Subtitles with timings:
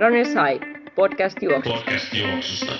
[0.00, 0.60] Runners High,
[0.94, 1.78] podcast juoksusta.
[1.84, 2.72] Podcast juoksusta.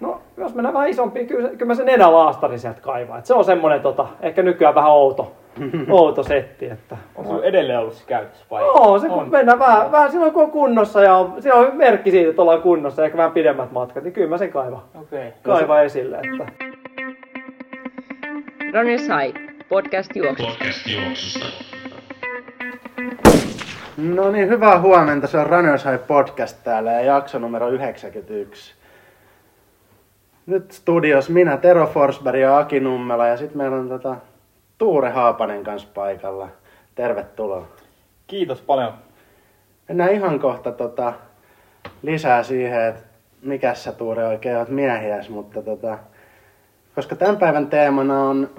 [0.00, 3.18] No, jos mennään vähän isompiin, kyllä, kyllä mä sen nenälaastari sieltä kaivaa.
[3.18, 5.32] Et se on semmonen tota, ehkä nykyään vähän outo,
[5.90, 6.66] outo setti.
[6.66, 8.62] Että, On sulla edelleen ollut se käytössä vai?
[8.64, 9.30] Oo, se kun On.
[9.30, 12.62] mennään vähän, vähän silloin kun on kunnossa ja on, siellä on merkki siitä, että ollaan
[12.62, 15.32] kunnossa, ehkä vähän pidemmät matkat, niin kyllä mä sen kaivan, Okei.
[15.42, 16.16] kaivan esille.
[16.16, 16.52] Että.
[18.74, 20.52] Runners High, podcast juoksusta.
[20.58, 21.65] Podcast juoksusta.
[23.96, 25.26] No niin, hyvää huomenta.
[25.26, 28.74] Se on Runners High Podcast täällä ja jakso numero 91.
[30.46, 34.16] Nyt studios minä, Tero Forsberg ja Aki Nummela ja sitten meillä on tota
[34.78, 36.48] Tuure Haapanen kanssa paikalla.
[36.94, 37.66] Tervetuloa.
[38.26, 38.92] Kiitos paljon.
[39.88, 41.12] Mennään ihan kohta tota,
[42.02, 43.02] lisää siihen, että
[43.42, 45.98] mikä sä Tuure oikein oot miehiäs, mutta tota,
[46.94, 48.50] koska tämän päivän teemana on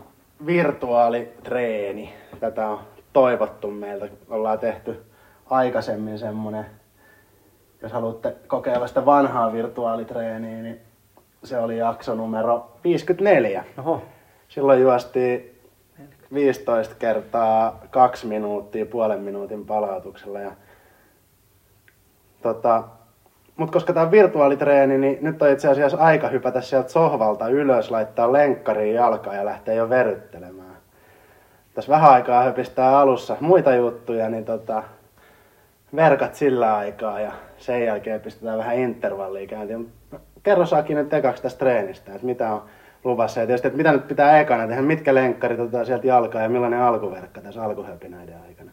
[0.45, 2.13] virtuaalitreeni.
[2.39, 2.79] Tätä on
[3.13, 4.07] toivottu meiltä.
[4.29, 5.07] Ollaan tehty
[5.49, 6.65] aikaisemmin semmonen,
[7.81, 10.81] jos haluatte kokeilla sitä vanhaa virtuaalitreeniä, niin
[11.43, 13.63] se oli jakso numero 54.
[13.77, 14.01] Oho,
[14.47, 15.59] Silloin juostiin
[16.33, 20.39] 15 kertaa kaksi minuuttia puolen minuutin palautuksella.
[20.39, 20.51] Ja,
[22.41, 22.83] tota,
[23.57, 27.91] mutta koska tämä on virtuaalitreeni, niin nyt on itse asiassa aika hypätä sieltä sohvalta ylös,
[27.91, 30.77] laittaa lenkkariin jalkaa ja lähteä jo veryttelemään.
[31.73, 34.83] Tässä vähän aikaa höpistää alussa muita juttuja, niin tota,
[35.95, 39.91] verkat sillä aikaa ja sen jälkeen pistetään vähän intervallia käyntiin.
[40.43, 42.61] Kerro Saki nyt ekaksi tästä treenistä, että mitä on
[43.03, 46.49] luvassa ja tietysti, että mitä nyt pitää ekana tehdä, mitkä lenkkarit otetaan sieltä jalkaa ja
[46.49, 48.71] millainen alkuverkka tässä alkuhöpinäiden aikana.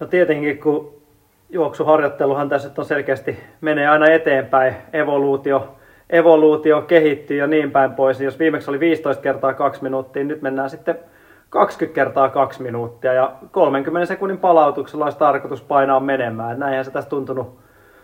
[0.00, 1.02] No tietenkin, kun
[1.50, 5.74] juoksuharjoitteluhan tässä on selkeästi menee aina eteenpäin, evoluutio,
[6.10, 8.20] evoluutio kehittyy ja niin päin pois.
[8.20, 10.98] Jos viimeksi oli 15 kertaa 2 minuuttia, niin nyt mennään sitten
[11.54, 16.58] 20 kertaa 2 minuuttia ja 30 sekunnin palautuksella olisi tarkoitus painaa menemään.
[16.58, 17.58] Näinhän se tässä tuntunut,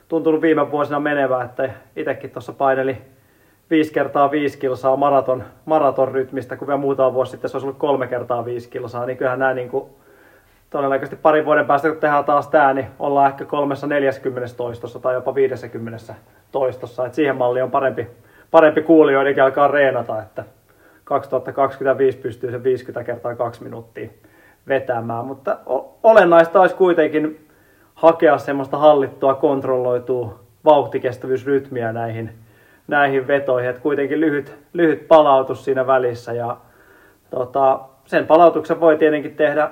[0.09, 2.99] tuntunut viime vuosina menevää, että itsekin tuossa paineli
[3.71, 7.79] 5 kertaa 5 kilsaa maraton, maraton rytmistä, kun vielä muutama vuosi sitten se olisi ollut
[7.79, 9.85] 3 kertaa 5 kilsaa, niin kyllähän nämä niin kuin
[10.71, 15.15] todennäköisesti parin vuoden päästä, kun tehdään taas tämä, niin ollaan ehkä kolmessa 40 toistossa tai
[15.15, 16.15] jopa 50
[16.53, 17.07] toistossa.
[17.07, 18.07] Et siihen malliin on parempi,
[18.51, 20.45] parempi kuulijoidenkin alkaa reenata, että
[21.11, 24.09] 2025 pystyy sen 50 kertaa 2 minuuttia
[24.69, 25.25] vetämään.
[25.25, 25.59] Mutta
[26.03, 27.49] olennaista olisi kuitenkin
[27.95, 32.31] hakea semmoista hallittua, kontrolloitua vauhtikestävyysrytmiä näihin,
[32.89, 33.71] näihin vetoihin.
[33.71, 36.57] Että kuitenkin lyhyt, lyhyt palautus siinä välissä ja
[37.31, 39.71] tota, sen palautuksen voi tietenkin tehdä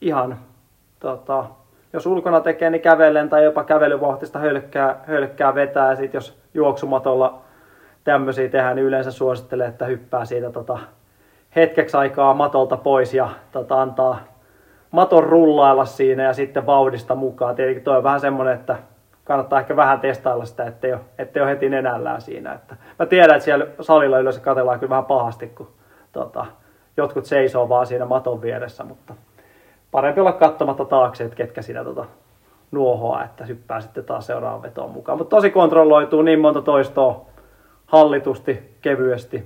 [0.00, 0.38] ihan,
[1.00, 1.44] tota,
[1.92, 5.90] jos ulkona tekee, niin kävellen tai jopa kävelyvauhtista hölkkää, hölkkää vetää.
[5.90, 7.42] Ja sitten jos juoksumatolla
[8.04, 10.78] tämmöisiä tehdään, niin yleensä suosittelen, että hyppää siitä tota,
[11.56, 14.18] hetkeksi aikaa matolta pois ja tota, antaa
[14.90, 17.54] maton rullailla siinä ja sitten vauhdista mukaan.
[17.54, 18.76] Tietenkin toi on vähän semmoinen, että
[19.24, 22.52] kannattaa ehkä vähän testailla sitä, ettei ole, ettei ole heti nenällään siinä.
[22.52, 25.68] Että mä tiedän, että siellä salilla yleensä katsellaan kyllä vähän pahasti, kun
[26.12, 26.46] tota,
[26.96, 29.14] jotkut seisoo vaan siinä maton vieressä, mutta
[29.90, 32.04] parempi olla katsomatta taakse, että ketkä siinä tota,
[32.70, 35.18] nuohoa, että hyppää sitten taas seuraavaan vetoon mukaan.
[35.18, 37.31] Mutta tosi kontrolloituu niin monta toistoa
[37.92, 39.44] hallitusti, kevyesti,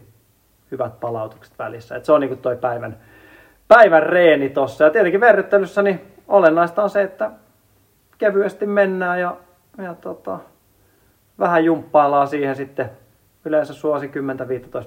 [0.71, 1.97] hyvät palautukset välissä.
[1.97, 2.97] Et se on niinku toi päivän,
[3.69, 4.85] päivän reeni tossa.
[4.85, 7.31] Ja tietenkin verryttelyssä niin olennaista on se, että
[8.19, 9.37] kevyesti mennään ja,
[9.79, 10.39] ja tota,
[11.39, 12.91] vähän jumppaillaan siihen sitten.
[13.45, 14.11] Yleensä suosi 10-15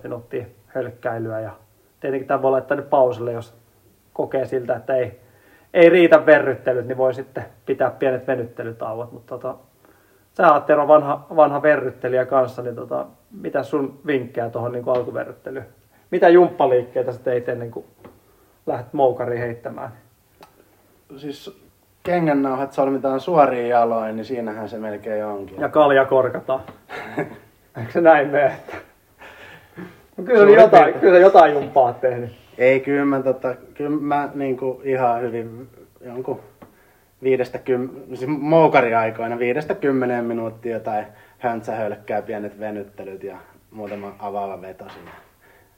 [0.03, 1.51] minuuttia hölkkäilyä ja
[1.99, 3.55] tietenkin tämä voi laittaa nyt pausille, jos
[4.13, 5.19] kokee siltä, että ei,
[5.73, 9.11] ei riitä verryttelyt, niin voi sitten pitää pienet venyttelytauot.
[9.11, 9.55] Mutta tota,
[10.39, 13.05] sä oot Tero vanha, vanha verryttelijä kanssa, niin tota,
[13.41, 15.65] mitä sun vinkkejä tuohon niin alkuverryttelyyn?
[16.11, 17.85] Mitä jumppaliikkeitä sä teit ennen kuin
[18.65, 19.91] lähdet moukariin heittämään?
[21.17, 21.59] Siis
[22.03, 25.61] kengännauhat solmitaan suoriin jaloin, niin siinähän se melkein onkin.
[25.61, 26.61] Ja kalja korkataan.
[27.79, 28.51] Eikö se näin mene?
[30.17, 31.01] No kyllä, Suurin jotain, piirtein.
[31.01, 32.31] kyllä jotain jumppaa tehnyt.
[32.57, 35.67] Ei, kyllä mä, tota, kyllä mä niinku ihan hyvin
[36.01, 36.39] jonkun
[37.23, 41.03] viidestä kym, siis moukariaikoina viidestä kymmeneen minuuttia tai
[41.37, 43.37] höntsähölkkää, pienet venyttelyt ja
[43.71, 45.11] muutama avaava veto siinä.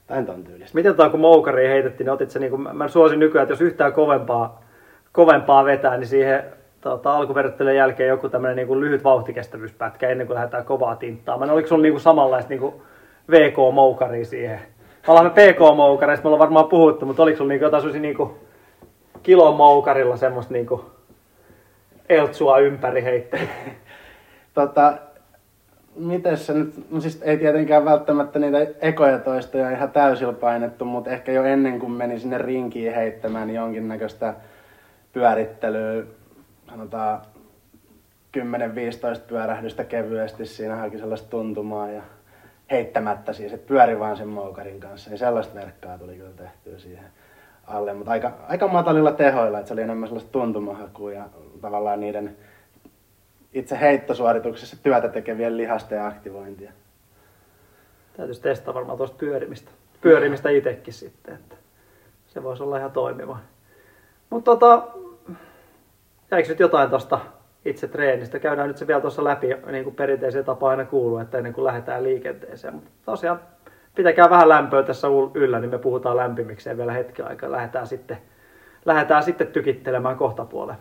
[0.06, 0.74] Tai ton tyylistä.
[0.74, 3.60] Miten tämä kun moukariin heitettiin, niin otit se, niin kuin, mä suosin nykyään, että jos
[3.60, 4.62] yhtään kovempaa,
[5.12, 6.44] kovempaa vetää, niin siihen
[6.80, 11.50] tota, alkuverryttelyn jälkeen joku tämmöinen niin lyhyt vauhtikestävyyspätkä ennen kuin lähdetään kovaa tinttaamaan.
[11.50, 12.74] Oliko sulla niin kuin samanlaista niin kuin
[13.30, 14.60] VK-moukaria siihen?
[15.08, 18.30] Ollaan me PK-moukareista, me ollaan varmaan puhuttu, mutta oliko sulla niin kuin jotain niin kuin
[19.22, 20.80] kilon moukarilla semmoista niin kuin
[22.08, 23.48] eltsua ympäri heittelyä?
[24.54, 24.98] Tota,
[25.96, 31.10] miten se nyt, no siis ei tietenkään välttämättä niitä ekoja toistoja ihan täysillä painettu, mutta
[31.10, 34.34] ehkä jo ennen kuin meni sinne rinkiin heittämään niin jonkinnäköistä
[35.12, 36.04] pyörittelyä,
[36.70, 37.20] sanotaan
[38.38, 38.42] 10-15
[39.26, 42.02] pyörähdystä kevyesti, siinä haki sellaista tuntumaa ja
[42.70, 45.10] heittämättä siis, että pyöri vaan sen moukarin kanssa.
[45.10, 47.04] Ja sellaista verkkaa tuli kyllä tehtyä siihen
[47.66, 51.24] alle, mutta aika, aika matalilla tehoilla, että se oli enemmän sellaista tuntumahakua ja
[51.60, 52.36] tavallaan niiden
[53.52, 56.72] itse heittosuorituksessa työtä tekevien lihasten aktivointia.
[58.16, 59.70] Täytyisi testaa varmaan tuosta pyörimistä.
[60.00, 61.56] Pyörimistä itsekin sitten, että
[62.26, 63.38] se voisi olla ihan toimiva.
[64.30, 64.88] Mutta tota,
[66.30, 67.20] jäikö nyt jotain tuosta
[67.64, 68.38] itse treenistä?
[68.38, 71.64] Käydään nyt se vielä tuossa läpi, niin kuin perinteiseen tapaan aina kuuluu, että ennen kuin
[71.64, 72.74] lähdetään liikenteeseen.
[72.74, 73.40] Mutta tosiaan
[73.94, 77.52] pitäkää vähän lämpöä tässä yllä, niin me puhutaan lämpimikseen vielä hetken aikaa.
[77.52, 78.18] Lähdetään sitten,
[78.84, 80.78] lähdetään sitten tykittelemään kohtapuoleen.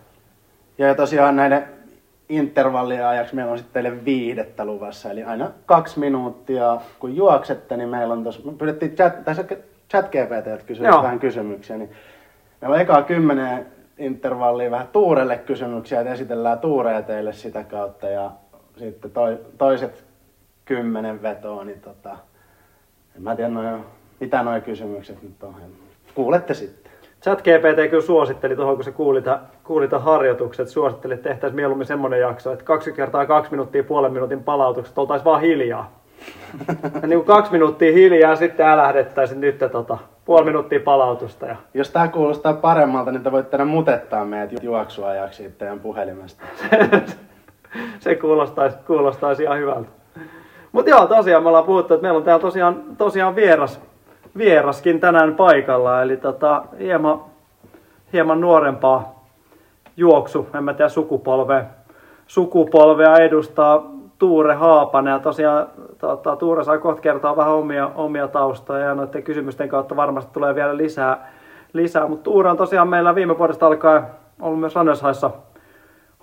[0.78, 1.68] Ja tosiaan näiden
[2.30, 5.12] intervallien ajaksi meillä on sitten teille viihdettä luvassa.
[5.12, 9.44] Eli aina kaksi minuuttia, kun juoksette, niin meillä on tuossa, me pyydettiin chat, tässä
[9.90, 11.04] chat GPT kysyä Joo.
[11.04, 11.92] vähän kysymyksiä, niin
[12.62, 13.66] meillä on ekaa kymmenen
[13.98, 18.32] intervallia vähän Tuurelle kysymyksiä, että esitellään Tuureja teille sitä kautta ja
[18.78, 20.04] sitten toi, toiset
[20.66, 22.18] kymmenen vetoa, niin tota,
[23.16, 23.84] en mä tiedä noin,
[24.20, 25.56] mitä nuo kysymykset nyt on.
[26.16, 26.92] Kuulette sitten.
[27.24, 31.56] Chat GPT kyllä suositteli tuohon, kun se kuuli, ta, kuuli tämän harjoitukset, suositteli, että tehtäisiin
[31.56, 36.02] mieluummin semmoinen jakso, että kaksi kertaa kaksi minuuttia puolen minuutin palautukset, oltaisiin vaan hiljaa.
[37.02, 41.46] Ja niin kuin kaksi minuuttia hiljaa, sitten älähdettäisiin nyt tota, puoli minuuttia palautusta.
[41.46, 46.44] Ja Jos tää kuulostaa paremmalta, niin te voitte aina mutettaa meidät juoksuajaksi teidän puhelimesta.
[48.00, 50.01] se kuulostaisi, kuulostaisi ihan hyvältä.
[50.72, 53.82] Mutta joo, tosiaan me ollaan puhuttu, että meillä on täällä tosiaan, tosiaan vieras,
[54.38, 56.02] vieraskin tänään paikalla.
[56.02, 57.20] Eli tota, hieman,
[58.14, 59.26] hieman nuorempaa
[59.98, 61.64] juoksu, en mä tiedä sukupolvea,
[62.28, 63.84] sukupolvea edustaa
[64.20, 65.12] Tuure Haapanen.
[65.12, 69.96] Ja tosiaan tota, Tuure sai kohta kertoa vähän omia, omia taustoja ja noiden kysymysten kautta
[69.96, 71.32] varmasti tulee vielä lisää.
[71.74, 72.08] lisää.
[72.08, 74.04] Mutta Tuure on tosiaan meillä viime vuodesta alkaen
[74.42, 75.32] ollut myös Ranneshaissa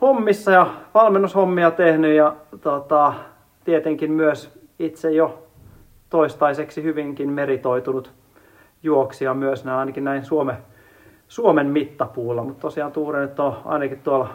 [0.00, 3.12] hommissa ja valmennushommia tehnyt ja tota,
[3.68, 5.46] tietenkin myös itse jo
[6.10, 8.12] toistaiseksi hyvinkin meritoitunut
[8.82, 10.56] juoksija myös näin, ainakin näin Suome,
[11.28, 14.30] Suomen mittapuulla, mutta tosiaan Tuure nyt on ainakin tuolla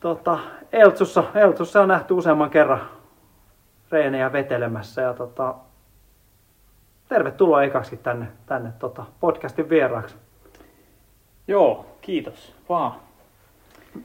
[0.00, 0.38] tota,
[0.72, 2.80] Eltsussa, Eltsussa on nähty useamman kerran
[3.90, 5.54] reenejä vetelemässä ja tota,
[7.08, 10.16] tervetuloa ekaksi tänne, tänne tota, podcastin vieraaksi.
[11.48, 12.92] Joo, kiitos vaan.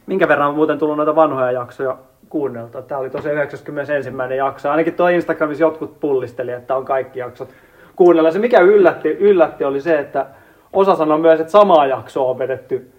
[0.05, 1.97] Minkä verran on muuten tullut noita vanhoja jaksoja
[2.29, 2.81] kuunneltua?
[2.81, 3.91] Tämä oli tosiaan 91.
[4.37, 4.69] jakso.
[4.69, 7.49] Ainakin tuo Instagramissa jotkut pullisteli, että on kaikki jaksot
[7.95, 8.31] kuunnella.
[8.31, 10.25] Se mikä yllätti, yllätti oli se, että
[10.73, 12.91] osa sanoi myös, että samaa jaksoa on vedetty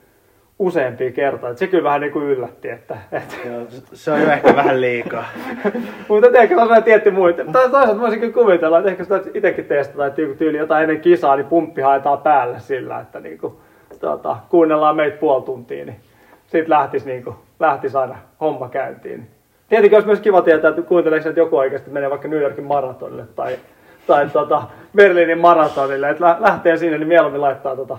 [0.59, 1.51] useampia kertaa.
[1.51, 2.69] Et se kyllä vähän niin kuin yllätti.
[2.69, 3.35] Että, että.
[3.45, 5.25] Joo, se on jo ehkä vähän liikaa.
[6.09, 7.45] Mutta ehkä se on tietty muita.
[7.45, 11.37] Tai toisaalta voisin kyllä kuvitella, että ehkä sitä itsekin testataan, että tyyli jotain ennen kisaa,
[11.37, 13.61] niin pumppi haetaan päälle sillä, että niinku,
[14.01, 16.01] tota, kuunnellaan meitä puoli tuntia, niin
[16.47, 19.31] sitten lähtisi, niinku, lähtis aina homma käyntiin.
[19.69, 23.25] Tietenkin olisi myös kiva tietää, että kuunteleeko että joku oikeasti menee vaikka New Yorkin maratonille
[23.37, 23.59] tai,
[24.07, 24.63] tai tota
[24.97, 27.99] Berliinin maratonille, että lä- lähtee sinne, niin mieluummin laittaa, tota,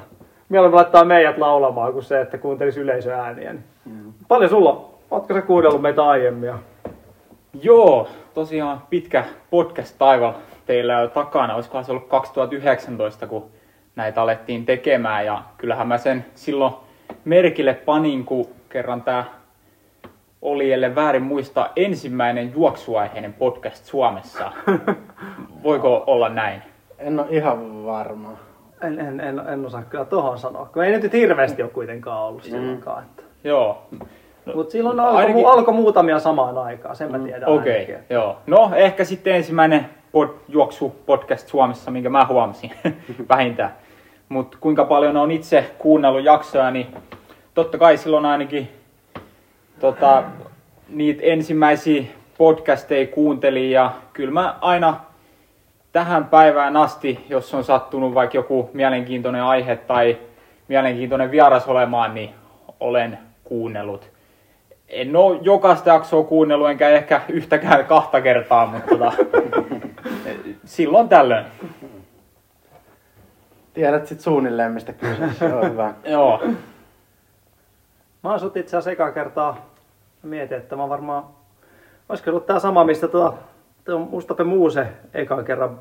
[0.50, 3.54] mieluummin laittaa meidät laulamaan kuin se, että kuuntelisi yleisöääniä.
[3.54, 3.64] Niin.
[3.86, 4.14] Mm.
[4.28, 6.54] Paljon sulla, ootko sä kuunnellut meitä aiemmin?
[7.62, 10.34] Joo, tosiaan pitkä podcast-taival
[10.66, 11.56] teillä jo takana.
[11.56, 13.46] Olisikohan se ollut 2019, kun
[13.96, 15.26] näitä alettiin tekemään.
[15.26, 16.74] Ja kyllähän mä sen silloin
[17.26, 19.26] merkille panin, kun kerran tää
[20.42, 24.52] oli, ellei väärin muista, ensimmäinen juoksuaiheinen podcast Suomessa.
[25.64, 26.62] Voiko olla näin?
[27.00, 28.32] En ole ihan varma.
[28.84, 32.44] En, en, en, en osaa kyllä tohon sanoa, kun ei nyt hirveästi ole kuitenkaan ollut
[32.44, 33.04] silloinkaan.
[33.04, 33.24] Että.
[33.44, 33.86] Joo.
[34.56, 35.60] Mutta silloin alkoi, ainakin- Ainakin...
[35.60, 38.38] alkoi muutamia samaan aikaan, sen mä tiedän Okei, okay, joo.
[38.48, 42.72] No ehkä sitten ensimmäinen pod, juoksu-podcast Suomessa, minkä mä huomasin
[43.30, 43.76] vähintään.
[44.30, 46.88] Mutta kuinka paljon on itse kuunnellut jaksoja, niin
[47.54, 48.70] totta kai silloin ainakin
[49.80, 50.24] tota,
[50.90, 52.04] niitä ensimmäisiä
[52.38, 55.00] podcasteja kuuntelin ja kyllä mä aina
[55.92, 60.18] tähän päivään asti, jos on sattunut vaikka joku mielenkiintoinen aihe tai
[60.68, 62.30] mielenkiintoinen vieras olemaan, niin
[62.80, 64.12] olen kuunnellut.
[64.88, 69.12] En ole jokaista jaksoa kuunnellut, enkä ehkä yhtäkään kahta kertaa, mutta tota,
[70.66, 71.46] silloin tällöin.
[73.74, 75.34] Tiedät sit suunnilleen, mistä kyse.
[75.34, 75.94] Se on hyvä.
[76.06, 76.44] Joo,
[78.24, 79.58] Mä oon sut itse asiassa ekaa kertaa
[80.24, 81.24] mietin, että mä varmaan,
[82.10, 83.38] olisiko ollut tää sama, mistä tuo,
[83.86, 85.80] tuo Mustafa Muuse ekan kerran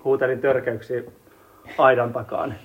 [0.05, 1.03] huutelin törkeyksiä
[1.79, 2.47] aidan takaa.
[2.47, 2.59] Niin.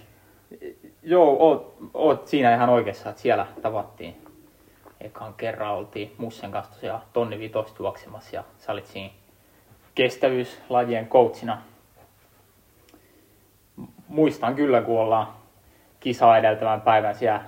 [1.04, 4.21] Joo, oot, oot siinä ihan oikeassa, että siellä tavattiin.
[5.06, 9.14] Ekan kerran oltiin Mussen kanssa tosiaan tonni vitosta juoksemassa ja sä olit siinä
[9.96, 11.62] kestävyyslajien coachina.
[14.08, 15.28] Muistan kyllä, kun ollaan
[16.00, 17.42] kisaa edeltävän päivän siellä,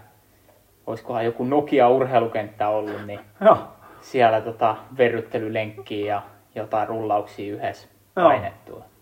[0.87, 3.57] olisikohan joku Nokia urheilukenttä ollut, niin Joo.
[4.01, 6.21] siellä tota verryttelylenkkiä ja
[6.55, 8.92] jotain rullauksia yhdessä painettua.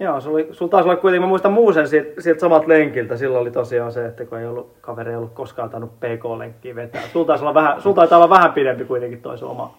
[0.00, 3.16] Joo, sulla, oli, sulla taisi olla kuitenkin, mä muistan muusen siitä samalta lenkiltä.
[3.16, 7.02] Silloin oli tosiaan se, että kun ei ollut, kaveri ei ollut koskaan tainnut PK-lenkkiä vetää.
[7.12, 9.74] Sulla taisi olla vähän, sulla taitaa olla vähän pidempi kuitenkin toi sun oma,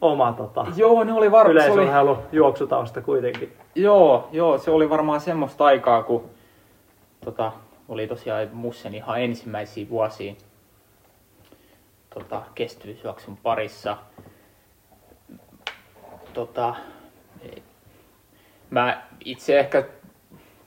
[0.00, 3.52] oma tota, Joo, ne oli varmaan, se oli, yleisurheilu juoksutausta kuitenkin.
[3.74, 6.24] Joo, joo, se oli varmaan semmoista aikaa, kun
[7.24, 7.52] tota,
[7.88, 10.34] oli tosiaan Mussen ihan ensimmäisiä vuosia
[12.14, 13.96] tota, kestävyysjuoksun parissa.
[16.34, 16.74] Tota,
[18.74, 19.84] mä itse ehkä,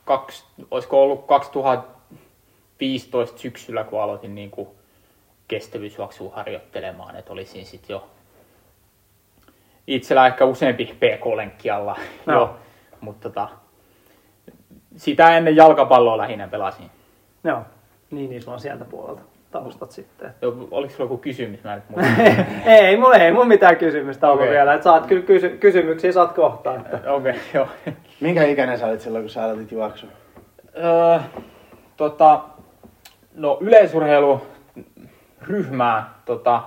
[0.04, 4.68] kaks, olisiko ollut 2015 syksyllä, kun aloitin niin kuin
[5.48, 8.10] kestävyysjuoksua harjoittelemaan, että olisin sitten jo
[9.86, 11.96] itsellä ehkä useampi PK-lenkki alla.
[12.26, 12.40] Joo.
[12.40, 12.56] Jo,
[13.00, 13.48] mutta tota,
[14.96, 16.90] sitä ennen jalkapalloa lähinnä pelasin.
[17.44, 17.62] Joo,
[18.10, 20.34] niin, niin sulla on sieltä puolelta taustat sitten.
[20.42, 21.64] Jo, Oliko sulla joku kysymys?
[21.64, 21.82] Mä en
[22.66, 24.52] ei, mulla ei mulla mitään kysymystä ollut Okei.
[24.52, 24.74] vielä.
[24.74, 26.74] Et saat kyllä kysy- kysymyksiä saat kohta.
[26.74, 27.12] Että.
[27.12, 27.68] Okei, okay, joo.
[28.20, 30.08] Minkä ikäinen sä olit silloin, kun sä aloitit juoksun?
[30.76, 31.18] Öö,
[31.96, 32.40] tota,
[33.34, 36.62] no yleisurheiluryhmään tota,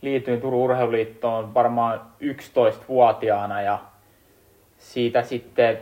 [0.00, 3.78] liityin Turun urheiluliittoon varmaan 11-vuotiaana ja
[4.78, 5.78] siitä sitten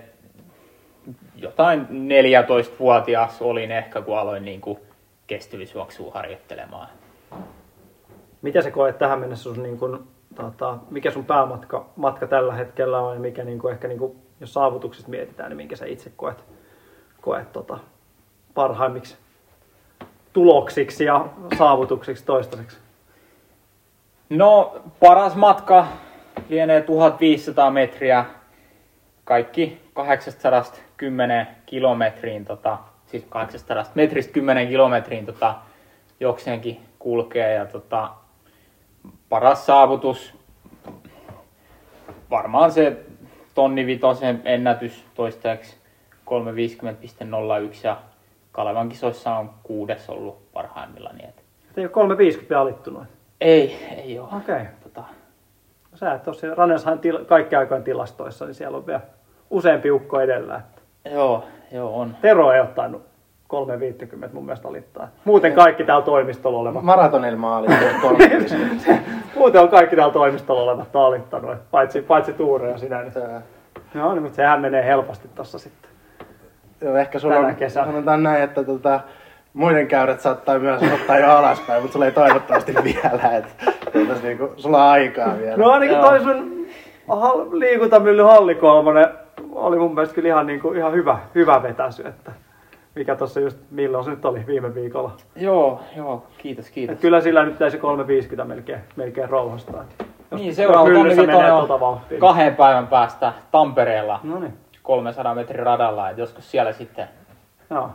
[1.37, 4.79] jotain 14-vuotias olin ehkä, kun aloin niin kuin
[5.27, 6.89] kestävyysjuoksua harjoittelemaan.
[8.43, 12.99] Miten sä koet tähän mennessä sun, niin kun, tota, mikä sun päämatka matka tällä hetkellä
[12.99, 16.13] on ja mikä niin kun, ehkä niin kun, jos saavutuksista mietitään, niin minkä sä itse
[16.17, 16.45] koet,
[17.21, 17.79] koet tota,
[18.55, 19.17] parhaimmiksi
[20.33, 21.27] tuloksiksi ja
[21.59, 22.79] saavutuksiksi toistaiseksi?
[24.31, 25.87] No, paras matka
[26.49, 28.25] lienee 1500 metriä.
[29.25, 35.55] Kaikki 810 kilometriin, tota, siis 800 metristä 10 kilometriin tota,
[36.21, 37.55] jokseenkin kulkee.
[37.55, 38.11] Ja tota,
[39.29, 40.35] paras saavutus,
[42.31, 42.97] varmaan se
[43.55, 45.77] tonni vitosen ennätys toistaiseksi
[46.31, 47.97] 350.01 ja
[48.53, 51.25] Kalevan kisoissa on kuudes ollut parhaimmillani.
[51.25, 53.05] Et Et ei ole 350 vielä alittunut.
[53.41, 54.29] ei, ei ole.
[54.37, 54.65] Okei.
[54.83, 55.05] Tota,
[55.95, 56.37] Sä et ole
[56.99, 59.01] til- kaikki aikojen tilastoissa, niin siellä on vielä
[59.51, 60.57] useampi ukko edellä.
[60.57, 62.17] Että joo, joo on.
[62.23, 63.03] Tero ei ole tainnut
[63.49, 65.09] 350 mun mielestä alittaa.
[65.25, 66.83] Muuten kaikki täällä toimistolla olevat.
[66.83, 67.65] Maratonilla
[68.03, 68.55] 30.
[69.37, 73.03] Muuten on kaikki täällä toimistolla olevat alittanut, paitsi, paitsi Tuure ja sinä.
[73.03, 73.13] Niin.
[73.95, 75.91] No niin, mutta sehän menee helposti tossa sitten.
[76.81, 77.87] Joo, ehkä sulla Tänä on, kesänä.
[77.87, 79.01] sanotaan näin, että tota,
[79.55, 84.53] muiden käyrät saattaa myös ottaa jo alaspäin, mutta sulla ei toivottavasti vielä, että tuotais niinku,
[84.57, 85.57] sulla on aikaa vielä.
[85.57, 86.07] No ainakin Joo.
[86.07, 86.67] toi sun
[87.53, 89.09] liikuntamylly Halli kolmonen
[89.57, 92.33] oli mun mielestä kyllä ihan, niin kuin, ihan hyvä, hyvä vetäsy, että
[92.95, 95.11] mikä tuossa just, milloin se nyt oli viime viikolla.
[95.37, 96.95] Joo, joo, kiitos, kiitos.
[96.95, 99.85] Et kyllä sillä nyt pitäisi 350 melkein, melkein rouhastaa.
[100.31, 102.19] Jos- Niin, seuraava tota on vauhtia.
[102.21, 107.09] kahden päivän päästä Tampereella No niin, 300 metrin radalla, että joskus siellä sitten.
[107.71, 107.91] joo.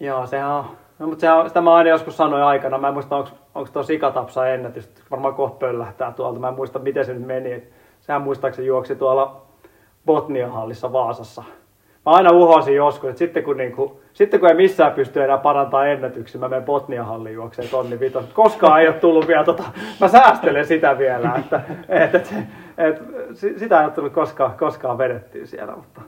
[0.00, 0.64] Joo, sehän on.
[0.98, 2.78] No, mutta sehän, sitä mä aina joskus sanoin aikana.
[2.78, 4.90] Mä en muista, onko, onko tuo sikatapsa ennätys.
[5.10, 6.38] Varmaan kohta pöllähtää tuolta.
[6.40, 7.62] Mä en muista, miten se nyt meni.
[8.06, 9.42] Sehän muistaakseni juoksi tuolla
[10.06, 11.42] Botnian hallissa Vaasassa.
[12.06, 15.86] Mä aina uhosin joskus, että sitten kun, niinku, sitten kun ei missään pysty enää parantaa
[15.86, 18.24] ennätyksiä, mä menen Botnian halliin juokseen tonni vitos.
[18.32, 19.62] Koskaan ei ole tullut vielä tota,
[20.00, 22.34] mä säästelen sitä vielä, että, että, että,
[22.78, 23.04] että
[23.58, 26.00] sitä ei ole tullut koskaan, koskaan vedettyä siellä, mutta,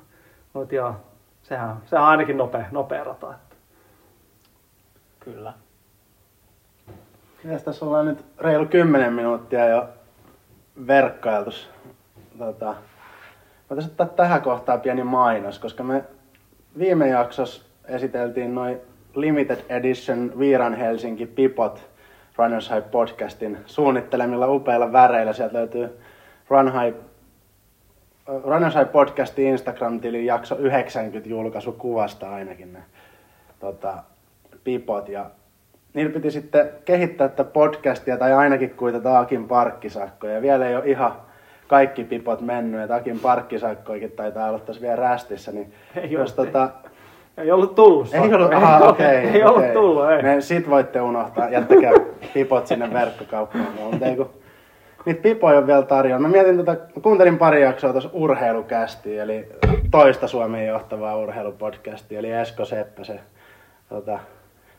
[0.53, 0.95] mutta joo,
[1.43, 3.35] sehän, sehän on ainakin nopea, nopea rata.
[3.35, 3.57] Että.
[5.21, 5.53] Kyllä.
[7.45, 9.88] Mitäs tässä ollaan nyt reilu 10 minuuttia jo
[10.87, 11.50] verkkailtu.
[12.38, 12.75] Tota,
[13.71, 16.05] voitaisiin ottaa tähän kohtaan pieni mainos, koska me
[16.78, 18.81] viime jaksossa esiteltiin noin
[19.14, 21.87] limited edition Viiran Helsinki Pipot
[22.37, 25.33] Runners High podcastin suunnittelemilla upeilla väreillä.
[25.33, 25.99] Sieltä löytyy
[26.49, 26.97] Run High,
[28.28, 32.83] äh, Runners High podcastin Instagram-tilin jakso 90 julkaisu kuvasta ainakin ne
[33.61, 33.95] tota,
[34.64, 35.09] pipot.
[35.09, 35.31] Ja
[35.95, 40.35] niillä piti sitten kehittää tätä podcastia tai ainakin kuitata Akin parkkisakkoja.
[40.35, 41.25] Ja vielä ei ole ihan
[41.68, 45.52] kaikki pipot mennyt, että Akin parkkisakkoikin taitaa olla tässä vielä rästissä.
[45.52, 46.46] Niin Ei jos ole.
[46.46, 46.70] tota,
[47.38, 48.14] Ei ollut tullut.
[48.14, 49.06] ei ollut, ei, aha, ollut- okei.
[49.35, 49.73] ei ollut okei.
[49.73, 50.23] tullut, ei.
[50.23, 51.92] Ne, sit voitte unohtaa, jättäkää
[52.35, 53.66] pipot sinne verkkokauppaan.
[53.90, 54.30] Mutta ei kun,
[55.06, 56.23] niitä pipoja on vielä tarjolla.
[56.23, 59.49] Mä mietin tota, mä kuuntelin pari jaksoa tuossa urheilukästiin, eli
[59.90, 63.20] toista Suomen johtavaa urheilupodcastia, eli Esko Seppä, se
[63.88, 64.18] tota,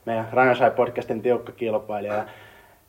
[0.06, 2.26] meidän Ranasai podcastin tiukka kilpailija.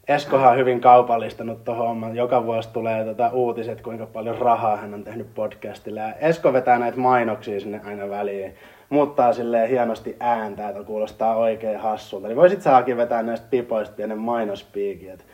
[0.08, 2.16] Eskohan on hyvin kaupallistanut tuohon homman.
[2.16, 6.00] Joka vuosi tulee tota uutiset, kuinka paljon rahaa hän on tehnyt podcastille.
[6.00, 8.54] Ja Esko vetää näitä mainoksia sinne aina väliin.
[8.90, 12.28] Muuttaa silleen hienosti ääntä, että kuulostaa oikein hassulta.
[12.28, 15.10] Niin voisit saakin vetää näistä pipoista pienen mainospiikin.
[15.10, 15.24] että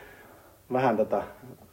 [0.73, 1.23] Vähän, tota,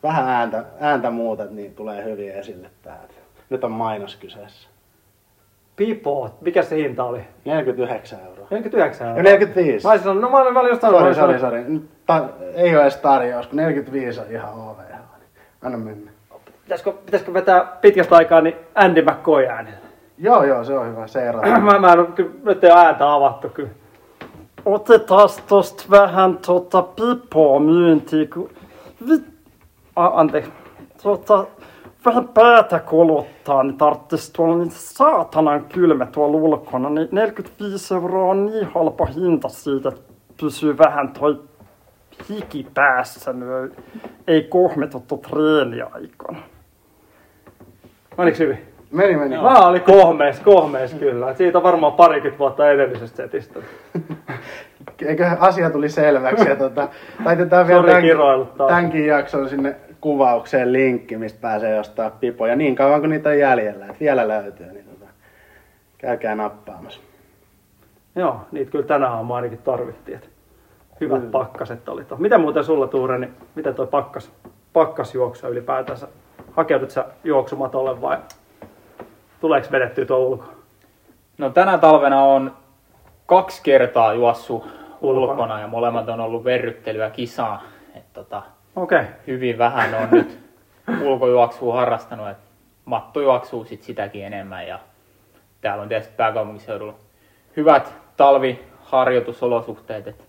[0.03, 3.13] vähän ääntä, ääntä muutat, niin tulee hyvin esille täältä.
[3.49, 4.70] Nyt on mainos kyseessä.
[5.81, 7.21] Pipo, mikä se hinta oli?
[7.45, 8.47] 49 euroa.
[8.51, 9.23] 49 Ja euroa.
[9.23, 9.85] 45.
[9.85, 11.81] Mä olisin sanonut, no mä olin välillä jostain Sori, sanonut, sori, sori.
[12.05, 14.95] Ta- ei ole edes tarjous, kun 45 on ihan OVH.
[15.63, 16.11] Anna mennä.
[16.63, 19.73] Pitäisikö, pitäisikö vetää pitkästä aikaa niin Andy McCoy äänen?
[20.17, 21.07] Joo, joo, se on hyvä.
[21.07, 21.41] Se ero.
[21.61, 23.69] mä, mä en ole, kyllä, nyt ei ole ääntä avattu kyllä.
[24.65, 28.49] Otetaan tosta vähän tota pipoa myyntiin, kun...
[29.07, 29.23] Vi...
[29.95, 30.51] A, anteeksi.
[31.03, 31.45] Tota,
[32.05, 36.89] vähän päätä kolottaa, niin tarttis tuolla niin saatanan kylmä tuolla ulkona.
[36.89, 41.39] Niin 45 euroa on niin halpa hinta siitä, että pysyy vähän toi
[42.29, 43.33] hiki päässä.
[43.33, 43.79] Nyt
[44.27, 46.39] ei kohmetettu treeniaikana.
[48.17, 48.59] Menikö hyvin?
[48.91, 49.37] Meni, meni.
[49.37, 51.33] Mä oli kohmees, kohmees kyllä.
[51.33, 53.59] Siitä on varmaan parikymmentä vuotta edellisestä setistä.
[55.05, 56.49] Eikö asia tuli selväksi?
[56.49, 56.87] Ja tota,
[57.25, 57.83] laitetaan vielä
[58.57, 58.67] taas.
[58.67, 63.85] tämänkin jakson sinne kuvaukseen linkki, mistä pääsee ostaa pipoja niin kauan kuin niitä on jäljellä.
[63.85, 65.11] Et vielä löytyy, niin tota,
[65.97, 67.01] käykää nappaamassa.
[68.15, 70.15] Joo, niitä kyllä tänä aamuna ainakin tarvittiin.
[70.15, 70.27] Että
[71.01, 72.21] hyvät pakkaset oli tuossa.
[72.21, 74.31] Mitä muuten sulla Tuure, niin miten toi pakkas,
[74.73, 76.07] pakkasjuoksu ylipäätänsä?
[76.51, 78.17] Hakeudut sä juoksumatolle vai
[79.41, 80.53] tuleeko vedettyä tuo ulkoa?
[81.37, 82.51] No tänä talvena on
[83.25, 84.63] kaksi kertaa juossut
[85.01, 85.31] Ulkona.
[85.31, 87.63] ulkona ja molemmat on ollut verryttelyä kisaa.
[87.95, 88.41] Et tota,
[88.75, 89.11] Okei, okay.
[89.27, 90.39] hyvin vähän on nyt
[91.01, 92.37] ulkojuoksua harrastanut, et
[92.85, 94.79] mattojuoksua sit sitäkin enemmän ja
[95.61, 96.95] täällä on tietysti pääkaupunkiseudulla
[97.57, 100.23] hyvät talviharjoitusolosuhteet, että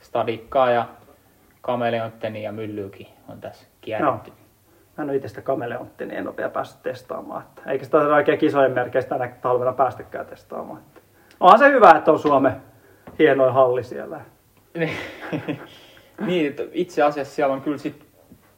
[0.00, 0.86] stadikkaa ja
[1.60, 4.32] kameleontteni ja myllyykin on tässä kierretty.
[4.96, 7.42] Mä en ole itse sitä kameleontti, niin en ole vielä päässyt testaamaan.
[7.42, 10.80] Että eikä sitä oikein kisojen merkeistä tänä talvena päästäkään testaamaan.
[10.80, 11.00] Että
[11.40, 12.52] onhan se hyvä, että on Suomen
[13.18, 14.20] hienoin halli siellä.
[16.26, 18.06] niin, että itse asiassa siellä on kyllä sit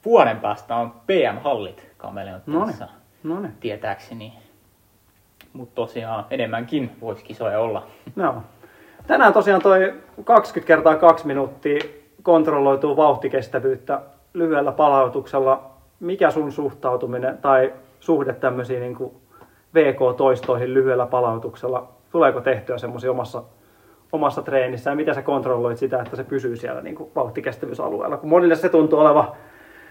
[0.05, 2.88] vuoden päästä on PM-hallit kameleontissa,
[3.23, 3.53] No niin.
[3.61, 4.33] tietääkseni.
[5.53, 7.87] Mutta tosiaan enemmänkin voisi kisoja olla.
[8.16, 8.42] Joo.
[9.07, 9.94] Tänään tosiaan toi
[10.25, 11.81] 20 kertaa 2 minuuttia
[12.23, 14.01] kontrolloituu vauhtikestävyyttä
[14.35, 15.70] lyhyellä palautuksella.
[16.01, 18.96] Mikä sun suhtautuminen tai suhde tämmöisiin niin
[19.75, 21.88] VK-toistoihin lyhyellä palautuksella?
[22.12, 23.42] Tuleeko tehtyä semmoisia omassa,
[24.12, 28.16] omassa treenissä ja miten sä kontrolloit sitä, että se pysyy siellä niin vauhtikestävyysalueella?
[28.16, 29.29] Kun monille se tuntuu olevan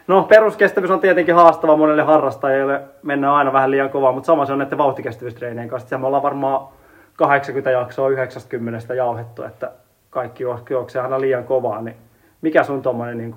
[0.09, 4.53] No peruskestävyys on tietenkin haastava monelle harrastajille, mennään aina vähän liian kovaa, mutta sama se
[4.53, 5.89] on näiden vauhtikestävyystreenien kanssa.
[5.89, 6.67] Siellä me ollaan varmaan
[7.15, 9.71] 80 jaksoa 90 jauhettu, että
[10.09, 11.95] kaikki juo- juoksee aina liian kovaa, niin
[12.41, 13.33] mikä sun tommonen niin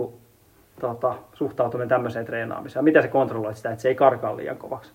[0.80, 2.84] tota, suhtautuminen tämmöiseen treenaamiseen?
[2.84, 4.92] Miten sä kontrolloit sitä, että se ei karkaa liian kovaksi?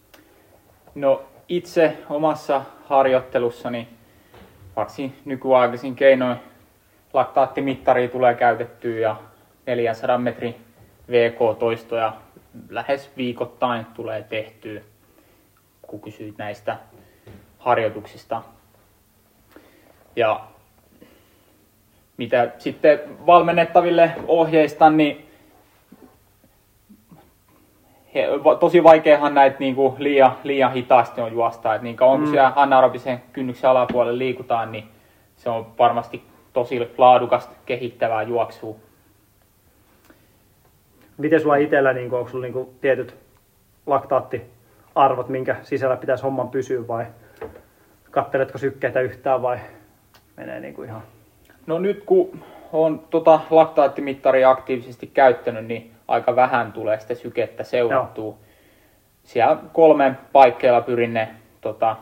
[0.96, 3.88] No itse omassa harjoittelussani
[4.78, 6.38] varsin nykyaikaisin keinoin
[7.14, 9.16] laktaattimittari tulee käytettyä ja
[9.66, 10.56] 400 metrin
[11.12, 12.14] VK-toistoja
[12.70, 14.82] lähes viikoittain tulee tehtyä,
[15.82, 16.78] kun kysyit näistä
[17.58, 18.42] harjoituksista.
[20.16, 20.40] Ja
[22.18, 25.27] mitä sitten valmennettaville ohjeistan, niin
[28.16, 28.28] he,
[28.60, 31.76] tosi vaikeahan näitä niinku liian, liian hitaasti on juosta.
[31.76, 32.32] Et niin kauan kun Mm.
[32.32, 34.84] siellä anaerobisen kynnyksen alapuolella liikutaan, niin
[35.36, 38.76] se on varmasti tosi laadukasta kehittävää juoksua.
[41.18, 43.16] Miten sulla itsellä, niin kuin, onko sulla niin kuin, tietyt
[43.86, 47.06] laktaattiarvot, minkä sisällä pitäisi homman pysyä vai
[48.12, 49.58] katteletko sykkeitä yhtään vai
[50.38, 51.02] menee niin kuin ihan...
[51.68, 52.40] No nyt kun
[52.74, 58.38] on tota laktaattimittaria aktiivisesti käyttänyt, niin aika vähän tulee sitä sykettä seurattua.
[59.24, 61.96] Siellä kolmen paikkeilla pyrin ne tota,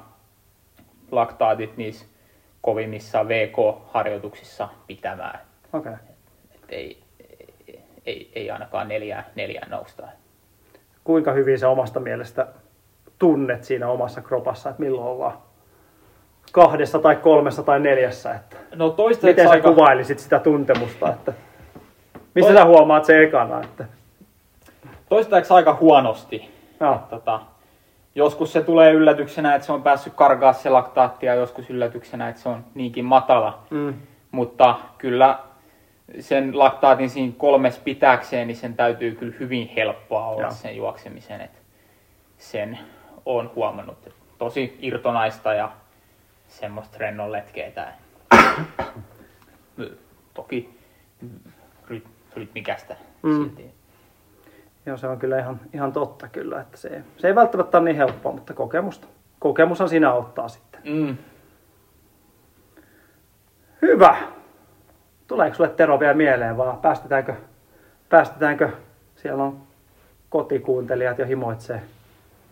[1.12, 2.06] laktaatit niissä
[2.62, 5.40] kovimmissa VK-harjoituksissa pitämään.
[5.74, 5.94] Okay.
[6.56, 7.04] Et ei,
[8.06, 10.08] ei, ei ainakaan neljään, neljään nousta.
[11.04, 12.48] Kuinka hyvin sä omasta mielestä
[13.20, 15.38] tunnet siinä omassa kropassa, että milloin ollaan
[16.52, 21.34] kahdessa tai kolmessa tai neljässä, että No toistaiseksi miten sä aika, kuvailisit sitä tuntemusta, että
[22.36, 23.86] missä sä huomaat se ekana, että
[25.10, 26.50] toistaiseksi aika huonosti.
[26.80, 27.40] joo, Tota,
[28.16, 32.42] joskus se tulee yllätyksenä, että se on päässyt karkaa se laktaatti ja joskus yllätyksenä, että
[32.42, 33.64] se on niinkin matala.
[33.70, 33.94] mm,
[34.32, 35.40] Mutta kyllä
[36.20, 40.52] sen laktaatin siinä kolmes pitääkseen, niin sen täytyy kyllä hyvin helppoa olla Joo.
[40.52, 41.42] sen juoksemisen.
[41.42, 41.62] Et
[42.38, 42.80] sen
[43.26, 43.98] on huomannut.
[44.08, 45.72] Et tosi irtonaista ja
[46.48, 47.88] semmoista rennon letkeetä.
[50.34, 50.70] Toki
[52.36, 53.38] tulit mikästä Mm.
[53.38, 53.74] silti.
[54.86, 57.98] Joo, se on kyllä ihan, ihan totta kyllä, että se, se ei välttämättä ole niin
[57.98, 59.08] helppoa, mutta kokemusta.
[59.40, 60.82] Kokemushan siinä auttaa sitten.
[60.84, 61.18] Mm.
[63.82, 64.18] Hyvä.
[65.28, 67.34] Tuleeko sulle Tero vielä mieleen vaan päästetäänkö,
[68.10, 68.70] päästetäänkö
[69.16, 69.58] siellä on
[70.30, 71.82] kotikuuntelijat jo himoitsee,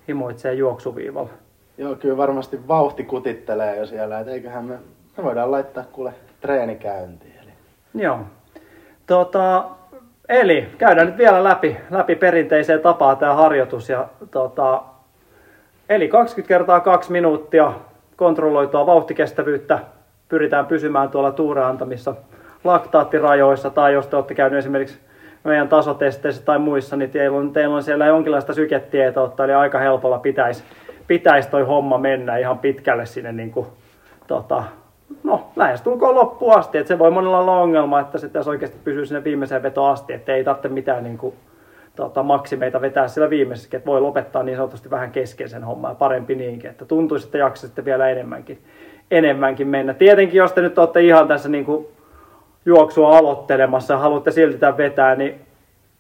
[0.07, 1.29] himoitsee juoksuviivalla.
[1.77, 4.79] Joo, kyllä varmasti vauhti kutittelee jo siellä, et eiköhän me,
[5.17, 7.33] me voidaan laittaa kuule treeni käyntiin.
[7.43, 7.51] Eli.
[7.93, 8.19] Joo.
[9.07, 9.65] Tota,
[10.29, 13.89] eli käydään nyt vielä läpi, läpi perinteiseen tapaan tämä harjoitus.
[13.89, 14.81] Ja, tota,
[15.89, 17.73] eli 20 kertaa 2 minuuttia
[18.15, 19.79] kontrolloitua vauhtikestävyyttä.
[20.29, 22.15] Pyritään pysymään tuolla tuureantamissa
[22.63, 23.69] laktaattirajoissa.
[23.69, 24.99] Tai jos te olette käyneet esimerkiksi
[25.43, 30.19] meidän tasotesteissä tai muissa, niin teillä on, teillä on siellä jonkinlaista syketietoutta, eli aika helpolla
[30.19, 30.63] pitäisi
[31.07, 33.67] pitäisi toi homma mennä ihan pitkälle sinne niin kuin,
[34.27, 34.63] tota,
[35.23, 36.77] no, lähestulkoon loppuun asti.
[36.77, 40.13] Et se voi monella olla ongelma, että se tässä oikeasti pysyy sinne viimeiseen vetoon asti,
[40.13, 41.35] että ei tarvitse mitään niin kuin,
[41.95, 45.95] tota, maksimeita vetää sillä viimeisessä, että voi lopettaa niin sanotusti vähän kesken sen homman ja
[45.95, 48.59] parempi niinkin, että tuntuisi, että jaksaisitte vielä enemmänkin,
[49.11, 49.93] enemmänkin mennä.
[49.93, 51.87] Tietenkin, jos te nyt olette ihan tässä niin kuin,
[52.65, 55.41] juoksua aloittelemassa ja haluatte silti tämän vetää, niin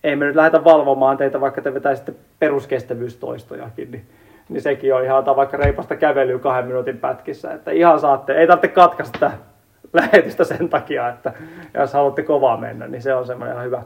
[0.03, 4.05] ei me nyt lähdetä valvomaan teitä, vaikka te vetäisitte peruskestävyystoistojakin, niin,
[4.53, 8.67] niin sekin on ihan vaikka reipasta kävelyä kahden minuutin pätkissä, että ihan saatte, ei tarvitse
[8.67, 9.31] katkaista
[9.93, 11.33] lähetystä sen takia, että
[11.73, 13.83] jos haluatte kovaa mennä, niin se on semmoinen ihan hyvä,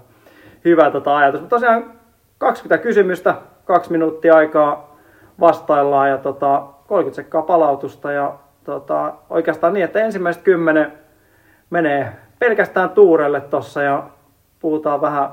[0.66, 1.42] hyvä tota ajatus.
[1.42, 1.92] Mutta tosiaan
[2.38, 4.98] 20 kysymystä, kaksi minuuttia aikaa
[5.40, 10.94] vastaillaan ja tota, 30 sekkaa palautusta ja tota, oikeastaan niin, että ensimmäiset kymmenen
[11.70, 14.04] menee pelkästään tuurelle tossa ja
[14.60, 15.30] puhutaan vähän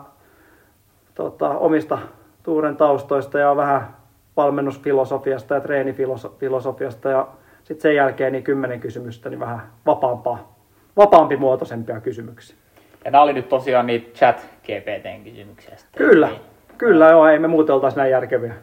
[1.15, 1.99] tota, omista
[2.43, 3.97] tuuren taustoista ja vähän
[4.37, 7.29] valmennusfilosofiasta ja treenifilosofiasta ja
[7.65, 10.59] sitten sen jälkeen niin kymmenen kysymystä, niin vähän vapaampaa,
[10.97, 12.57] vapaampi muotoisempia kysymyksiä.
[13.05, 15.77] Ja nämä oli nyt tosiaan niitä chat GPTn kysymyksiä.
[15.77, 16.07] Sitten.
[16.07, 16.41] Kyllä, Niin.
[16.79, 18.55] kyllä joo, ei me muuten oltaisi näin järkeviä.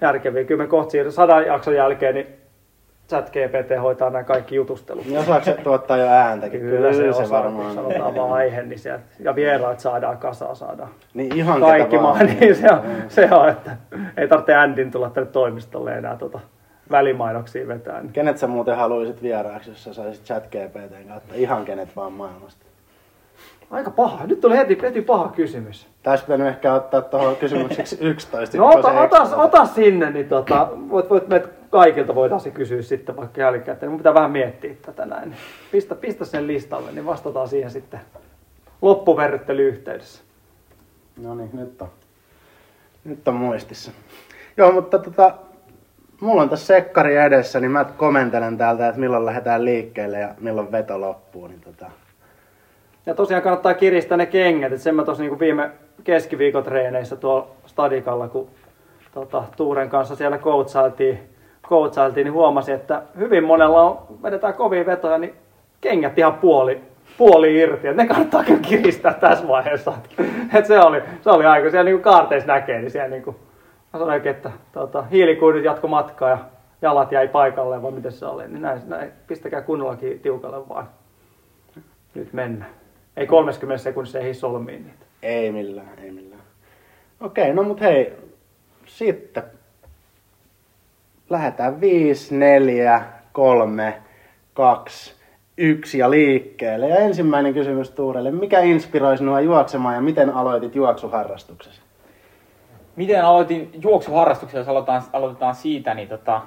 [0.00, 0.44] järkeviä.
[0.44, 2.26] Kyllä me kohta sadan jakson jälkeen, niin
[3.12, 5.06] chat GPT hoitaa nämä kaikki jutustelut.
[5.06, 6.60] Niin osaako se tuottaa jo ääntäkin?
[6.60, 7.74] Kyllä se, osaa, kun varmaan.
[7.74, 12.14] sanotaan vaan aihe, niin sieltä, ja vieraat saadaan kasaan, saadaan Niin ihan kaikki ketä maa,
[12.14, 12.26] vaan.
[12.40, 13.76] niin se on, se on, että
[14.16, 16.40] ei tarvitse Andin tulla tänne toimistolle enää tota
[16.90, 18.00] välimainoksia vetää.
[18.00, 18.12] Niin.
[18.12, 21.34] Kenet sä muuten haluaisit vieraaksi, jos sä saisit chat GPTn kautta?
[21.34, 22.71] Ihan kenet vaan maailmasta.
[23.72, 24.26] Aika paha.
[24.26, 25.86] Nyt tuli heti, heti paha kysymys.
[26.02, 28.58] Tässä pitänyt ehkä ottaa tuohon kysymykseksi 11.
[28.58, 33.16] No ota, ota, ota sinne, niin tota, voit, voit meitä kaikilta voidaan se kysyä sitten
[33.16, 33.92] vaikka jälkikäteen.
[33.92, 35.36] Mun pitää vähän miettiä tätä näin.
[35.72, 38.00] Pistä, pistä sen listalle, niin vastataan siihen sitten
[38.82, 40.22] loppuverryttelyyhteydessä.
[41.22, 41.88] No niin, nyt on.
[43.04, 43.90] Nyt on muistissa.
[44.56, 45.34] Joo, mutta tota,
[46.20, 50.72] mulla on tässä sekkari edessä, niin mä komentelen täältä, että milloin lähdetään liikkeelle ja milloin
[50.72, 51.46] veto loppuu.
[51.46, 51.90] Niin tota,
[53.06, 55.70] Ja tosiaan kannattaa kiristää ne kengät, että sen mä tuossa niinku viime
[56.04, 58.48] keskiviikon treeneissä tuolla stadikalla, kun
[59.14, 61.18] tota, Tuuren kanssa siellä coachailtiin,
[61.68, 65.34] coachailtiin, niin huomasin, että hyvin monella on, vedetään kovia vetoja, niin
[65.80, 66.80] kengät ihan puoli,
[67.18, 67.88] puoli irti.
[67.88, 69.92] Et ne kannattaa kyllä kiristää tässä vaiheessa.
[70.54, 73.36] Et se, oli, se oli aika, siellä niinku kaarteissa näkee, niin siellä niinku,
[73.92, 76.38] mä sanoinkin, että tota, hiilikuidut jatko matkaa ja
[76.82, 78.48] jalat jäi paikalle, vai miten se oli.
[78.48, 80.88] Niin näin, näin pistäkää kunnollakin tiukalle vaan.
[82.14, 82.81] Nyt mennään.
[83.16, 85.04] Ei 30 sekunnissa ehdi solmiin niitä.
[85.22, 86.42] ei millään, ei millään.
[87.20, 88.12] Okei, no mut hei,
[88.86, 89.42] sitten
[91.30, 94.02] lähdetään 5, 4, 3,
[94.54, 95.14] 2,
[95.56, 96.88] 1 ja liikkeelle.
[96.88, 101.80] Ja ensimmäinen kysymys Tuurelle, mikä inspiroi sinua juoksemaan ja miten aloitit juoksuharrastuksesi?
[102.96, 106.42] Miten aloitin juoksuharrastuksen, jos aloitetaan, aloitetaan siitä, niin tota,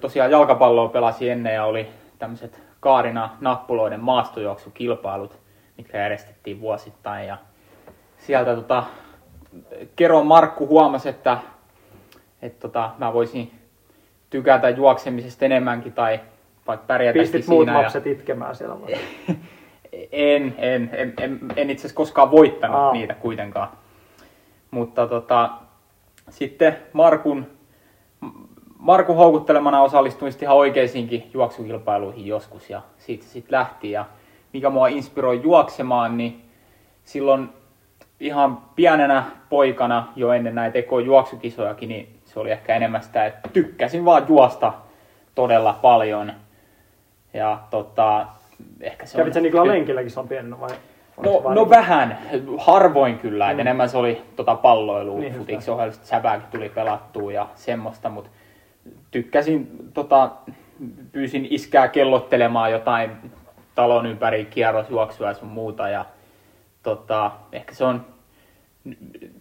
[0.00, 5.38] tosiaan jalkapalloa pelasin ennen ja oli tämmöiset Kaarina nappuloiden maastojuoksukilpailut,
[5.76, 7.26] mitkä järjestettiin vuosittain.
[7.26, 7.38] Ja
[8.18, 8.84] sieltä tota,
[9.96, 11.38] Keron Markku huomasi, että,
[12.42, 13.50] että tota, mä voisin
[14.30, 16.20] tykätä juoksemisesta enemmänkin tai
[16.66, 17.82] vaikka pärjätäkin Pistit muut siinä.
[17.82, 18.96] lapset itkemään siellä vai?
[20.12, 22.92] En, en, en, en, en itse asiassa koskaan voittanut Aa.
[22.92, 23.68] niitä kuitenkaan.
[24.70, 25.50] Mutta tota,
[26.30, 27.46] sitten Markun,
[28.82, 33.90] Markun houkuttelemana osallistuin ihan oikeisiinkin juoksukilpailuihin joskus ja siitä se sitten lähti.
[33.90, 34.04] Ja
[34.52, 36.44] mikä mua inspiroi juoksemaan, niin
[37.04, 37.48] silloin
[38.20, 44.04] ihan pienenä poikana jo ennen näitä ekojuoksukisojakin, niin se oli ehkä enemmän sitä, että tykkäsin
[44.04, 44.72] vaan juosta
[45.34, 46.32] todella paljon.
[47.34, 48.26] Ja tota,
[48.80, 49.42] ehkä se Kävit sä on...
[49.42, 50.70] Nikla lenkilläkin silloin pienenä vai?
[50.70, 50.76] Se
[51.22, 52.18] No, no niin- vähän,
[52.58, 53.54] harvoin kyllä, mm.
[53.54, 53.60] Mm.
[53.60, 58.30] enemmän se oli tota palloilua, Niin, niin, futiksi ohjelmasta säbääkin tuli pelattua ja semmoista, mutta
[59.10, 60.30] tykkäsin, tota,
[61.12, 63.10] pyysin iskää kellottelemaan jotain
[63.74, 66.04] talon ympäri kierrosjuoksua ja sun muuta ja
[66.82, 68.06] tota, ehkä se on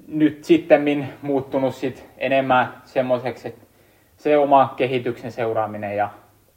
[0.08, 3.66] nyt sitten muuttunut sit enemmän semmoiseksi, että
[4.18, 6.10] se oma kehityksen seuraaminen ja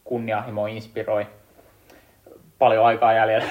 [0.04, 1.26] kunnianhimo inspiroi
[2.58, 3.48] paljon aikaa jäljellä.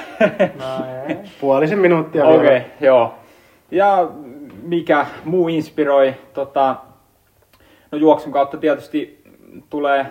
[1.41, 3.15] Puolisen minuuttia Okei, okay, joo.
[3.71, 4.09] Ja
[4.63, 6.75] mikä muu inspiroi, tota,
[7.91, 9.22] no juoksun kautta tietysti
[9.69, 10.05] tulee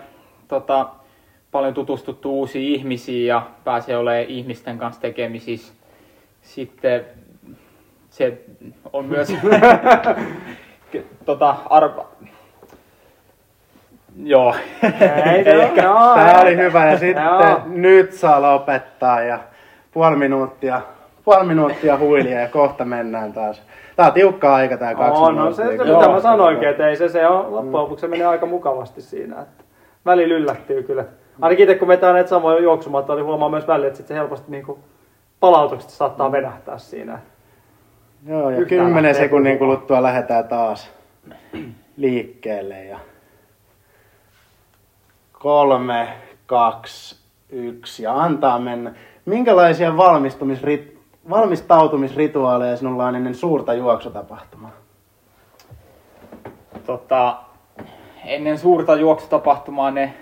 [0.49, 0.89] tota,
[1.51, 5.73] paljon tutustuttu uusiin ihmisiin ja pääsee olemaan ihmisten kanssa tekemisissä.
[6.43, 7.05] Sitten
[8.11, 8.39] se
[8.93, 9.29] on myös
[11.27, 12.07] tota, arva...
[14.25, 14.55] Joo.
[15.35, 17.61] Ei, se on- joo, Tämä oli hyvä ja sitten Joo.
[17.67, 19.39] nyt saa lopettaa ja
[19.93, 20.81] puoli minuuttia,
[21.25, 23.63] puoli minuuttia huilia ja kohta mennään taas.
[23.97, 26.97] Tää on tiukka aika tää kaksi On, no se, se mitä mä sanoinkin, että ei
[26.97, 29.41] se, se on, loppujen lopuksi se menee aika mukavasti siinä.
[29.41, 29.65] Että
[30.07, 31.05] välillä yllättyy kyllä.
[31.41, 34.51] Ainakin itse kun vetää näitä samoja juoksumatta, niin huomaa myös välillä, että sit se helposti
[34.51, 34.79] niinku
[35.41, 37.19] palautukset saattaa venähtää siinä.
[38.27, 40.91] Joo, ja Yhtään kymmenen sekunnin kuluttua lähdetään taas
[41.97, 42.85] liikkeelle.
[42.85, 42.99] Ja
[45.33, 46.09] kolme,
[46.47, 47.17] kaksi,
[47.51, 48.95] yksi ja antaa mennä.
[49.25, 50.99] Minkälaisia valmistumisrit,
[51.31, 54.83] valmistautumisrituaaleja sinulla on ennen suurta juoksutapahtumaa?
[56.87, 57.37] tota,
[58.25, 60.15] ennen suurta juoksutapahtumaa ne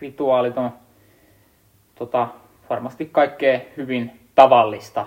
[0.00, 0.70] rituaalit on
[1.94, 2.28] tota,
[2.70, 5.06] varmasti kaikkea hyvin tavallista.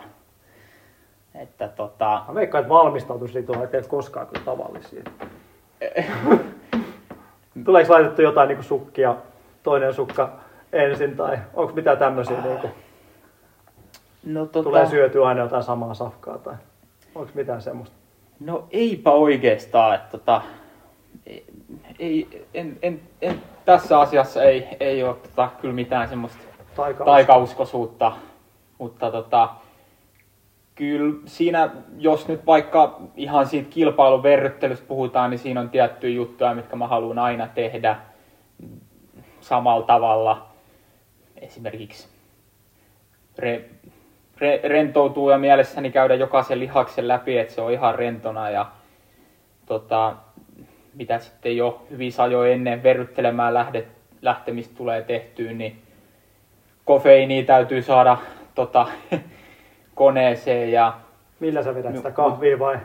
[1.36, 5.04] Että tota, Mä veikkaan, että valmistautusrituaalit eivät koskaan kyllä tavallisia.
[7.66, 9.16] Tuleeko laitettu jotain niinku sukkia,
[9.63, 10.30] toinen sukka
[10.74, 12.70] ensin, tai onko mitään tämmöisiä, niinku,
[14.34, 16.56] no, tota, tulee syötyä aina jotain samaa safkaa, tai
[17.16, 17.96] onko mitään semmoista?
[18.40, 19.96] no eipä oikeastaan.
[19.96, 20.42] Että, tota,
[22.00, 26.40] ei, en, en, en, tässä asiassa ei, ei ole tota, kyllä mitään semmoista
[26.76, 28.12] Taika taikauskoisuutta,
[28.78, 29.50] mutta tota,
[30.76, 36.54] kyllä siinä, jos nyt vaikka ihan siitä kilpailun verryttelystä puhutaan, niin siinä on tiettyjä juttuja,
[36.54, 37.96] mitkä mä haluan aina tehdä
[39.42, 40.48] samalla tavalla.
[41.42, 42.08] Esimerkiksi
[43.38, 43.70] re,
[44.39, 48.65] re, rentoutuu ja mielessäni käydä jokaisen lihaksen läpi, että se on ihan rentona ja
[49.65, 50.15] tota,
[50.93, 53.88] mitä sitten jo hyvin ajoin ennen verryttelemään lähdet,
[54.21, 55.82] lähtemistä tulee tehtyä, niin
[56.86, 58.17] kofeiiniä täytyy saada
[58.56, 58.88] tota,
[59.95, 60.93] koneeseen ja
[61.39, 62.78] Millä sä vedät sitä kahvia vai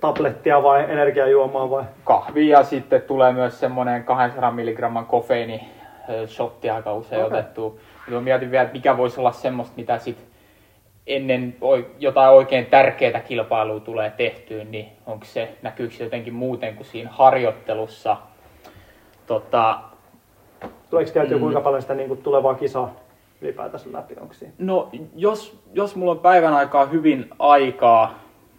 [0.00, 1.84] tablettia vai energiajuomaa vai?
[2.04, 5.68] kahvia ja sitten tulee myös semmoinen 200 mg kofeiini
[6.26, 7.38] shotti aika usein okay.
[7.38, 7.80] otettu.
[8.08, 10.29] Mä mietin vielä, että mikä voisi olla semmoista, mitä sit
[11.14, 11.56] ennen
[11.98, 17.10] jotain oikein tärkeää kilpailua tulee tehtyä, niin onko se, näkyykö se jotenkin muuten kuin siinä
[17.12, 18.16] harjoittelussa.
[19.26, 19.80] Tota,
[20.90, 21.40] Tuleeko käytyä Mm.
[21.40, 22.94] kuinka paljon sitä niinku tulevaa kisaa
[23.40, 24.14] ylipäätänsä läpi?
[24.20, 24.52] Onko siinä?
[24.58, 28.14] No, jos, jos mulla on päivän aikaa hyvin aikaa,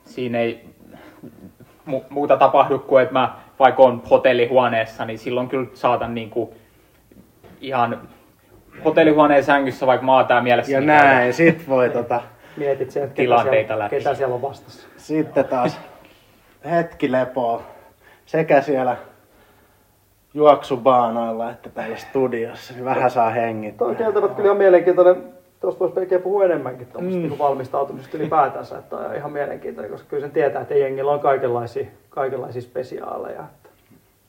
[0.05, 0.65] siinä ei
[1.89, 6.53] mu- muuta tapahdu kuin, että mä vaikka on hotellihuoneessa, niin silloin kyllä saatan niinku
[7.61, 8.09] ihan
[8.85, 10.71] hotellihuoneen sängyssä vaikka maataa mielessä.
[10.71, 12.21] Ja näin, sit voi tota,
[12.57, 13.95] Mietit sen, että ketä siellä, läpi.
[13.95, 14.87] ketä siellä on vastassa.
[14.97, 15.79] sitten taas
[16.71, 17.61] hetki lepoa
[18.25, 18.97] sekä siellä
[20.33, 23.77] juoksubaanoilla että täällä studiossa, niin vähän saa hengittää.
[23.77, 25.23] Tuo on kieltämättä kyllä ihan mielenkiintoinen.
[25.59, 27.37] Tuosta voisi melkein puhua enemmänkin tuommoista mm.
[27.37, 32.61] valmistautumisesta ylipäätänsä, että on ihan mielenkiintoinen, koska kyllä sen tietää, että jengillä on kaikenlaisia, kaikenlaisia
[32.61, 33.43] spesiaaleja.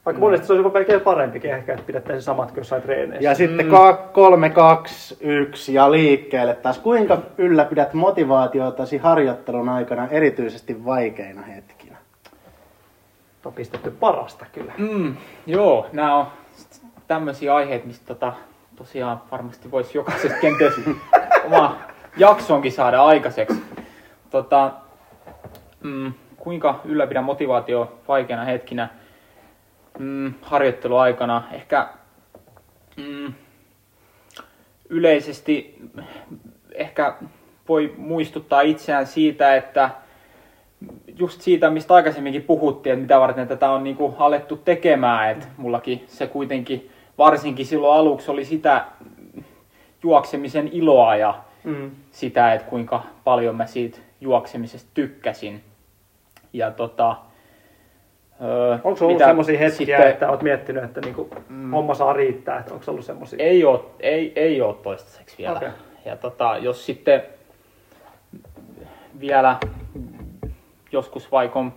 [0.06, 0.24] Vaikka mm.
[0.24, 3.28] monesti se olisi jopa melkein parempikin ehkä, että pidettäisiin samat kuin jossain treeneissä.
[3.28, 6.78] Ja sitten ka- kolme, kaksi, yksi ja liikkeelle taas.
[6.78, 11.96] Kuinka ylläpidät motivaatiotasi harjoittelun aikana erityisesti vaikeina hetkinä?
[13.44, 14.72] on pistetty parasta kyllä.
[14.78, 16.26] Mm, joo, nämä on
[17.08, 18.32] tämmöisiä aiheita, mistä tota,
[18.76, 20.74] tosiaan varmasti voisi jokaisesta kenties
[21.46, 21.76] oma
[22.16, 23.62] jaksonkin saada aikaiseksi.
[24.30, 24.72] Tota,
[25.82, 28.88] mm, kuinka ylläpidän motivaatio vaikeana hetkinä
[29.98, 31.42] mm, harjoitteluaikana?
[31.52, 31.88] Ehkä
[32.96, 33.32] mm,
[34.88, 35.80] yleisesti
[36.74, 37.14] ehkä
[37.68, 39.90] voi muistuttaa itseään siitä, että
[41.18, 45.46] just siitä, mistä aikaisemminkin puhuttiin, että mitä varten tätä on niin kuin alettu tekemään, että
[45.56, 48.84] mullakin se kuitenkin varsinkin silloin aluksi oli sitä
[50.02, 51.90] juoksemisen iloa ja Mm.
[52.10, 55.62] sitä, että kuinka paljon mä siitä juoksemisesta tykkäsin.
[56.52, 57.16] Ja tota,
[58.42, 61.70] öö, Onko ollut mitä semmoisia hetkiä, sitten- että olet miettinyt, että niinku mm.
[61.70, 62.58] homma saa riittää?
[62.58, 63.44] Että onko ollut semmoisia?
[63.44, 65.56] Ei ole, ei, ei ole toistaiseksi vielä.
[65.56, 65.68] Okei.
[66.04, 67.22] Ja tota, jos sitten
[69.20, 69.56] vielä
[70.92, 71.72] joskus vaikka on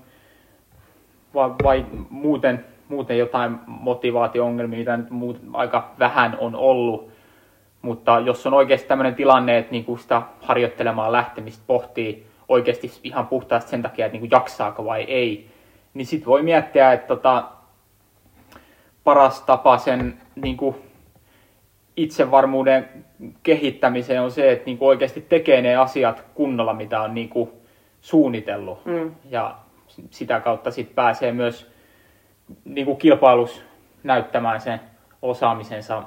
[1.34, 7.10] vai, vai muuten, muuten jotain motivaatio-ongelmia, mitä nyt muut, aika vähän on ollut,
[7.82, 13.72] mutta jos on oikeasti tämmöinen tilanne, että niinku sitä harjoittelemaan lähtemistä pohtii oikeasti ihan puhtaasti
[13.72, 15.50] sen takia, että niin kuin jaksaako vai ei,
[15.96, 17.44] niin sitten voi miettiä, että tota,
[19.04, 20.76] paras tapa sen niin kuin
[21.98, 23.06] itsevarmuuden
[23.44, 27.50] kehittämiseen on se, että niin kuin oikeasti tekee ne asiat kunnolla, mitä on niin kuin
[28.02, 28.86] suunnitellut.
[28.86, 29.16] Mm.
[29.30, 29.56] Ja
[30.10, 31.72] sitä kautta sitten pääsee myös
[32.66, 33.64] niin kuin kilpailus
[34.04, 34.80] näyttämään sen
[35.22, 36.04] osaamisensa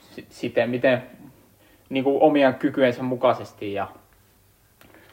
[0.00, 1.02] si- siten, miten
[1.88, 3.72] niin kuin omien kykyensä mukaisesti.
[3.72, 3.88] Ja,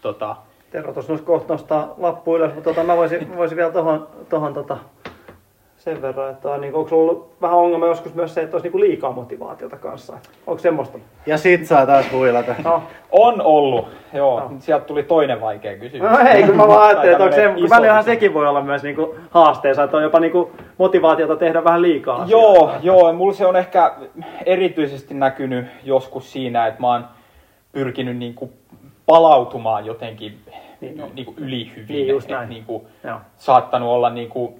[0.01, 0.35] tota,
[0.71, 4.53] Tero tuossa noissa kohta nostaa lappu ylös, mutta tota, mä voisin, voisin vielä tohon, tohon
[4.53, 4.77] tota,
[5.77, 8.69] sen verran, että on, niin, onko sulla ollut vähän ongelma joskus myös se, että olisi
[8.69, 10.17] niin liikaa motivaatiota kanssa?
[10.47, 10.97] Onko semmoista?
[11.25, 12.55] Ja sit saa taas huilata.
[12.63, 14.39] No, on ollut, joo.
[14.39, 14.51] No.
[14.59, 16.11] Sieltä tuli toinen vaikea kysymys.
[16.11, 18.83] no ei, kun mä vaan ajattelin, että onko se, kun välillähän sekin voi olla myös
[18.83, 22.59] niin kuin haasteensa, että on jopa niin kuin motivaatiota tehdä vähän liikaa asioita.
[22.59, 23.13] Joo, joo.
[23.13, 23.93] Mulla se on ehkä
[24.45, 27.05] erityisesti näkynyt joskus siinä, että mä oon
[27.71, 28.49] pyrkinyt niinku
[29.13, 30.37] palautumaan jotenkin
[30.81, 31.09] Niin niin, on.
[31.15, 31.87] niinku ylihyvin.
[31.95, 32.49] Niin, just Et näin.
[32.49, 33.17] Niinku, Joo.
[33.37, 34.59] saattanut olla niinku...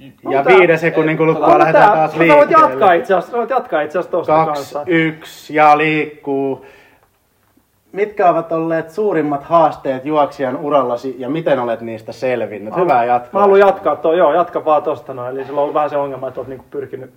[0.00, 2.68] Ja Mutta- viiden sekunnin kuluttua No, lähdetään tää- taas voit liikkeelle.
[2.68, 4.82] jatkaa itse asiassa, voit jatkaa itse asiassa tosta Kaksi, kanssa.
[4.86, 6.66] yksi ja liikkuu.
[7.92, 12.76] Mitkä ovat olleet suurimmat haasteet juoksijan urallasi ja miten olet niistä selvinnyt?
[12.76, 13.30] Hyvää jatkoa.
[13.32, 15.36] Mä haluan jatkaa tuo, joo, jatka vaan tosta noin.
[15.36, 17.10] Eli sulla on vähän se ongelma, että oot niinku pyrkinyt,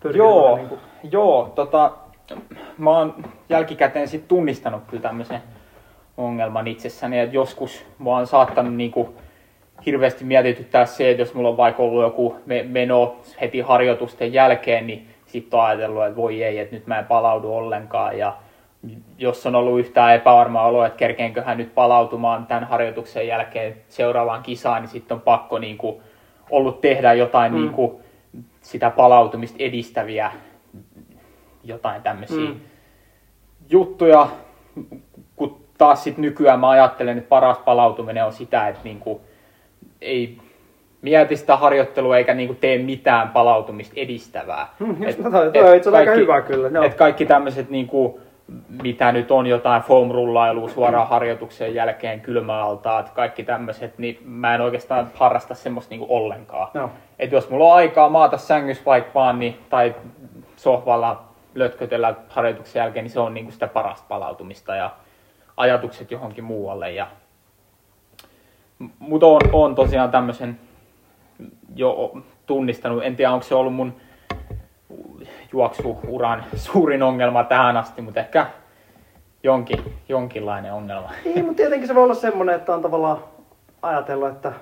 [0.00, 0.78] pyrkinyt Joo, vähän niinku,
[1.10, 1.90] joo, tota,
[2.78, 3.14] mä oon
[3.48, 5.42] jälkikäteen sit tunnistanut kyllä tämmöisen
[6.16, 9.14] ongelman itsessäni, että joskus mä oon saattanut niinku
[9.86, 14.86] hirveästi mietityttää se, että jos mulla on vaikka ollut joku me- meno heti harjoitusten jälkeen,
[14.86, 18.36] niin sitten on ajatellut, että voi ei, että nyt mä en palaudu ollenkaan ja
[19.18, 24.82] jos on ollut yhtään epävarma olo, että kerkeenköhän nyt palautumaan tämän harjoituksen jälkeen seuraavaan kisaan,
[24.82, 26.00] niin sitten on pakko niin kuin,
[26.50, 27.58] ollut tehdä jotain mm.
[27.58, 27.92] niin kuin,
[28.60, 30.32] sitä palautumista edistäviä
[31.64, 32.46] jotain tämmöisiä Mm.
[32.46, 32.60] mm.
[33.70, 34.28] juttuja,
[35.36, 39.20] kun taas sit nykyään mä ajattelen, että paras palautuminen on sitä, että niinku
[40.00, 40.38] ei
[41.02, 44.66] mieti sitä harjoittelua eikä niinku tee mitään palautumista edistävää.
[44.80, 46.84] Hmm, just Et- toi- toi et on asiassa aika hyvä kyllä, joo.
[46.84, 48.20] Et kaikki tämmöiset niinku,
[48.82, 55.10] mitä nyt on jotain foam-rullailua suoraan harjoituksen jälkeen, kylmäaltaat, kaikki tämmöiset, niin mä en oikeastaan
[55.14, 56.68] harrasta semmoista niinku ollenkaan.
[56.74, 56.90] Joo.
[57.18, 59.94] Et jos mulla on aikaa maata sängyssä vaikka vaan, niin, tai
[60.56, 61.22] sohvalla
[61.54, 64.90] lötkötellä harjoituksen jälkeen, niin se on niinku sitä parasta palautumista ja
[65.56, 66.92] ajatukset johonkin muualle.
[66.92, 67.06] Ja...
[68.98, 70.58] Mutta on, on tosiaan tämmöisen
[71.76, 72.12] jo
[72.46, 73.04] tunnistanut.
[73.04, 73.96] En tiedä, onko se ollut mun
[75.52, 78.46] juoksuuran suurin ongelma tähän asti, mutta ehkä
[79.42, 81.10] jonkin, jonkinlainen ongelma.
[81.24, 83.18] Niin, mutta tietenkin se voi olla semmoinen, että on tavallaan
[83.82, 84.52] ajatellut, että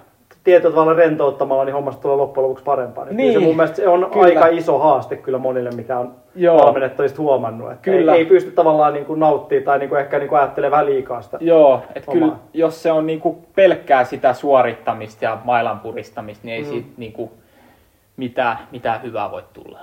[0.44, 3.04] tietyllä tavalla rentouttamalla niin hommasta tulee loppujen lopuksi parempaa.
[3.04, 3.16] Niin.
[3.16, 4.24] Niin, Se mun mielestä se on kyllä.
[4.26, 6.58] aika iso haaste kyllä monille, mitä on Joo.
[6.58, 7.72] valmennettajista huomannut.
[7.72, 8.12] Että Kyllä.
[8.12, 10.86] Ei, ei, pysty tavallaan niin kuin nauttimaan tai niin kuin ehkä niin kuin ajattelee vähän
[10.86, 11.38] liikaa sitä.
[11.40, 16.62] Joo, että kyllä jos se on niinku pelkkää sitä suorittamista ja mailan puristamista, niin ei
[16.62, 16.68] Mm.
[16.68, 17.32] siitä niinku
[18.16, 19.78] mitään, mitään hyvää voi tulla.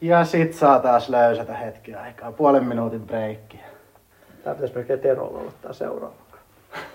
[0.00, 2.32] Ja sit saa taas löysätä hetki aikaa.
[2.32, 3.60] Puolen minuutin breikkiä.
[4.44, 6.14] Tämä pitäisi melkein Terolla olla tämä seuraava.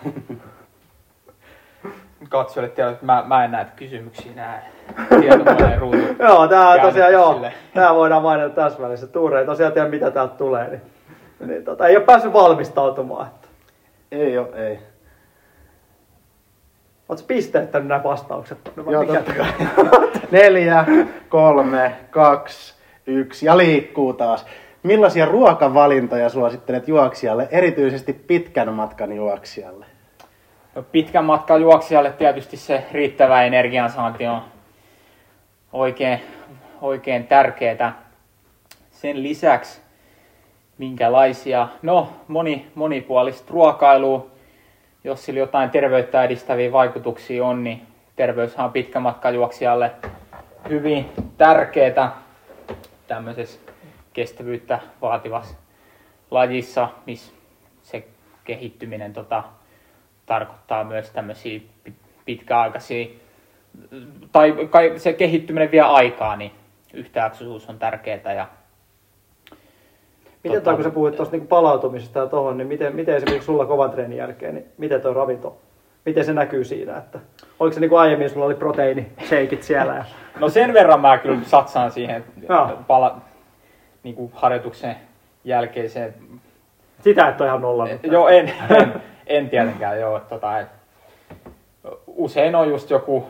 [2.30, 4.62] Katsojille tiedät, että mä, mä en näitä kysymyksiä näe.
[5.19, 5.97] Tietokoneen ruutu.
[6.27, 7.41] Joo, tää tosiaan joo.
[7.73, 9.08] Tää voidaan mainita tässä välissä.
[9.08, 10.69] Tuure ei tosiaan tiedä mitä täältä tulee.
[10.69, 10.82] Niin,
[11.49, 13.27] niin tota, ei ole päässyt valmistautumaan.
[13.27, 13.47] Että.
[14.12, 14.80] Ei oo, ei.
[17.10, 18.58] Oletko pisteettänyt nämä vastaukset?
[18.86, 19.13] vai Joo, mikä?
[19.13, 19.51] totta kai.
[20.32, 20.86] Neljä,
[21.30, 22.75] kolme, kaksi,
[23.08, 24.45] yksi ja liikkuu taas.
[24.84, 29.86] Millaisia ruokavalintoja suosittelet juoksijalle, erityisesti pitkän matkan juoksijalle?
[30.83, 34.41] Pitkän matkan juoksijalle tietysti se riittävä energiansaanti on
[35.73, 36.19] oikein,
[36.81, 38.01] oikein tärkeää.
[38.91, 39.81] Sen lisäksi
[40.77, 44.27] minkälaisia, no moni, monipuolista ruokailua,
[45.03, 47.81] jos sillä jotain terveyttä edistäviä vaikutuksia on, niin
[48.15, 49.91] terveyshän on pitkän matkan juoksijalle
[50.69, 52.17] hyvin tärkeää
[53.07, 53.59] tämmöisessä
[54.13, 55.55] kestävyyttä vaativassa
[56.32, 57.34] lajissa, missä
[57.84, 58.07] se
[58.43, 59.43] kehittyminen tota,
[60.28, 61.93] tarkoittaa myös tämmöisiä pi-
[62.25, 63.07] pitkäaikaisia,
[64.32, 66.51] tai kai se kehittyminen vie aikaa, niin
[66.93, 68.47] yhtäjaksoisuus on tärkeää ja
[70.43, 73.45] Miten Tota- toi, kun sä puhuit tuosta niinku palautumisesta ja tohon, niin miten, miten esimerkiksi
[73.45, 75.57] sulla kovan treenin jälkeen, niin miten tuo ravinto,
[76.05, 76.97] miten se näkyy siinä?
[76.97, 77.19] Että,
[77.59, 79.93] oliko se niin kuin aiemmin, sulla oli proteiiniseikit siellä?
[79.95, 80.05] Ja,
[80.39, 82.78] No sen verran mä kyllä satsaan siihen Joo.
[82.88, 83.21] pala,
[84.03, 84.95] niin kuin harjoituksen
[85.43, 86.13] jälkeiseen.
[87.01, 87.88] sitä et ole ihan nolla.
[88.03, 88.93] Joo, en, en,
[89.28, 90.19] en tietenkään, joo.
[90.19, 90.67] Tota, et,
[92.07, 93.28] usein on just joku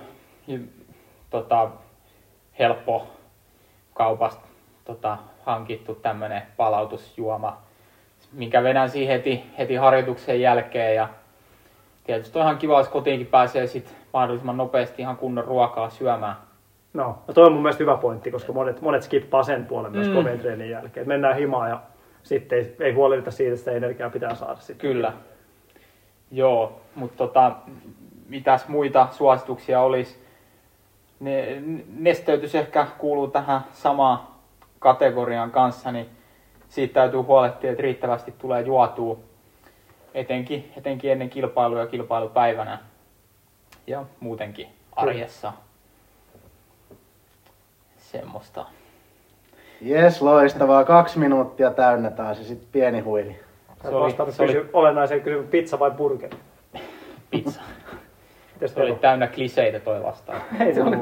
[1.29, 1.69] tota,
[2.59, 3.07] helppo
[3.93, 4.47] kaupasta
[4.85, 7.61] tota, hankittu tämmönen palautusjuoma.
[8.33, 10.95] minkä vedän siihen heti, heti harjoituksen jälkeen.
[10.95, 11.09] Ja
[12.03, 16.35] tietysti on ihan kiva, jos kotiinkin pääsee sit mahdollisimman nopeasti ihan kunnon ruokaa syömään.
[16.93, 20.07] No, no toi on mun mielestä hyvä pointti, koska monet, monet skippaa sen puolen myös
[20.07, 20.13] mm.
[20.13, 21.01] kovien treenin jälkeen.
[21.01, 21.79] Et mennään himaan ja
[22.23, 24.89] sitten ei, ei huolehdita siitä, että sitä energiaa pitää saada sitten.
[24.89, 25.13] Kyllä.
[26.32, 27.55] Joo, mutta tota,
[28.28, 30.28] mitäs muita suosituksia olisi?
[31.19, 31.61] Ne,
[31.97, 34.19] nesteytys ehkä kuuluu tähän samaan
[34.80, 36.09] kategorian kanssa, niin
[36.69, 39.17] siitä täytyy huolehtia, että riittävästi tulee juotua
[40.13, 42.80] etenkin, etenkin ennen kilpailua ja kilpailupäivänä
[43.88, 45.53] ja muutenkin arjessa.
[47.97, 48.65] Semmoista.
[49.82, 50.84] Jes, loistavaa.
[50.84, 53.46] Kaksi minuuttia täynnä taas ja sitten pieni huili.
[53.82, 56.38] Se Se oli- se oli- kysy, olennaiseen kysymykseen, pizza vai burgeri?
[57.32, 57.61] Pizza.
[58.53, 60.41] Mites Se oli täynnä kliseitä toi vastaan.
[60.65, 60.97] Ei se ole.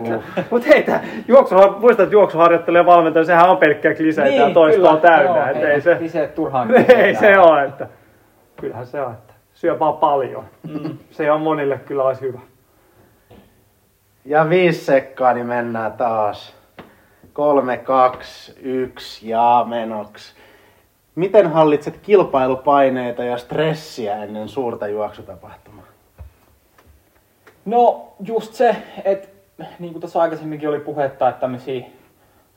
[0.51, 4.97] Mutta hei, tää juoksu, muistat, että juoksuharjoittelu ja valmentaja, sehän on pelkkää kliseitä ja toistoa
[4.97, 5.37] täynnä.
[5.39, 6.71] Joo, et ei, ei se, kliseet turhaan.
[6.75, 7.51] ei kliseitä se ole.
[7.51, 7.87] ole, että
[8.59, 10.43] kyllähän se on, että syö vaan paljon.
[10.63, 10.97] Mm.
[11.11, 12.39] Se on monille kyllä olisi hyvä.
[14.25, 16.55] Ja viisi sekkaa, niin mennään taas.
[17.33, 20.35] Kolme, kaksi, yksi ja menoksi.
[21.15, 25.85] Miten hallitset kilpailupaineita ja stressiä ennen suurta juoksutapahtumaa?
[27.65, 29.27] No just se, että
[29.79, 31.85] niin kuin tuossa aikaisemminkin oli puhetta, että tämmöisiä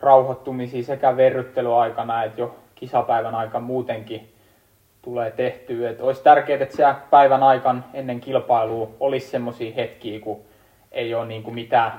[0.01, 4.33] rauhoittumisia sekä verryttelyaikana että jo kisapäivän aikana muutenkin
[5.03, 5.91] tulee tehtyä.
[5.91, 10.41] Että olisi tärkeää, että siellä päivän aikan ennen kilpailua olisi semmoisia hetkiä, kun
[10.93, 11.93] ei ole niin kuin mitään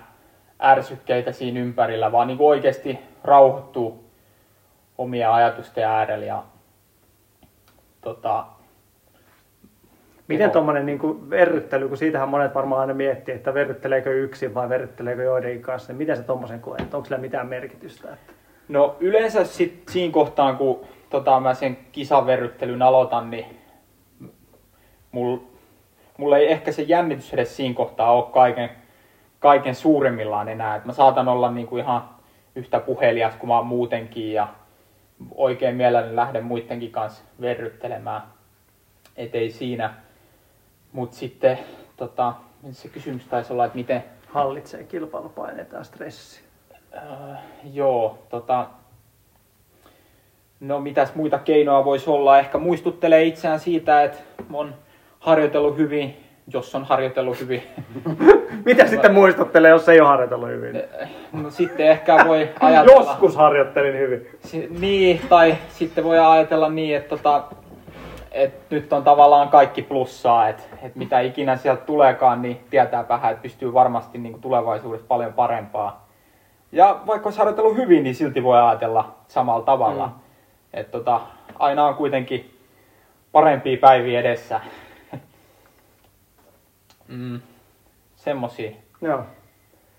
[0.61, 4.08] ärsykkeitä siinä ympärillä, vaan niin kuin oikeasti rauhoittuu
[4.99, 6.43] omia ajatusten äärellä ja
[8.01, 8.45] tota,
[10.29, 10.53] Miten Joo.
[10.53, 15.61] tuommoinen niin verryttely, kun siitähän monet varmaan aina miettii, että verrytteleekö yksin vai verrytteleekö joidenkin
[15.61, 16.93] kanssa, niin miten se tuommoisen koet?
[16.93, 18.13] Onko sillä mitään merkitystä?
[18.13, 18.33] Että...
[18.67, 23.45] No yleensä sit siinä kohtaan, kun tota, mä sen kisaverryttelyn aloitan, niin
[25.11, 25.37] mul,
[26.17, 28.69] mulla ei ehkä se jännitys edes siinä kohtaa ole kaiken,
[29.39, 30.75] kaiken suuremmillaan enää.
[30.75, 32.09] Et mä saatan olla niinku ihan
[32.55, 34.47] yhtä puhelias kuin mä oon muutenkin ja
[35.35, 38.21] oikein mielelläni lähden muidenkin kanssa verryttelemään.
[39.17, 39.93] Et ei siinä.
[40.91, 41.59] Mutta sitten
[41.97, 42.33] tota,
[42.71, 46.43] se kysymys taisi olla, että miten, Hallitsee kilpailupaineita ja stressiä.
[46.97, 47.39] Äh,
[47.73, 48.67] joo, tota...
[50.59, 52.39] No mitäs muita keinoja voisi olla?
[52.39, 54.19] Ehkä muistuttelee itseään siitä, että
[54.53, 54.75] on
[55.19, 56.17] harjoitellut hyvin,
[56.53, 57.63] jos on harjoitellut hyvin.
[58.65, 60.83] Mitä sitten muistuttelee, jos ei ole harjoitellut hyvin?
[61.33, 62.99] No sitten ehkä voi ajatella...
[62.99, 64.27] Joskus harjoittelin hyvin.
[64.39, 67.43] Si- niin, tai sitten voi ajatella niin, että tota,
[68.31, 73.31] et nyt on tavallaan kaikki plussaa, että et mitä ikinä sieltä tuleekaan, niin tietää vähän,
[73.31, 76.09] että pystyy varmasti niin tulevaisuudessa paljon parempaa.
[76.71, 80.07] Ja vaikka olisi harjoitellut hyvin, niin silti voi ajatella samalla tavalla.
[80.07, 80.13] Mm.
[80.73, 81.21] Että tota,
[81.59, 82.57] aina on kuitenkin
[83.31, 84.59] parempia päiviä edessä.
[87.09, 87.39] Mm,
[88.15, 89.23] semmosia Joo.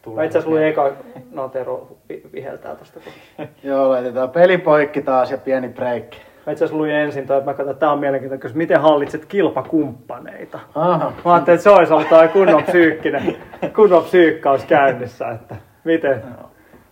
[0.03, 0.17] tulee.
[0.17, 0.93] Mä itse asiassa luin eka,
[1.33, 3.01] no Tero vi- viheltää tosta.
[3.01, 6.05] kun- Joo, laitetaan peli poikki taas ja pieni break.
[6.47, 8.57] Mä itse asiassa luin ensin toi, että mä katsoin, että tää on mielenkiintoinen kysymys.
[8.59, 10.59] Miten hallitset kilpakumppaneita?
[10.75, 11.13] Aha.
[11.25, 13.37] Mä ajattelin, että se olisi ollut kunnon psyykkinen,
[13.77, 16.23] kunnon psyykkaus käynnissä, että miten,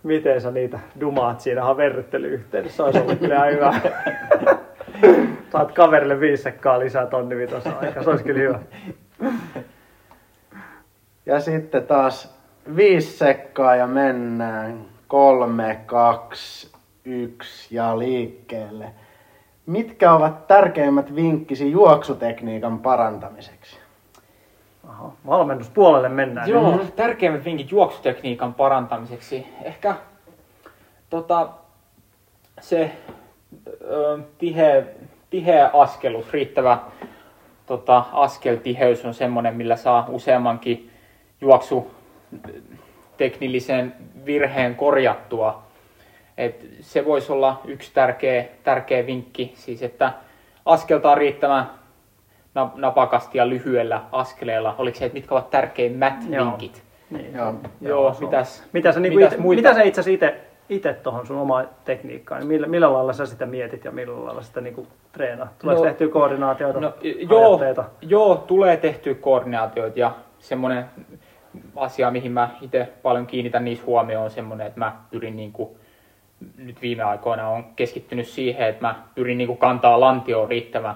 [0.03, 2.77] miten sä niitä dumaat siinä verryttelyyhteydessä.
[2.77, 3.73] Se olisi ollut kyllä hyvä.
[5.51, 8.03] Saat kaverille viisi sekkaa lisää tonni vitosa aikaa.
[8.03, 8.59] Se olisi kyllä hyvä.
[11.29, 12.35] Ja sitten taas
[12.75, 14.85] viisi sekkaa ja mennään.
[15.07, 16.71] Kolme, kaksi,
[17.05, 18.91] yksi ja liikkeelle.
[19.65, 23.77] Mitkä ovat tärkeimmät vinkkisi juoksutekniikan parantamiseksi?
[24.87, 26.49] Aha, valmennuspuolelle mennään.
[26.49, 26.95] Joo, nyt.
[26.95, 29.47] tärkeimmät vinkit juoksutekniikan parantamiseksi.
[29.63, 29.95] Ehkä
[31.09, 31.49] tota,
[32.61, 32.91] se
[33.83, 34.83] ö, tiheä,
[35.29, 36.79] tiheä askelus, riittävä
[37.65, 40.88] tota, askeltiheys on semmoinen, millä saa useammankin
[41.41, 43.93] juoksuteknillisen
[44.25, 45.63] virheen korjattua.
[46.37, 50.11] Et se voisi olla yksi tärkeä, tärkeä vinkki, siis että
[50.65, 51.65] askeltaa riittävän
[52.59, 54.75] nap- napakasti ja lyhyellä askeleella.
[54.77, 56.45] Oliko se, että mitkä ovat tärkeimmät Joo.
[56.45, 56.83] vinkit?
[57.09, 57.33] Niin.
[57.33, 57.53] Joo.
[57.81, 58.23] Joo, se on.
[58.29, 60.25] mitäs, Mitä sä, niinku mitäs ite, mitä sä itse asiassa
[60.69, 64.41] ite tuohon sun omaan tekniikkaan, niin millä, millä lailla sä sitä mietit ja millä lailla
[64.41, 65.47] sitä niinku treenaa?
[65.61, 66.93] Tuleeko No- tehtyä koordinaatioita, No,
[67.29, 67.59] joo,
[68.01, 70.85] joo, tulee tehtyä koordinaatioita ja semmoinen
[71.75, 75.69] asia, mihin mä itse paljon kiinnitän niissä huomioon, on semmoinen, että mä pyrin niin kuin,
[76.57, 80.95] nyt viime aikoina on keskittynyt siihen, että mä pyrin niin kuin kantaa lantioon riittävän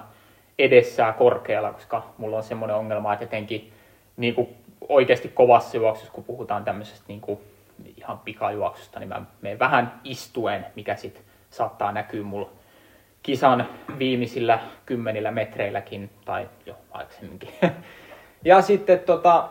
[0.58, 3.72] edessään korkealla, koska mulla on semmoinen ongelma, että etenkin
[4.16, 4.48] niin kuin
[4.88, 7.38] oikeasti kovassa juoksussa, kun puhutaan tämmöisestä niin kuin
[7.96, 12.50] ihan pikajuoksusta, niin mä menen vähän istuen, mikä sitten saattaa näkyä mulla
[13.22, 17.50] kisan viimeisillä kymmenillä metreilläkin tai jo aikaisemminkin.
[18.46, 19.48] Ja sitten tota,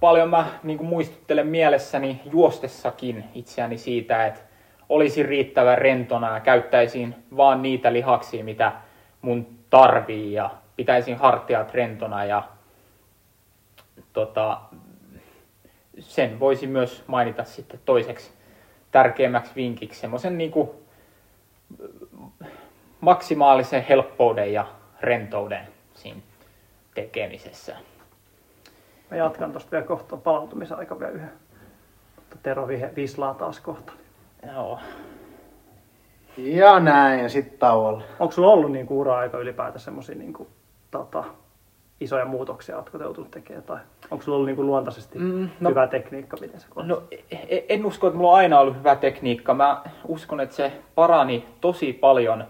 [0.00, 4.40] paljon mä niin kuin muistuttelen mielessäni juostessakin itseäni siitä, että
[4.88, 8.72] olisin riittävän rentona ja käyttäisin vaan niitä lihaksia, mitä
[9.22, 12.42] mun tarvii ja pitäisin hartiat rentona ja
[14.12, 14.60] tota,
[15.98, 18.30] sen voisi myös mainita sitten toiseksi
[18.90, 20.52] tärkeimmäksi vinkiksi semmoisen niin
[23.00, 24.66] maksimaalisen helppouden ja
[25.00, 26.20] rentouden siinä
[26.94, 27.76] tekemisessä.
[29.10, 31.32] Mä jatkan tuosta vielä kohta palautumisen aika vielä yhden.
[32.16, 33.92] Mutta Tero vislaa taas kohta.
[34.54, 34.78] Joo.
[36.36, 38.02] Ja näin, sit tauolla.
[38.20, 40.34] Onko sulla ollut niin ura-aika ylipäätään semmoisia niin
[40.90, 41.24] tota,
[42.00, 43.62] isoja muutoksia, jotka te joutunut tekemään?
[43.62, 43.78] Tai
[44.10, 46.66] onko sulla ollut niin kuin luontaisesti Mm, no- hyvä tekniikka, miten se?
[46.82, 49.54] No e- en usko, että mulla on aina ollut hyvä tekniikka.
[49.54, 52.44] Mä uskon, että se parani tosi paljon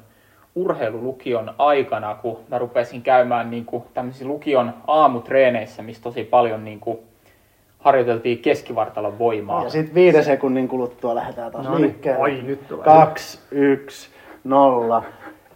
[0.54, 6.80] urheilulukion aikana, kun mä rupesin käymään niin kuin tämmöisissä lukion aamutreeneissä, missä tosi paljon niin
[6.80, 6.98] kuin
[7.78, 9.64] harjoiteltiin keskivartalon voimaa.
[9.64, 11.82] Ja sit viiden sekunnin kuluttua lähdetään taas No niin.
[11.82, 12.20] liikkeelle.
[12.22, 12.84] Oi, nyt tulee.
[12.84, 14.08] Kaksi, yksi,
[14.44, 15.02] nolla.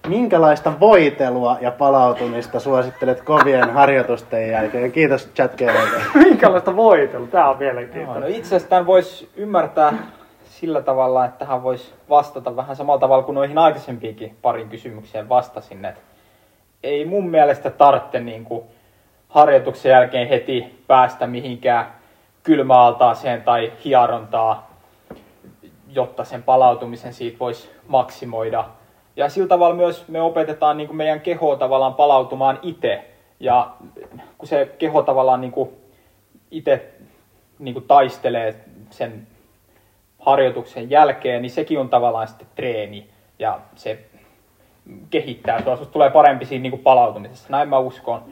[0.09, 4.93] Minkälaista voitelua ja palautumista suosittelet kovien harjoitusten jälkeen?
[4.93, 5.53] Kiitos chat
[6.15, 7.27] Minkälaista voitelu?
[7.27, 8.23] Tää on Joo, mielenkiintoinen.
[8.23, 9.93] no itsestään voisi ymmärtää
[10.63, 15.85] sillä tavalla, että tähän voisi vastata vähän samalla tavalla kuin noihin aikaisempiinkin parin kysymykseen vastasin.
[15.85, 16.01] Että
[16.83, 18.65] ei mun mielestä tarvitse niin kuin
[19.29, 21.87] harjoituksen jälkeen heti päästä mihinkään
[22.43, 24.71] kylmäaltaaseen tai hierontaa,
[25.89, 28.65] jotta sen palautumisen siitä voisi maksimoida.
[29.17, 33.05] Ja sillä tavalla myös me opetetaan niin kuin meidän kehoa tavallaan palautumaan itse.
[33.41, 33.71] Ja
[34.39, 35.53] kun se keho tavallaan niin
[36.51, 36.93] itse
[37.59, 39.27] niin taistelee sen
[40.23, 43.11] harjoituksen jälkeen, niin sekin on tavallaan sitten treeni.
[43.39, 43.99] Ja se
[45.11, 47.49] kehittää, tuossa tulee parempi siinä niin kuin palautumisessa.
[47.51, 48.25] Näin mä uskon.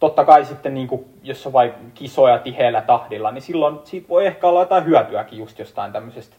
[0.00, 4.26] Totta kai sitten, niin kuin, jos on vaikka kisoja tiheällä tahdilla, niin silloin siitä voi
[4.26, 6.36] ehkä olla jotain hyötyäkin just jostain tämmöisestä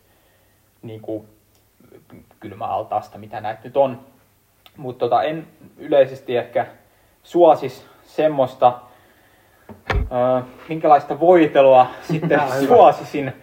[0.82, 1.28] niin kuin,
[2.40, 4.00] kylmäaltaasta, mitä näitä nyt on.
[4.78, 6.66] Mutta tota, en yleisesti ehkä
[7.24, 8.80] suosis semmoista,
[10.12, 13.34] Öö, minkälaista voitelua sitten suosisin?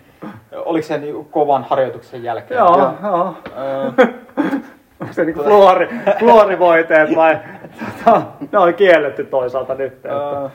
[0.56, 2.58] Oliko se niin kovan harjoituksen jälkeen?
[2.58, 3.34] Joo, joo.
[3.58, 4.06] Öö,
[5.00, 5.88] Onko se niinku fluori,
[6.18, 7.38] fluorivoiteet vai?
[8.04, 8.22] Tota,
[8.52, 9.92] ne on kielletty toisaalta nyt.
[9.92, 10.50] Että.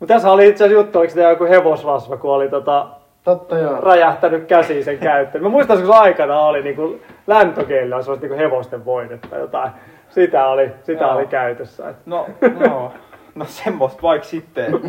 [0.00, 2.86] Mutta tässä oli itse asiassa juttu, oliko se joku hevosrasva, kun oli tota,
[3.24, 3.80] Totta joo.
[3.80, 5.44] räjähtänyt käsiin sen käyttöön.
[5.44, 9.70] Mä muistan, kun se aikana oli niinku lämpökeillä, se oli niinku hevosten voidetta tai jotain.
[10.08, 11.14] Sitä oli, sitä Joo.
[11.14, 11.88] oli käytössä.
[11.88, 12.26] Et no,
[12.68, 12.92] no,
[13.34, 14.72] no semmoista vaikka sitten.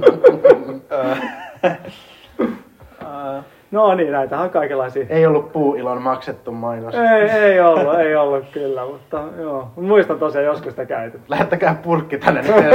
[3.71, 5.05] No niin, näitähän on kaikenlaisia.
[5.09, 6.95] Ei ollut puuilon maksettu mainos.
[6.95, 9.71] Ei, ei ollut, ei ollut kyllä, mutta joo.
[9.75, 11.25] Muistan tosiaan joskus sitä käytetty.
[11.27, 12.65] Lähettäkää purkki tänne niin.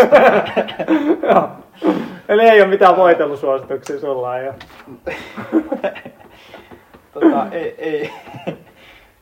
[1.30, 1.48] Joo.
[2.28, 4.38] Eli ei ole mitään voitelusuosituksia sulla.
[4.38, 4.54] Ja...
[7.12, 8.10] tota, ei, ei,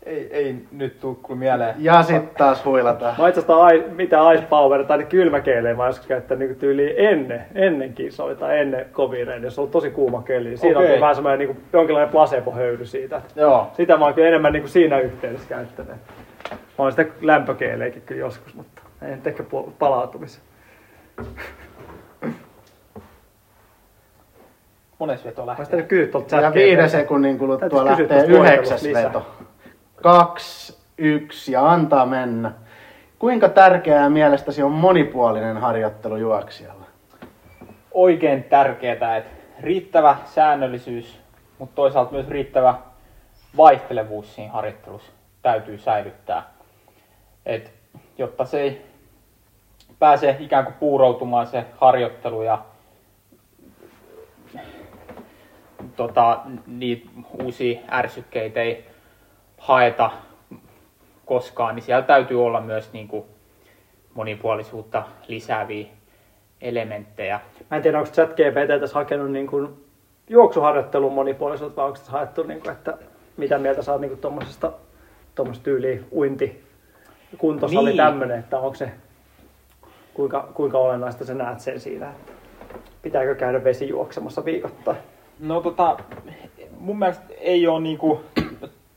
[0.07, 1.75] ei, ei nyt kyllä mieleen.
[1.79, 3.15] Ja sit taas huilataan.
[3.19, 7.45] Mä itse asiassa ai- mitä Ice Power tai kylmäkeileä mä joskus käyttänyt niin tyyliin ennen,
[7.55, 10.57] ennen kisoja tai ennen kovireiden, jos on ollut tosi kuuma keli.
[10.57, 10.95] Siinä Okei.
[10.95, 13.23] on vähän semmoinen niin kuin, jonkinlainen placebo-höyry siitä.
[13.37, 13.71] Joo.
[13.77, 15.95] Sitä mä oon kyllä enemmän niin kuin siinä yhteydessä käyttänyt.
[16.51, 19.45] Mä oon sitä lämpökeileikin kyllä joskus, mutta nyt ehkä
[19.79, 20.43] palautumisen.
[24.99, 25.65] Mones veto Mä lähtee.
[25.65, 29.23] sitä nyt kysyä tuolta Ja viiden sekunnin kuluttua lähtee yhdeksäs voitelusta lisää.
[30.03, 32.53] Kaksi, yksi ja antaa mennä.
[33.19, 36.91] Kuinka tärkeää mielestäsi on monipuolinen harjoittelu juoksijalla?
[37.93, 39.31] oikein tärkeää, että
[39.61, 41.21] riittävä säännöllisyys,
[41.59, 42.75] mutta toisaalta myös riittävä
[43.57, 46.43] vaihtelevuus siinä harjoittelussa täytyy säilyttää.
[47.47, 47.73] Et,
[48.19, 48.87] jotta se ei
[49.99, 52.59] pääse ikään kuin puuroutumaan se harjoittelu ja
[55.97, 57.11] tota, niitä
[57.43, 58.90] uusia ärsykkeitä ei
[59.61, 60.11] haeta
[61.27, 63.25] koskaan, niin siellä täytyy olla myös niin kuin
[64.15, 65.87] monipuolisuutta lisääviä
[66.61, 67.41] elementtejä.
[67.71, 69.85] Mä en tiedä, onko ChatGPT tässä hakenut niin kuin
[70.29, 72.99] juoksuharjoittelun monipuolisuutta vai onko tässä haettu, niin kuin, että
[73.37, 74.73] mitä mieltä sä oot niin tuommoisesta
[75.63, 76.65] tyyliin uinti,
[77.39, 77.97] kuntosali Niin.
[77.97, 78.91] tämmöinen, että onko se,
[80.15, 82.33] kuinka, kuinka olennaista sä näet sen siinä, että
[83.03, 84.97] pitääkö käydä vesi juoksemassa viikoittain?
[85.41, 85.97] No tota,
[86.79, 88.21] mun mielestä ei ole niinku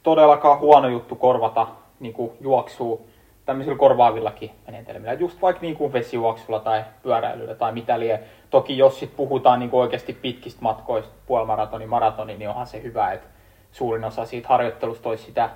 [0.04, 1.68] todellakaan huono juttu korvata
[2.00, 3.00] niinku juoksua
[3.46, 5.14] tämmöisillä korvaavillakin menetelmillä.
[5.14, 8.24] Et Just vaikka niinku vesijuoksulla tai pyöräilyllä tai mitä lie.
[8.50, 13.28] Toki jos sit puhutaan niinku oikeasti pitkistä matkoista, puolimaratoni, maratoni, niin onhan se hyvä, että
[13.72, 15.50] suurin osa siitä harjoittelusta olisi sitä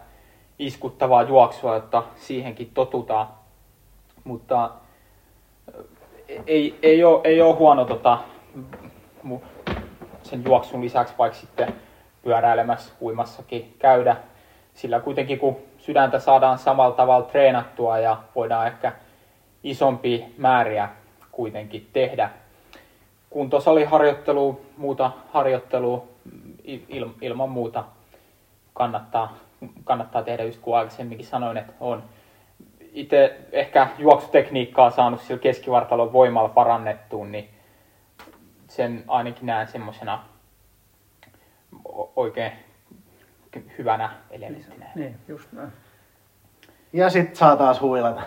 [0.60, 3.28] iskuttavaa juoksua, jotta siihenkin totutaan.
[4.24, 4.70] Mutta
[6.48, 8.18] ei, ei, ole, ei ole huono tota,
[10.24, 11.76] sen juoksun lisäksi vaikka sitten
[12.24, 14.16] pyöräilemässä, uimassakin käydä.
[14.78, 18.92] Sillä kuitenkin kun sydäntä saadaan samalla tavalla treenattua ja voidaan ehkä
[19.64, 20.90] isompi määriä
[21.32, 22.30] kuitenkin tehdä.
[23.30, 26.08] Kuntosaliharjoittelu, muuta harjoittelua
[26.66, 27.84] il, ilman muuta
[28.74, 29.38] kannattaa,
[29.84, 32.04] kannattaa tehdä, just kuin aikaisemminkin sanoin, että on
[32.94, 37.50] itse ehkä juoksutekniikkaa saanut sillä keskivartalon voimalla parannettuun, niin
[38.68, 40.24] sen ainakin näen semmoisena
[42.16, 42.52] oikein
[43.78, 44.86] hyvänä elementtinä.
[44.96, 45.70] Niin, just näin.
[46.94, 48.22] Ja sit saa taas huilata.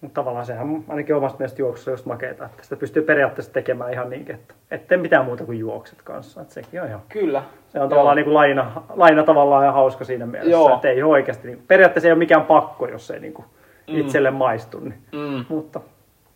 [0.00, 4.10] Mutta tavallaan sehän ainakin omasta mielestä juoksussa just makeeta, että sitä pystyy periaatteessa tekemään ihan
[4.10, 6.40] niin, että ettei mitään muuta kuin juokset kanssa.
[6.40, 7.42] Että sekin on ihan, Kyllä.
[7.68, 10.74] se on tavallaan niin kuin laina, laina tavallaan ihan hauska siinä mielessä, Joo.
[10.74, 13.46] että ei ole oikeasti, niin, periaatteessa ei ole mikään pakko, jos ei niin kuin
[13.88, 13.96] Mm.
[14.00, 14.80] itselle maistu.
[14.80, 14.94] Niin.
[15.12, 15.44] Mm.
[15.48, 15.80] Mutta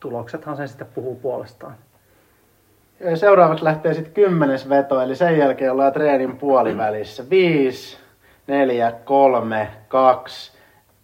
[0.00, 1.74] tuloksethan sen sitten puhuu puolestaan.
[3.14, 7.30] Seuraavaksi lähtee sitten kymmenes veto, eli sen jälkeen ollaan treenin puolivälissä.
[7.30, 7.98] Viisi,
[8.46, 10.52] neljä, kolme, kaksi,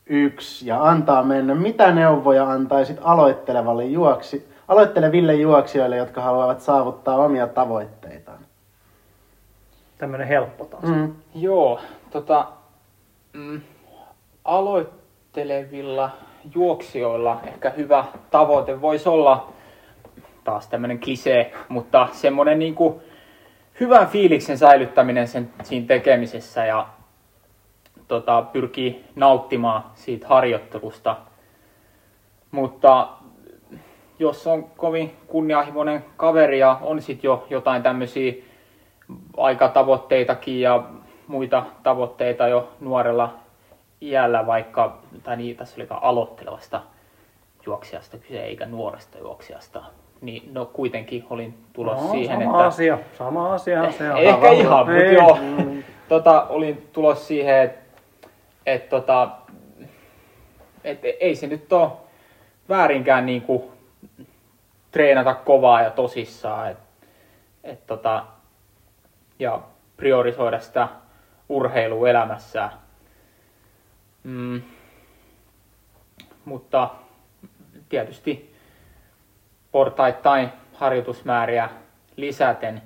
[0.06, 1.54] yksi ja antaa mennä.
[1.54, 8.38] Mitä neuvoja antaisit aloittelevalle juoksi, aloitteleville juoksijoille, jotka haluavat saavuttaa omia tavoitteitaan?
[9.98, 10.84] Tämmöinen helppo taas.
[10.84, 11.14] Mm.
[11.34, 11.80] Joo,
[12.10, 12.46] tota,
[13.32, 13.60] mm,
[14.44, 16.10] aloittelevilla
[16.54, 19.52] juoksijoilla ehkä hyvä tavoite voisi olla,
[20.44, 23.00] taas tämmöinen klisee, mutta semmoinen niin kuin
[23.80, 26.88] hyvän fiiliksen säilyttäminen sen, siinä tekemisessä ja
[28.08, 31.16] tota, pyrkii nauttimaan siitä harjoittelusta.
[32.50, 33.08] Mutta
[34.18, 38.32] jos on kovin kunnianhimoinen kaveri ja on sitten jo jotain tämmöisiä
[39.36, 40.84] aikatavoitteitakin ja
[41.26, 43.34] muita tavoitteita jo nuorella
[44.02, 46.80] iällä, vaikka, tai niin, tässä oli aloittelevasta
[47.66, 49.82] juoksijasta kyse, eikä nuoresta juoksijasta.
[50.22, 52.66] Niin no kuitenkin olin tulossa No, siihen, sama että...
[52.66, 54.18] asia, sama asia se on.
[54.18, 54.56] Ehkä Tavallaan.
[54.56, 55.14] ihan, mutta Ei.
[55.14, 55.38] joo.
[56.08, 57.82] tota, olin tulossa siihen, että
[58.66, 59.30] et, tota,
[60.84, 61.92] et, ei se nyt ole
[62.68, 63.72] väärinkään niinku
[64.90, 66.70] treenata kovaa ja tosissaan.
[66.70, 66.78] Et,
[67.64, 68.24] et, tota,
[69.38, 69.60] ja
[69.96, 70.88] priorisoida sitä
[71.48, 72.70] urheilua elämässä.
[74.24, 74.62] Mm,
[76.44, 76.90] mutta
[77.88, 78.51] tietysti
[79.72, 81.68] portaittain harjoitusmääriä
[82.16, 82.82] lisäten.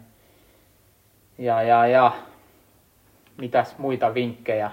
[1.39, 2.13] Ja, ja, ja
[3.37, 4.71] mitäs muita vinkkejä?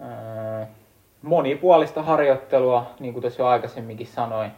[0.00, 0.66] Öö,
[1.22, 4.50] monipuolista harjoittelua, niin kuin tuossa jo aikaisemminkin sanoin.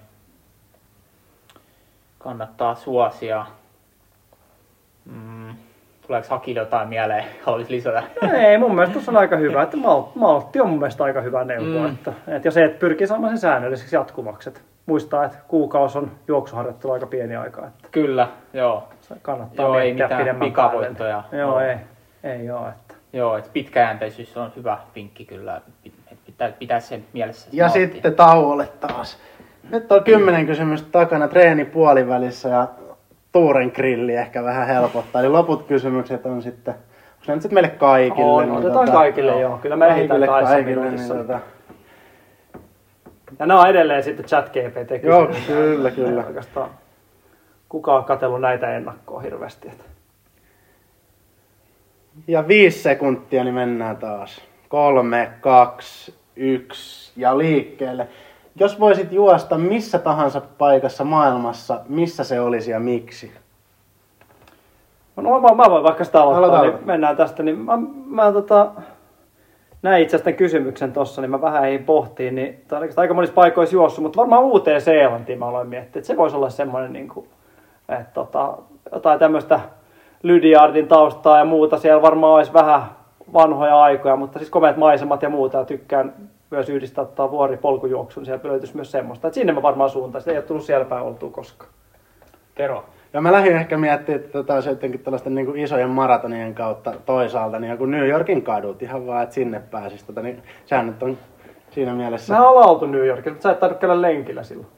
[2.18, 3.46] Kannattaa suosia.
[5.04, 5.54] Mm,
[6.06, 7.24] tuleeko Hakille jotain mieleen?
[7.44, 8.02] Haluaisi lisätä?
[8.32, 11.44] Ei, mun mielestä tuossa on aika hyvä, että mal- maltti on mun mielestä aika hyvä
[11.44, 11.78] neuvo.
[11.78, 11.94] Mm.
[11.94, 14.48] Että, että ja se, että pyrkii saamaan sen säännölliseksi jatkuvaksi.
[14.48, 17.66] Että muistaa, että kuukausi on juoksuharjoittelu aika pieni aika.
[17.66, 18.88] Että Kyllä, joo.
[19.00, 21.22] se kannattaa Joo, ei mitään pidemmän pikavoittoja.
[21.30, 21.42] päälle.
[21.42, 21.60] Joo, Joo.
[21.60, 21.76] ei.
[22.24, 22.94] Ei joo, että.
[23.12, 25.60] Joo, että pitkäjänteisyys on hyvä vinkki kyllä.
[25.86, 25.92] Pit-
[26.26, 27.48] Pitää, pitää sen mielessä.
[27.52, 27.86] Ja nauttia.
[27.86, 29.18] sitten tauolle taas.
[29.70, 32.66] Nyt on kymmenen kysymystä takana treeni puolivälissä ja
[33.32, 35.20] Tuuren grilli ehkä vähän helpottaa.
[35.20, 38.30] Eli loput kysymykset on sitten, onko ne nyt sitten meille kaikille?
[38.32, 39.58] On, niin otetaan kaikille, joo.
[39.58, 41.40] Kyllä me ehditään kaikille, kaikille, niin tota,
[43.38, 46.24] Ja nämä on edelleen sitten chat GPT Joo, kyllä, kyllä.
[46.26, 46.70] Oikeastaan
[47.68, 49.70] kukaan on katsellut näitä ennakkoon hirveästi.
[52.28, 54.40] Ja viisi sekuntia, niin mennään taas.
[54.68, 58.08] Kolme, kaksi, yksi ja liikkeelle.
[58.58, 63.32] Jos voisit juosta missä tahansa paikassa maailmassa, missä se olisi ja miksi?
[65.16, 67.42] No mä, mä voin vaikka sitä aloittaa, niin mennään tästä.
[67.42, 68.72] Niin mä, mä tota,
[69.86, 73.34] näin itse asiassa kysymyksen tossa, niin mä vähän ei pohtiin, niin tää on aika monissa
[73.34, 77.08] paikoissa juossut, mutta varmaan uuteen Seelantiin mä aloin miettiä, että se voisi olla semmoinen, niin
[77.08, 77.28] kuin,
[77.88, 78.58] että tota,
[78.92, 79.60] jotain tämmöistä
[80.22, 82.82] Lydiardin taustaa ja muuta, siellä varmaan olisi vähän
[83.32, 86.14] vanhoja aikoja, mutta siis komeat maisemat ja muuta, ja tykkään
[86.50, 90.38] myös yhdistää tota vuori polkujuoksun, siellä löytyisi myös semmoista, että sinne mä varmaan suuntaisin, ei
[90.38, 91.70] ole tullut siellä päin oltua koskaan.
[92.54, 92.84] Tero.
[93.16, 96.92] Ja mä lähdin ehkä miettimään, että tätä olisi jotenkin tällaisten niin kuin isojen maratonien kautta
[97.06, 100.06] toisaalta, niin joku New Yorkin kadut ihan vaan, että sinne pääsisi.
[100.06, 101.18] Tota, niin sehän nyt on
[101.70, 102.34] siinä mielessä.
[102.34, 104.68] Mä ollaan oltu New Yorkissa, mutta sä et tainnut käydä lenkillä silloin.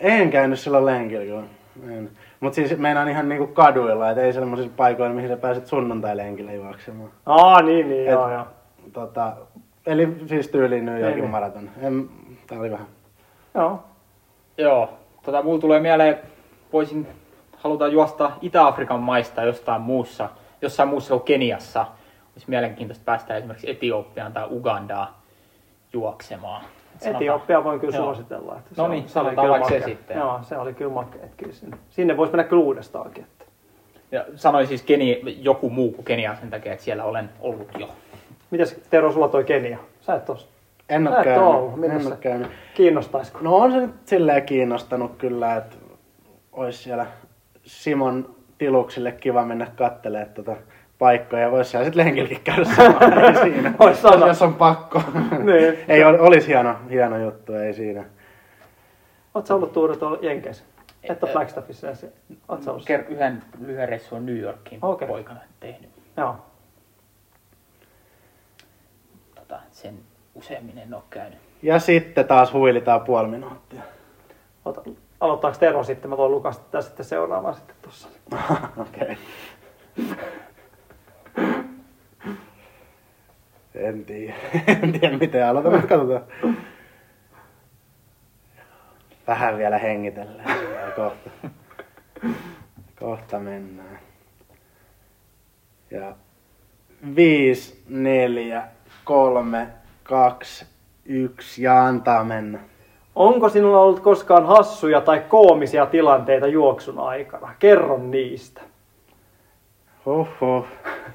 [0.00, 1.42] En käynyt silloin lenkillä kyllä.
[1.96, 2.10] En.
[2.40, 7.10] Mut siis meinaan ihan niinku kaduilla, et ei sellaisissa paikoilla, mihin sä pääset sunnuntai-lenkillä juoksemaan.
[7.26, 8.46] Aa, niin, niin, Et- joo, joo.
[8.92, 9.32] Tota,
[9.86, 11.30] eli siis tyyliin New Yorkin Niin.
[11.30, 11.70] maraton.
[11.82, 12.08] En,
[12.46, 12.86] tää oli vähän.
[13.54, 13.80] Joo.
[14.58, 14.90] Joo,
[15.22, 16.18] tota, mulla tulee mieleen,
[16.72, 17.06] voisin
[17.58, 20.28] haluta juosta Itä-Afrikan maista jostain muussa,
[20.62, 21.86] jossain muussa kuin Keniassa.
[22.34, 25.08] Olisi mielenkiintoista päästä esimerkiksi Etiopiaan tai Ugandaan.
[25.92, 26.62] juoksemaan.
[26.98, 28.04] Sanotaan- Etiopia voin kyllä Joo.
[28.04, 28.56] suositella.
[28.58, 30.16] Että No on- niin, sanotaan vaikka se sitten.
[30.18, 31.20] Joo, se oli kyllä makea.
[31.50, 33.24] sinne, sinne voisi mennä kyllä uudestaankin.
[33.24, 33.44] Että.
[34.12, 37.88] Ja sanoin siis Keni, joku muu kuin Kenia sen takia, että siellä olen ollut jo.
[38.50, 39.78] Mitäs Tero, sulla toi Kenia?
[40.00, 40.48] Sä et tos.
[40.88, 41.42] En ole käynyt.
[41.48, 41.84] ollut.
[41.84, 42.48] En ole käynyt.
[42.74, 43.38] Kiinnostaisiko?
[43.42, 45.76] No on se nyt silleen kiinnostanut kyllä, että
[46.52, 47.06] olisi siellä
[47.68, 50.56] Simon tiluksille kiva mennä kattelemaan tuota
[50.98, 51.50] paikkoja.
[51.50, 53.72] Voisi siellä sitten lenkilläkin käydä samalla, siinä.
[53.78, 54.26] Ois sama.
[54.26, 55.02] Jos on pakko.
[55.44, 55.78] Niin.
[55.88, 58.04] ei, ol- olisi hieno, hieno juttu, ei siinä.
[59.44, 60.64] Sä ollut Tuure tuolla Jenkeissä?
[61.02, 62.12] Et ole Flagstaffissa ja se.
[62.48, 62.88] Oot sä ollut?
[62.90, 65.08] Ker- yhden lyhyen reissun New Yorkiin Okei.
[65.08, 65.90] poikana tehnyt.
[66.16, 66.36] Joo.
[69.34, 69.94] Tota, sen
[70.34, 71.38] useammin en ole käynyt.
[71.62, 73.82] Ja sitten taas huilitaan puoli minuuttia.
[74.64, 74.82] Ota,
[75.20, 76.10] aloittaako Tero sitten?
[76.10, 78.08] Mä voin lukasta sitten seuraavaan sitten tossa.
[78.76, 79.18] Okei.
[83.74, 84.34] En tiedä.
[84.82, 86.24] En tiedä miten aloitan, mutta katsotaan.
[89.26, 90.58] Vähän vielä hengitellään.
[90.96, 91.30] Kohta.
[93.00, 93.98] Kohta mennään.
[95.90, 96.16] Ja
[97.16, 98.62] 5, 4,
[99.04, 99.68] 3,
[100.02, 100.66] 2,
[101.04, 102.58] 1 ja antaa mennä.
[103.18, 107.54] Onko sinulla ollut koskaan hassuja tai koomisia tilanteita juoksun aikana?
[107.58, 108.60] Kerro niistä.
[110.06, 110.66] Huhhuh.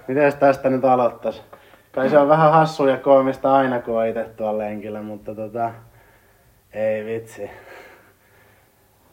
[0.07, 1.43] Mites tästä nyt aloittais?
[1.91, 5.71] Kai se on vähän hassu ja koomista aina, kun on itse tuolla lenkillä, mutta tota...
[6.73, 7.51] Ei vitsi.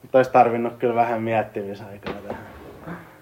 [0.02, 2.42] Mutta ois tarvinnut kyllä vähän miettimisaikaa tähän.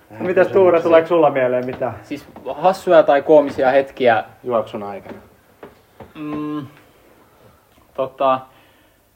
[0.09, 1.95] tähän Mitäs Tuure, tuleeko sulla mieleen mitään?
[2.03, 4.25] Siis hassuja tai koomisia hetkiä.
[4.45, 5.19] Juoksun aikana.
[6.14, 6.66] Mm,
[7.95, 8.41] tota,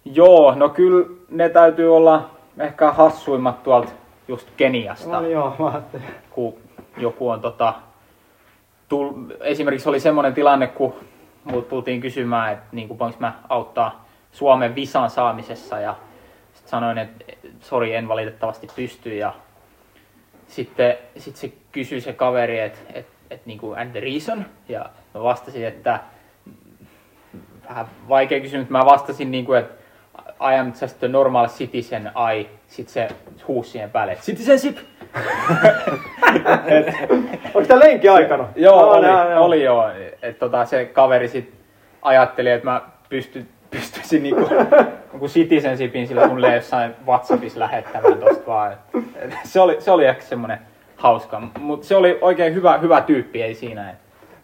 [0.04, 3.92] joo, no kyllä ne täytyy olla ehkä hassuimmat tuolta
[4.28, 5.20] just Keniasta.
[5.20, 6.06] No, joo, mä ajattelin.
[6.30, 6.54] kun
[6.96, 7.74] joku on tota,
[8.88, 10.94] tul, esimerkiksi oli semmoinen tilanne, kun
[11.44, 15.94] mut tultiin kysymään, että niin voinko mä auttaa Suomen visan saamisessa ja
[16.52, 17.24] sitten sanoin, että
[17.60, 19.34] sori, en valitettavasti pysty ja
[20.46, 25.22] sitten sit se kysyi se kaveri, että et, et, niin and the reason ja mä
[25.22, 26.00] vastasin, että
[27.68, 29.81] vähän vaikea kysymys, mä vastasin niin kuin, että
[30.40, 33.08] I am just a normal citizen, I, sit se
[33.48, 34.76] huusi siihen päälle, citizenship,
[37.54, 38.48] Onko tää lenki aikana?
[38.56, 39.44] Joo, No, oli, nää, joo.
[39.44, 39.90] oli joo.
[40.22, 41.54] Et tota, se kaveri sit
[42.02, 44.48] ajatteli, että mä pysty, pystyisin niinku,
[45.12, 48.72] joku citizenshipin sillä sulle jossain Whatsappissa lähettämään tosta vaan.
[48.72, 48.78] Et,
[49.16, 50.58] et, se, oli, se oli ehkä semmonen
[50.96, 53.90] hauska, mutta se oli oikein hyvä, hyvä tyyppi, ei siinä.
[53.90, 53.96] Et,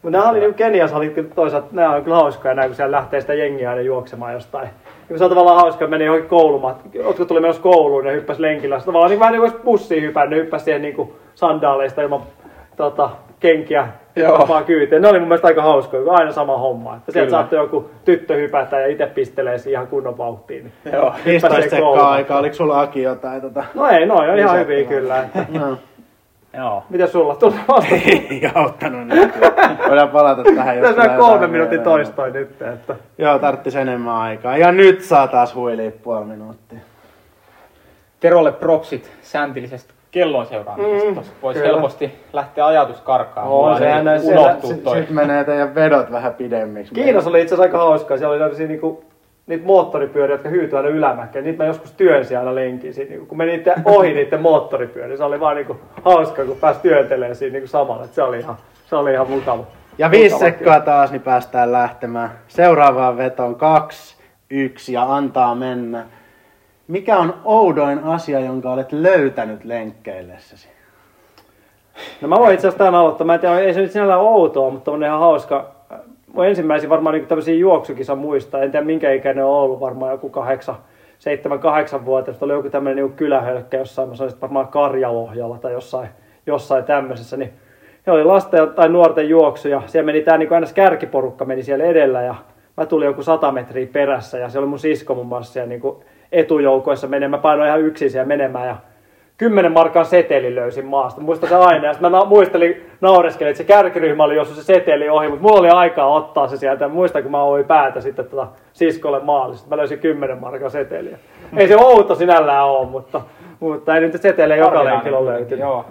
[0.03, 3.21] Mutta nämä oli niin Keniassa oli toisaalta, nämä on kyllä hauskoja, nämä, kun siellä lähtee
[3.21, 4.69] sitä jengiä aina juoksemaan jostain.
[5.11, 8.43] Ja se on tavallaan hauska, että meni johonkin koulumat, jotkut tuli menossa kouluun ja hyppäsi
[8.43, 8.79] lenkillä.
[8.79, 12.23] Se tavallaan niin vähän niin kuin olisi bussiin hypännyt, hyppäsi siihen niin kuin sandaaleista ilman
[12.77, 13.89] tota, kenkiä
[14.49, 15.03] vaan kyytiin.
[15.03, 16.97] Ne oli mun mielestä aika hauskoja, kun aina sama homma.
[16.97, 20.73] Että sieltä saattoi joku tyttö hypätä ja itse pistelee siihen ihan kunnon vauhtiin.
[20.85, 21.11] Niin joo.
[21.11, 22.09] hyppäsi 15 siihen sekkaa kouluun.
[22.09, 23.65] aikaa, oliko sulla Aki jotain tota?
[23.75, 25.23] No ei, no on ihan hyviä kyllä.
[25.23, 25.47] Että.
[25.59, 25.77] No,
[26.57, 26.83] joo.
[26.91, 27.37] Miten sulla?
[27.37, 27.95] Tuli vasta.
[28.31, 29.31] ei auttanut nyt.
[29.89, 32.63] Voidaan palata tähän, tulee mennä kolme minuutin toistoin nyt.
[32.63, 32.97] Että.
[33.19, 34.57] Joo, tarttis enemmän aikaa.
[34.57, 36.79] Ja nyt saa taas huilia puoli minuuttia.
[38.21, 41.21] Terolle propsit sääntillisestä kellon seuraamisesta.
[41.21, 43.03] Mm, Voisi helposti lähteä ajatus.
[43.37, 44.97] On, sehän ainakin näin unohtuu siellä- toi.
[44.97, 46.95] Sitten menee teidän vedot vähän pidemmiksi.
[46.95, 48.17] Kiinassa oli itse asiassa aika hauskaa.
[48.19, 49.05] Siellä oli tämmöisiä niinku,
[49.49, 51.45] niitä moottoripyöriä, jotka hyytyy aina ylämäkeen.
[51.45, 52.95] Niitä mä joskus työnsin aina lenkin.
[52.95, 56.81] Siinä, niinku, kun meni niitä ohi niiden moottoripyöriä, se oli vaan niinku, hauskaa, kun pääsi
[56.81, 58.05] työntelemään siinä niinku samalla.
[58.05, 59.65] Et se, oli ihan, se oli ihan mukava.
[59.99, 62.31] Ja viisi sekkaa taas, niin päästään lähtemään.
[62.49, 64.17] Seuraavaan vetoon kaksi,
[64.51, 66.05] yksi ja antaa mennä.
[66.89, 70.69] Mikä on oudoin asia, jonka olet löytänyt lenkkeillessäsi?
[72.21, 73.27] No mä voin itse asiassa tämän aloittaa.
[73.27, 75.78] Mä en tiedä, ei se nyt sinällään outoa, mutta on ihan hauska.
[76.33, 78.63] Mun ensimmäisiä varmaan niin tämmöisiä juoksukisa muistaa.
[78.63, 80.77] En tiedä minkä ikäinen on ollut, varmaan joku kahdeksan,
[81.19, 82.33] seitsemän, kahdeksan vuotta.
[82.41, 86.09] Oli joku tämmöinen niin kylähölkkä jossain, mä sanoisin, varmaan Karjalohjalla tai jossain,
[86.47, 87.37] jossain tämmöisessä.
[87.37, 87.53] Niin
[88.07, 91.85] he oli lasten tai nuorten juoksu ja siellä meni tämä niin aina kärkiporukka meni siellä
[91.85, 92.35] edellä ja
[92.77, 95.83] mä tulin joku sata metriä perässä ja se oli mun sisko muun muassa siellä niin
[96.33, 97.39] etujoukoissa menemään.
[97.39, 98.77] Mä painoin ihan yksin siellä menemään ja
[99.39, 101.21] 10 markan seteli löysin maasta.
[101.21, 101.87] Muistan se aina.
[101.87, 105.59] Ja mä na- muistelin, naureskelin, että se kärkiryhmä oli jossa se seteli ohi, mutta mulla
[105.59, 106.85] oli aikaa ottaa se sieltä.
[106.85, 109.69] Ja muistan, kun mä oin päätä sitten tota siskolle maalista.
[109.69, 111.19] Mä löysin 10 markan seteliä.
[111.57, 113.21] Ei se outo sinällään ole, mutta,
[113.61, 115.61] mutta ei nyt seteliä joka lenkillä löytynyt.
[115.61, 115.85] Joo.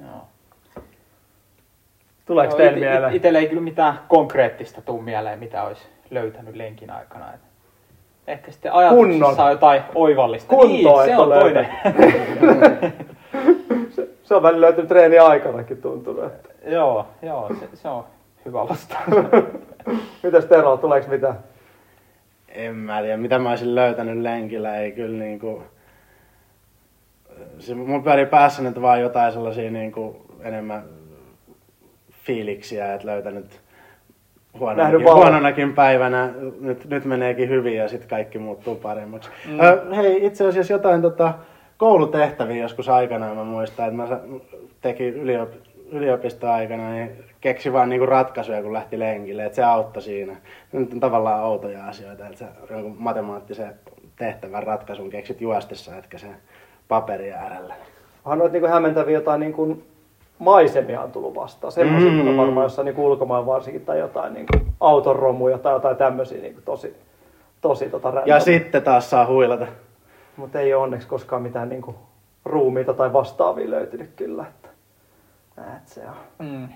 [0.00, 0.26] Joo.
[2.26, 3.14] Tuleeko teille mieleen?
[3.14, 7.34] Itselle ei kyllä mitään konkreettista tuu mieleen, mitä olisi löytänyt lenkin aikana.
[7.34, 7.40] Et
[8.26, 10.48] ehkä sitten ajatuksissa on jotain oivallista.
[10.48, 11.68] Kuntoa niin, se on toinen.
[13.94, 16.24] se, se on välillä löytynyt treeni aikanakin tuntunut.
[16.24, 16.48] Että.
[16.66, 18.04] joo, joo se, se, on
[18.44, 19.06] hyvä vastaus.
[20.22, 21.38] Mitäs Tero, tuleeko mitään?
[22.54, 25.62] en mä tiedä, mitä mä olisin löytänyt lenkillä, ei kyllä niinku...
[27.58, 30.84] Se, mun pyörii päässä nyt vaan jotain sellaisia niinku enemmän
[32.10, 33.61] fiiliksiä, että löytänyt
[34.58, 36.30] huononakin, huononakin päivänä,
[36.60, 39.30] nyt, nyt meneekin hyvin ja sitten kaikki muuttuu paremmaksi.
[39.48, 39.60] Mm.
[39.60, 41.34] Ö, hei, itse asiassa jotain tota,
[41.76, 44.20] koulutehtäviä joskus aikanaan mä muistan, että mä
[44.80, 45.50] tekin yliop,
[45.92, 50.36] yliopistoaikana, niin keksi vaan niinku ratkaisuja, kun lähti lenkille, että se auttoi siinä.
[50.72, 53.74] Nyt on tavallaan outoja asioita, että sä jonkun matemaattisen
[54.16, 56.26] tehtävän ratkaisun keksit juostessa, etkä se
[56.88, 57.74] paperi äärellä.
[58.24, 59.84] Onhan noita niin hämmentäviä jotain niin kuin
[60.42, 61.72] maisemia on tullut vastaan.
[61.72, 62.28] Semmoisia Mm.
[62.28, 62.36] mm.
[62.36, 66.64] varmaan jossain niin ulkomaan varsinkin tai jotain niin kuin autonromuja tai jotain tämmöisiä niin kuin
[66.64, 66.96] tosi,
[67.60, 69.66] tosi tota Ja sitten taas saa huilata.
[70.36, 71.96] Mutta ei ole onneksi koskaan mitään niin kuin
[72.44, 74.44] ruumiita tai vastaavia löytynyt kyllä.
[74.48, 74.68] Että,
[75.76, 76.46] et se on.
[76.46, 76.68] Mm.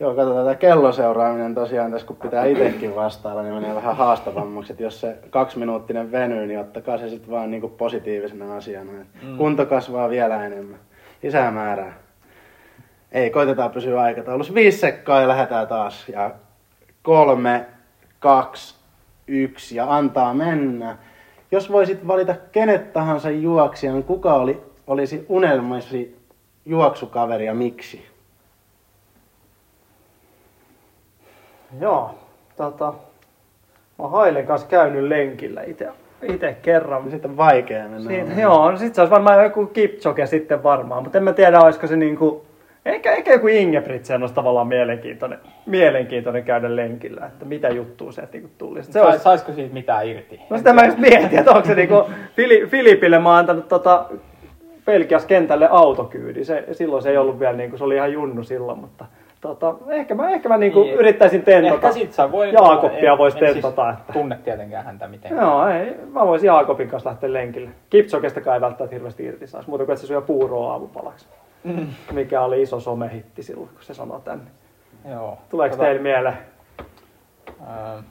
[0.00, 4.72] Joo, katsotaan tämä kelloseuraaminen tosiaan tässä, kun pitää itsekin vastailla, niin menee vähän haastavammaksi.
[4.72, 8.92] Että jos se kaksiminuuttinen venyy, niin ottakaa se sitten vaan niinku positiivisena asiana.
[9.22, 9.36] Mm.
[9.36, 10.78] Kunto kasvaa vielä enemmän.
[11.22, 12.03] Lisää määrää.
[13.12, 14.54] Ei, koitetaan pysyä aikataulussa.
[14.54, 16.08] Viisi sekkaa ja lähdetään taas.
[16.08, 16.30] Ja
[17.02, 17.66] kolme,
[18.18, 18.74] kaksi,
[19.26, 20.96] yksi ja antaa mennä.
[21.50, 26.18] Jos voisit valita kenet tahansa juoksijan, kuka oli, olisi unelmasi
[26.66, 28.06] juoksukaveri ja miksi?
[31.80, 32.14] Joo,
[32.56, 32.94] tota, mä
[33.98, 35.88] oon Hailen kanssa käynyt lenkillä itse
[36.22, 37.10] itse kerran.
[37.10, 38.10] Sitten on vaikea mennä.
[38.10, 41.60] Siitä, joo, no sit se olisi varmaan joku Kipchoge sitten varmaan, mutta en mä tiedä,
[41.60, 42.44] olisiko se niinku,
[42.86, 48.50] ehkä, ehkä joku Ingebrigtsen olisi tavallaan mielenkiintoinen, mielenkiintoinen käydä lenkillä, että mitä juttua sieltä niinku
[48.58, 48.82] tuli.
[48.82, 50.40] Sit Se Sais, olisi, Saisiko siitä mitään irti?
[50.50, 52.04] no sitä mä just mietin, että onko se niinku,
[52.36, 54.06] Fili, Filipille mä oon antanut tota,
[54.84, 58.78] Pelkias kentälle autokyydi, se, silloin se ei ollut vielä niinku, se oli ihan junnu silloin,
[58.78, 59.04] mutta
[59.40, 60.94] tota, ehkä mä, ehkä mä niinku Niin.
[60.94, 61.74] yrittäisin tentata.
[61.74, 62.52] Ehkä sit sä voi...
[62.52, 64.12] Jaakobia en- voisi en siis tentata, että...
[64.12, 65.42] Tunne tietenkään häntä mitenkään.
[65.46, 65.94] Joo, ei.
[66.12, 67.70] Mä voisin Jaakobin kanssa lähteä lenkille.
[67.90, 71.28] Kipsokesta ei välttämättä hirveästi irti saisi, muuta kuin että se syö puuroa aamupalaksi.
[71.64, 71.86] Mm.
[72.12, 74.50] Mikä oli iso somehitti silloin, kun se sanoi tänne.
[75.10, 75.38] Joo.
[75.50, 76.38] Tuleeko Tota, teille mieleen?
[77.66, 78.02] ää,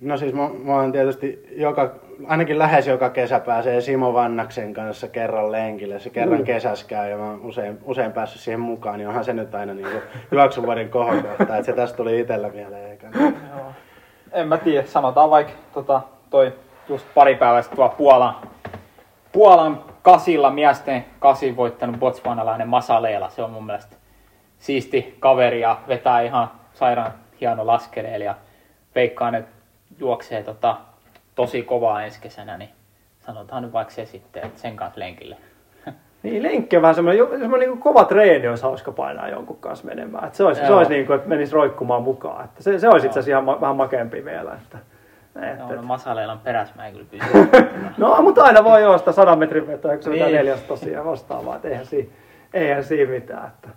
[0.00, 1.92] No siis mä, mä oon tietysti joka,
[2.26, 6.00] ainakin lähes joka kesä pääsee Simo Vannaksen kanssa kerran lenkille.
[6.00, 6.44] Se kerran Mm.
[6.44, 9.74] kesässä käy ja mä oon usein, usein päässyt siihen mukaan, niin onhan se nyt aina
[9.74, 9.88] niin
[10.32, 11.42] juoksuvuoden kohokohta.
[11.42, 12.90] Että se tästä tuli itsellä mieleen.
[12.90, 13.08] Eikä.
[13.56, 13.66] Joo.
[14.32, 16.00] En mä tiedä, sanotaan vaikka tota,
[16.30, 16.52] toi
[16.88, 18.34] just pari päivää sitten tuolla Puolan,
[19.32, 23.28] Puolan kasilla miesten kasin voittanut botswanalainen Masaleela.
[23.28, 23.96] Se on mun mielestä
[24.58, 28.34] siisti kaveri ja vetää ihan sairaan hieno laskereeli ja
[28.94, 29.50] veikkaan, että
[29.98, 30.76] juoksee tota,
[31.34, 32.70] tosi kovaa ensi kesänä, niin
[33.26, 35.36] sanotaan nyt vaikka se sitten, että sen kanssa lenkille.
[36.22, 40.24] Niin, lenkki on vähän semmoinen, semmoinen niin kova treeni olisi hauska painaa jonkun kanssa menemään.
[40.24, 42.44] Että se olisi, se olisi niin kuin, että menisi roikkumaan mukaan.
[42.44, 44.52] Että se, se olisi itse asiassa ihan ma- vähän makeampi vielä.
[44.62, 44.78] Että,
[45.42, 47.24] et, No, no Masaleelan perässä mä en kyllä pysy.
[47.98, 50.22] No, mutta aina voi juosta 100 metrin vetoa, kun se Niin.
[50.32, 51.56] neljästä tosiaan vastaavaa.
[51.56, 52.08] Että eihän siinä,
[52.54, 53.46] eihän siinä mitään.
[53.46, 53.68] Että.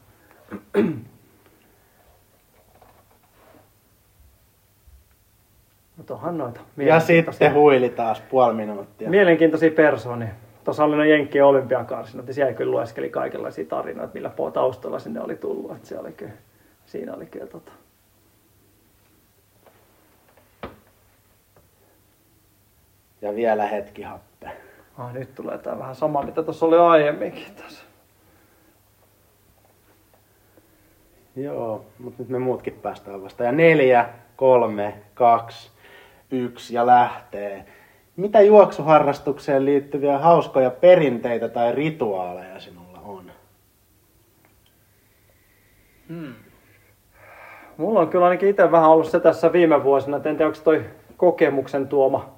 [5.97, 6.59] Mutta onhan noita.
[6.59, 9.09] Ja mielenkiintoisia- sitten huili taas puoli minuuttia.
[9.09, 10.27] Mielenkiintoisia persoonia.
[10.63, 15.35] Tuossa oli ne Jenkkien olympiakarsinat, niin siellä kyllä lueskeli kaikenlaisia tarinoita, millä taustalla sinne oli
[15.35, 15.71] tullut.
[15.75, 16.31] Että se oli kyllä,
[16.85, 17.71] siinä oli kyllä tota.
[23.21, 24.51] Ja vielä hetki happe.
[24.97, 27.83] Ah, nyt tulee tää vähän sama, mitä tuossa oli aiemminkin tässä.
[31.35, 33.43] Joo, mutta nyt me muutkin päästään vasta.
[33.43, 35.71] Ja neljä, kolme, kaksi,
[36.31, 37.65] yksi ja lähtee.
[38.15, 43.31] Mitä juoksuharrastukseen liittyviä hauskoja perinteitä tai rituaaleja sinulla on?
[46.09, 46.33] Hmm.
[47.77, 50.59] Mulla on kyllä ainakin itse vähän ollut se tässä viime vuosina, että en tiedä onko
[50.63, 50.85] toi
[51.17, 52.36] kokemuksen tuoma,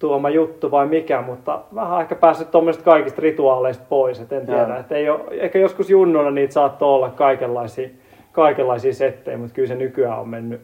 [0.00, 4.76] tuoma juttu vai mikä, mutta vähän ehkä päässyt tuommoisista kaikista rituaaleista pois, et en tiedä.
[4.76, 7.88] Et ei ole, ehkä joskus junnuna niitä saattoi olla kaikenlaisia,
[8.32, 10.60] kaikenlaisia settejä, mutta kyllä se nykyään on mennyt.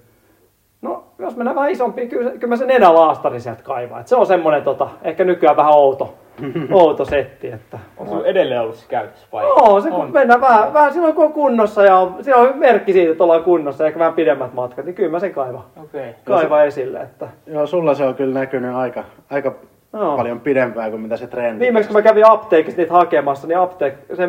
[0.82, 4.00] No, jos mennään vähän isompiin, kyllä, kyllä mä sen nenälaastari sieltä kaivaa.
[4.00, 6.14] Et se on semmoinen tota, ehkä nykyään vähän outo,
[6.72, 7.50] outo setti.
[7.52, 9.44] Että On sulla edelleen ollut se käytössä vai?
[9.44, 10.12] Joo, se kun on.
[10.12, 13.44] mennään vähän, vähän silloin kun on kunnossa ja on, siellä on merkki siitä, että ollaan
[13.44, 16.14] kunnossa, ehkä vähän pidemmät matkat, niin kyllä mä sen kaivan, Okei.
[16.24, 17.00] kaivan esille.
[17.00, 19.54] Että, Joo, sulla se on kyllä näkynyt aika, aika
[19.92, 20.16] Joo.
[20.16, 21.64] paljon pidempään kuin mitä se trendi.
[21.64, 24.28] Viimeksi kun mä kävin apteekissa niitä hakemassa, niin apteek, se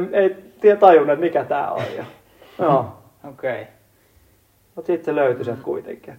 [0.64, 1.82] ei tajunnut, että mikä tää on.
[1.98, 2.04] Ja,
[2.66, 2.86] joo,
[3.30, 3.68] Okei.
[4.76, 6.14] mutta sitten se löytyi sieltä kuitenkin.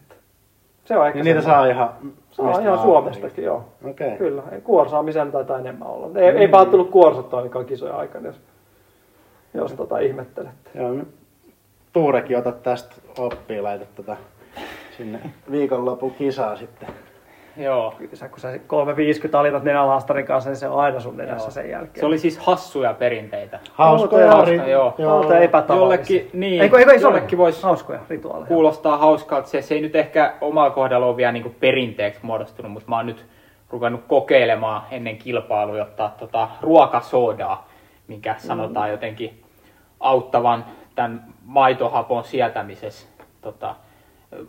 [0.89, 2.12] Se on ehkä Niin niitä semmoinen- saa ihan...
[2.30, 2.78] saa ihan.
[2.78, 3.64] Suomestakin, joo.
[3.91, 4.16] Okei.
[4.16, 6.20] Kyllä, ei kuorsaamisen taitaa enemmän olla.
[6.20, 8.41] Ei, eipä ole tullut kuorsattua ainakaan kisoja aikana, jos,
[9.55, 10.70] jos tota ihmettelette.
[10.74, 10.95] Joo,
[11.93, 14.16] Tuurekin ota tästä oppia, laita tota
[14.97, 15.20] sinne
[15.51, 16.89] viikonlopun kisaa sitten.
[17.59, 17.95] Joo.
[18.15, 21.51] Sä, kun sä 350 alitat nenälaastarin kanssa, niin se on aina sun nenässä Joo.
[21.51, 22.01] sen jälkeen.
[22.01, 23.59] Se oli siis hassuja perinteitä.
[23.73, 24.31] Hauskoja.
[24.31, 24.95] Hauskoja, ri- joo.
[24.99, 26.17] Outoja epätavallisia.
[26.17, 28.49] Jollekin, niin, Eikö, eikö, ei jollekin voisi Hauskoja rituaaleja.
[28.49, 29.49] kuulostaa hauskalta.
[29.49, 33.07] Se, se ei nyt ehkä omalla kohdalla ole vielä niinku perinteeksi muodostunut, mutta mä oon
[33.07, 33.27] nyt
[33.71, 37.69] ruvennut kokeilemaan ennen kilpailuja ottaa tota ruokasoodaa,
[38.09, 39.43] mikä sanotaan jotenkin
[40.01, 43.09] auttavan tämän maitohapon sietämisessä.
[43.41, 43.75] Tota,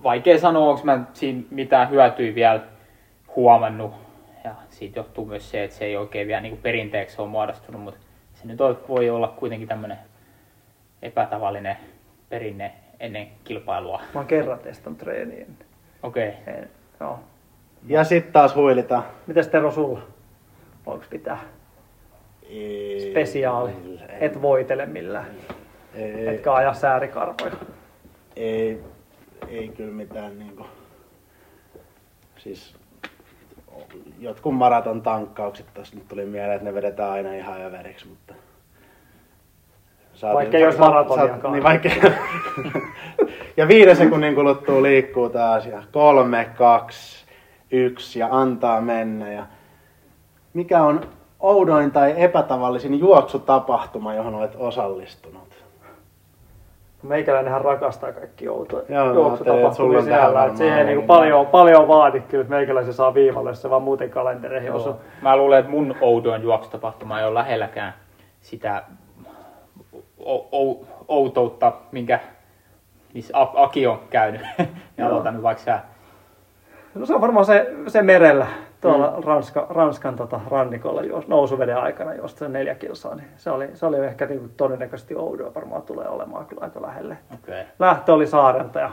[0.03, 2.59] vaikea sanoa, onko mä siinä mitään hyötyä vielä
[3.35, 3.91] huomannut.
[4.43, 7.99] Ja siitä johtuu myös se, että se ei oikein vielä niin perinteeksi ole muodostunut, mutta
[8.33, 8.59] se nyt
[8.89, 9.97] voi olla kuitenkin tämmöinen
[11.01, 11.77] epätavallinen
[12.29, 14.01] perinne ennen kilpailua.
[14.13, 15.45] Mä oon kerran testannut treeniä.
[16.03, 16.27] Okei.
[16.47, 16.63] Ei,
[16.99, 17.19] Joo.
[17.87, 19.03] Ja sitten taas huilita.
[19.27, 20.01] Mitäs Tero sulla?
[20.85, 21.39] Onko pitää
[23.11, 23.71] spesiaali?
[24.19, 25.25] Et voitele millään.
[25.95, 27.51] Ei, Etkä aja säärikarvoja.
[28.35, 28.83] ei,
[29.47, 30.65] ei kyllä mitään niinku...
[32.37, 32.75] Siis
[34.19, 38.33] jotkut maraton tankkaukset tossa nyt tuli mieleen, että ne vedetään aina ihan överiksi, mutta...
[40.13, 41.41] Saatiin- Vaikka saat- maratoniakaan.
[41.41, 41.89] saat- Niin vaikka...
[43.57, 47.25] ja viiden sekunnin kuluttua liikkuu taas ja kolme, kaksi,
[47.71, 49.31] yksi ja antaa mennä.
[49.31, 49.45] Ja
[50.53, 51.01] mikä on
[51.39, 55.48] oudoin tai epätavallisin juoksutapahtuma, johon olet osallistunut?
[57.03, 60.33] Meikäläinenhän rakastaa kaikki outoja Joo, mä juoksutapahtumia ajattelin, että sulla on siellä.
[60.33, 61.07] tähän että Siihen niinku ollut.
[61.07, 64.91] paljon, paljon vaadi kyllä, että meikäläisen saa viivalle, jos se vaan muuten kalentereihin osuu.
[64.91, 64.99] Joo.
[65.21, 67.93] Mä luulen, että mun oudoin juoksutapahtuma ei ole lähelläkään
[68.41, 68.83] sitä
[71.07, 72.19] outoutta, minkä
[73.13, 74.41] missä A- Aki on käynyt.
[74.97, 75.79] ja aloitan nyt vaikka sä.
[76.95, 78.47] No se on varmaan se, se merellä
[78.81, 79.23] tuolla mm.
[79.23, 83.85] Ranska, Ranskan tota, rannikolla juos, nousuveden aikana juosta se neljä kilsaa, niin se oli, se
[83.85, 87.17] oli ehkä niin todennäköisesti oudoa varmaan tulee olemaan kyllä aika lähelle.
[87.33, 87.63] Okei.
[87.79, 88.89] Lähtö oli saarelta ja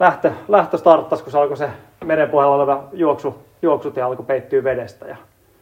[0.00, 1.70] lähtö, lähtö starttasi, kun se alkoi se
[2.04, 5.16] merenpohjalla oleva juoksu, juoksutie alkoi peittyä vedestä ja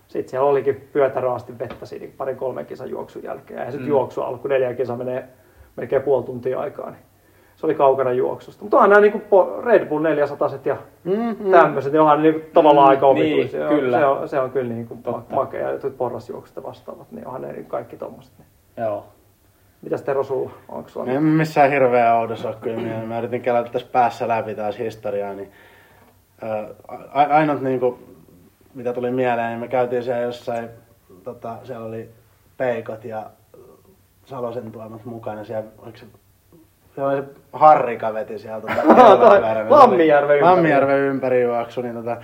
[0.08, 3.60] sitten siellä olikin pyötärö asti vettä siinä parin kolmen kisan juoksun jälkeen.
[3.60, 3.88] Ja sitten Mm.
[3.88, 5.28] juoksu alkoi, neljä kisa menee
[5.76, 7.02] melkein puoli tuntia aikaa, niin
[7.58, 8.62] se oli kaukana juoksusta.
[8.62, 9.22] Mutta onhan nämä niin
[9.64, 11.50] Red Bull 400 ja Mm-hmm.
[11.50, 13.60] tämmöiset, niin onhan niin tavallaan Mm, aika niin, omituisia.
[13.60, 13.98] Se on- kyllä.
[13.98, 15.34] Se on, se on kyllä niin kuin Totta.
[15.34, 15.70] makea.
[15.70, 18.32] Ja ja vastaavat, niin onhan ne niin kaikki tommoset.
[18.38, 18.46] Niin.
[18.86, 19.06] Joo.
[19.82, 20.50] Mitäs Tero sulla?
[20.68, 21.10] Onko sulla?
[21.10, 23.08] En missään hirveä oudossa ole kyllä mieleen.
[23.08, 25.50] Mä yritin käydä tässä päässä läpi taas historiaa, niin
[26.42, 26.68] ää,
[27.12, 27.98] ainut niinku,
[28.74, 30.68] mitä tuli mieleen, niin me käytiin siellä jossain,
[31.24, 32.08] tota, siellä oli
[32.56, 33.22] peikot ja
[34.24, 35.44] Salosen tuomat mukana.
[35.44, 36.06] Siellä, oliko se,
[36.98, 39.70] siellä oli se Harrika veti tota, toi keulapyöränä.
[39.70, 40.54] Lammijärven ympäri.
[40.54, 42.16] Lammijärven ympärijuoksu, niin tota,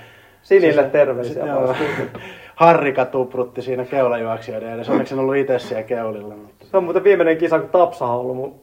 [0.42, 1.74] Sinille se- terveisiä se- vaan, joo.
[2.54, 4.92] Harrika tuprutti siinä keulajuoksijoiden edessä.
[4.92, 6.34] Onneksi en ollut itse siellä keulilla.
[6.34, 6.66] Mutta...
[6.66, 8.54] Se on muuten viimeinen kisa, kun Tapsa on ollut mun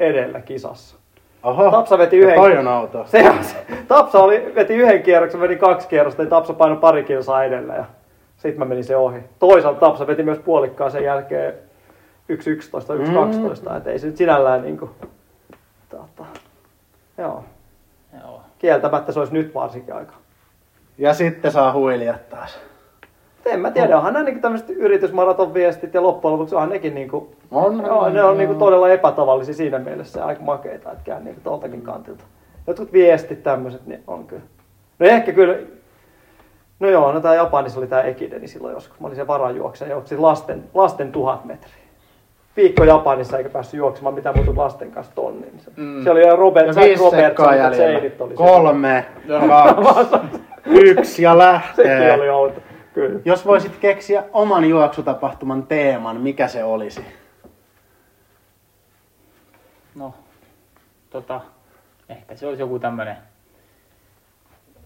[0.00, 0.96] edellä kisassa.
[1.42, 2.34] Oho, Tapsa veti yhden...
[2.34, 3.04] Toi on auto.
[3.06, 3.56] Se, se,
[3.88, 7.84] Tapsa oli, veti yhden kierroksen, veti kaksi kierrosta, ja Tapsa painoi pari kilsaa edellä ja
[8.36, 9.18] sitten mä menin se ohi.
[9.38, 11.54] Toisaalta Tapsa veti myös puolikkaan sen jälkeen
[12.32, 13.76] 1.11, 1.12, mm.
[13.76, 14.90] et ei se nyt sinällään niinku...
[15.00, 15.11] Tota,
[17.22, 17.44] joo.
[18.20, 18.42] Joo.
[18.58, 20.14] Kieltämättä se olisi nyt varsinkin aika.
[20.98, 22.58] Ja sitten saa huilia taas.
[23.46, 27.34] En mä tiedä, onhan nämä niinku tämmöiset yritysmaraton viestit ja loppujen lopuksi onhan nekin niinku,
[27.50, 31.40] On, joo, ne on niinku todella epätavallisia siinä mielessä ja aika makeita, että käy niinku
[31.44, 32.24] tuoltakin kantilta.
[32.66, 34.42] Jotkut viestit tämmöiset, niin on kyllä.
[34.98, 35.58] No ehkä kyllä,
[36.80, 39.00] no joo, no tää Japanissa oli tää Ekideni silloin joskus.
[39.00, 41.81] Mä olin se varajuoksen ja juoksin lasten, lasten tuhat metriä.
[42.56, 45.60] Viikko Japanissa eikä päässyt juoksemaan mitään muuta lasten kanssa tonnin.
[45.60, 46.04] Se, Mm.
[46.04, 47.76] se oli jo Robert, Ja Jack sekkaa mutta.
[47.76, 48.36] Seidit oli se.
[48.36, 52.12] Kolme, kaksi, yksi ja Sekin lähtee.
[52.14, 52.60] oli outo.
[52.94, 53.20] Kyllä.
[53.24, 57.04] Jos voisit keksiä oman juoksutapahtuman teeman, mikä se olisi?
[59.94, 60.14] No,
[61.10, 61.40] tota,
[62.08, 63.16] ehkä se olisi joku tämmönen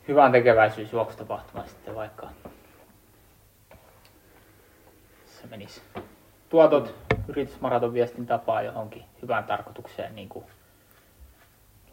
[0.09, 2.27] hyvän tekeväisyysjuoksutapahtuma sitten vaikka.
[5.27, 5.81] Se menisi
[6.49, 6.95] tuotot
[7.29, 10.45] yritysmaraton viestin tapaa johonkin hyvään tarkoitukseen niin kuin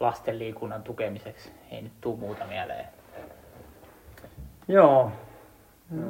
[0.00, 1.50] lasten liikunnan tukemiseksi.
[1.70, 2.86] Ei nyt tuu muuta mieleen.
[4.68, 5.12] Joo.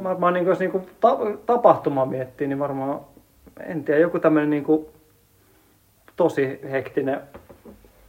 [0.02, 3.00] Varmaan niin, jos niin kuin ta- tapahtumaa miettii, niin varmaan,
[3.60, 4.86] en tiedä, joku tämmöinen niin kuin
[6.16, 7.20] tosi hektinen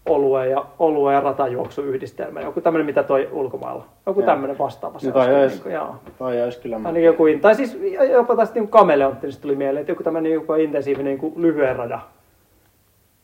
[0.06, 2.42] olue ja, olue ja ratajuoksuyhdistelmä.
[2.42, 3.86] Joku tämmöinen, mitä toi ulkomailla.
[4.06, 5.00] Joku tämmöinen vastaava.
[5.00, 5.96] se No toi olisi niin kuin, joo.
[6.18, 7.78] Toi olisi kyllä Ainakin joku, tai siis
[8.12, 12.02] jopa tästä niin kameleonttisesti tuli mieleen, että joku tämmöinen joku intensiivinen niin kuin lyhyen radan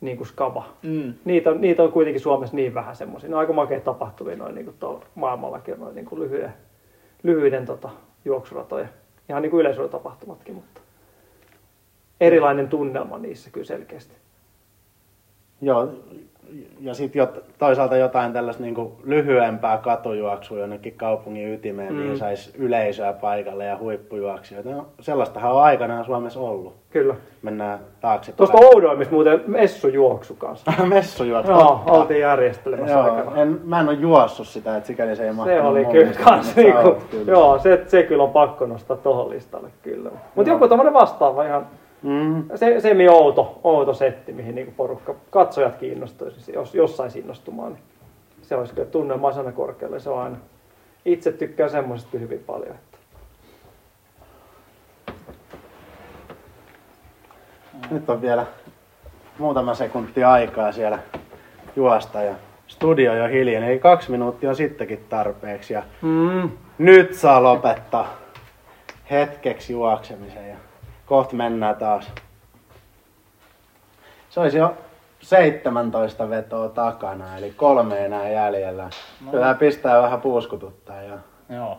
[0.01, 0.63] niin kuin skava.
[0.83, 1.13] Mm.
[1.25, 3.29] Niitä on, niitä on kuitenkin Suomessa niin vähän semmoisia.
[3.29, 6.53] Ne on aika makeita tapahtumia noin niin kuin maailmallakin, noin niin kuin lyhyen,
[7.23, 7.89] lyhyiden tota,
[8.25, 8.87] juoksuratoja.
[9.29, 10.81] Ihan niin kuin yleisurheilutapahtumatkin, mutta
[12.21, 14.15] erilainen tunnelma niissä kyllä selkeästi.
[15.61, 15.89] Joo,
[16.79, 21.99] ja sitten jot, toisaalta jotain tällaista niin lyhyempää katujuoksua jonnekin kaupungin ytimeen, mm.
[21.99, 24.69] mihin saisi yleisöä paikalle ja huippujuoksijoita.
[24.69, 26.75] No, sellaistahan on aikanaan Suomessa ollut.
[26.89, 27.15] Kyllä.
[27.41, 28.31] Mennään taakse.
[28.31, 30.71] Tuosta Oudoimista muuten messujuoksu kanssa.
[30.85, 31.51] messujuoksu.
[31.51, 33.37] Joo, oltiin järjestelemässä Joo, aikanaan.
[33.37, 36.55] en, mä en ole juossut sitä, että sikäli se ei Se oli kyllä listaan, kans
[36.55, 37.31] niinku, kyllä.
[37.31, 40.09] joo, se, se kyllä on pakko nostaa tohon listalle kyllä.
[40.35, 41.67] Mutta joku tommonen vastaava ihan
[42.03, 42.43] Mm.
[42.55, 47.83] se, semi outo, outo setti, mihin niinku porukka, katsojat kiinnostuisi, jos jossain innostumaan, niin
[48.41, 49.99] se olisi kyllä tunnelma olisi aina korkealle.
[49.99, 50.37] Se on aina,
[51.05, 52.75] itse tykkään semmoisesta hyvin paljon.
[52.75, 52.97] Että.
[57.91, 58.45] Nyt on vielä
[59.37, 60.99] muutama sekunti aikaa siellä
[61.75, 62.35] juosta ja
[62.67, 63.69] studio jo hiljainen.
[63.71, 65.73] Eli kaksi minuuttia on sittenkin tarpeeksi.
[65.73, 66.49] Ja Mm.
[66.77, 68.13] nyt saa lopettaa
[69.11, 70.55] hetkeksi juoksemisen ja
[71.11, 72.11] kohta mennään taas.
[74.29, 74.73] Se olisi jo
[75.19, 78.89] 17 vetoa takana, eli kolme enää jäljellä.
[79.25, 79.31] No.
[79.31, 81.01] Kyllä pistää vähän puuskututtaa.
[81.01, 81.17] Ja...
[81.49, 81.77] Joo.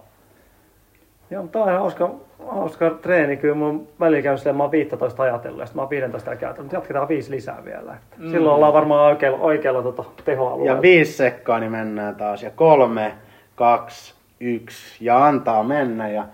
[1.30, 2.10] Joo, tää on ihan hauska,
[2.48, 3.36] hauska treeni.
[3.36, 6.40] Kyllä mun välillä käy silleen, mä oon 15 ajatellut ja sit mä oon 15 täällä
[6.40, 7.94] käytänyt, mutta jatketaan viisi lisää vielä.
[7.94, 8.30] Että mm.
[8.30, 10.76] Silloin ollaan varmaan oikealla, oikealla tota, tehoalueella.
[10.76, 12.42] ja viisi sekkaa, niin mennään taas.
[12.42, 13.14] Ja kolme,
[13.54, 16.08] kaksi, yksi ja antaa mennä.
[16.08, 16.24] Ja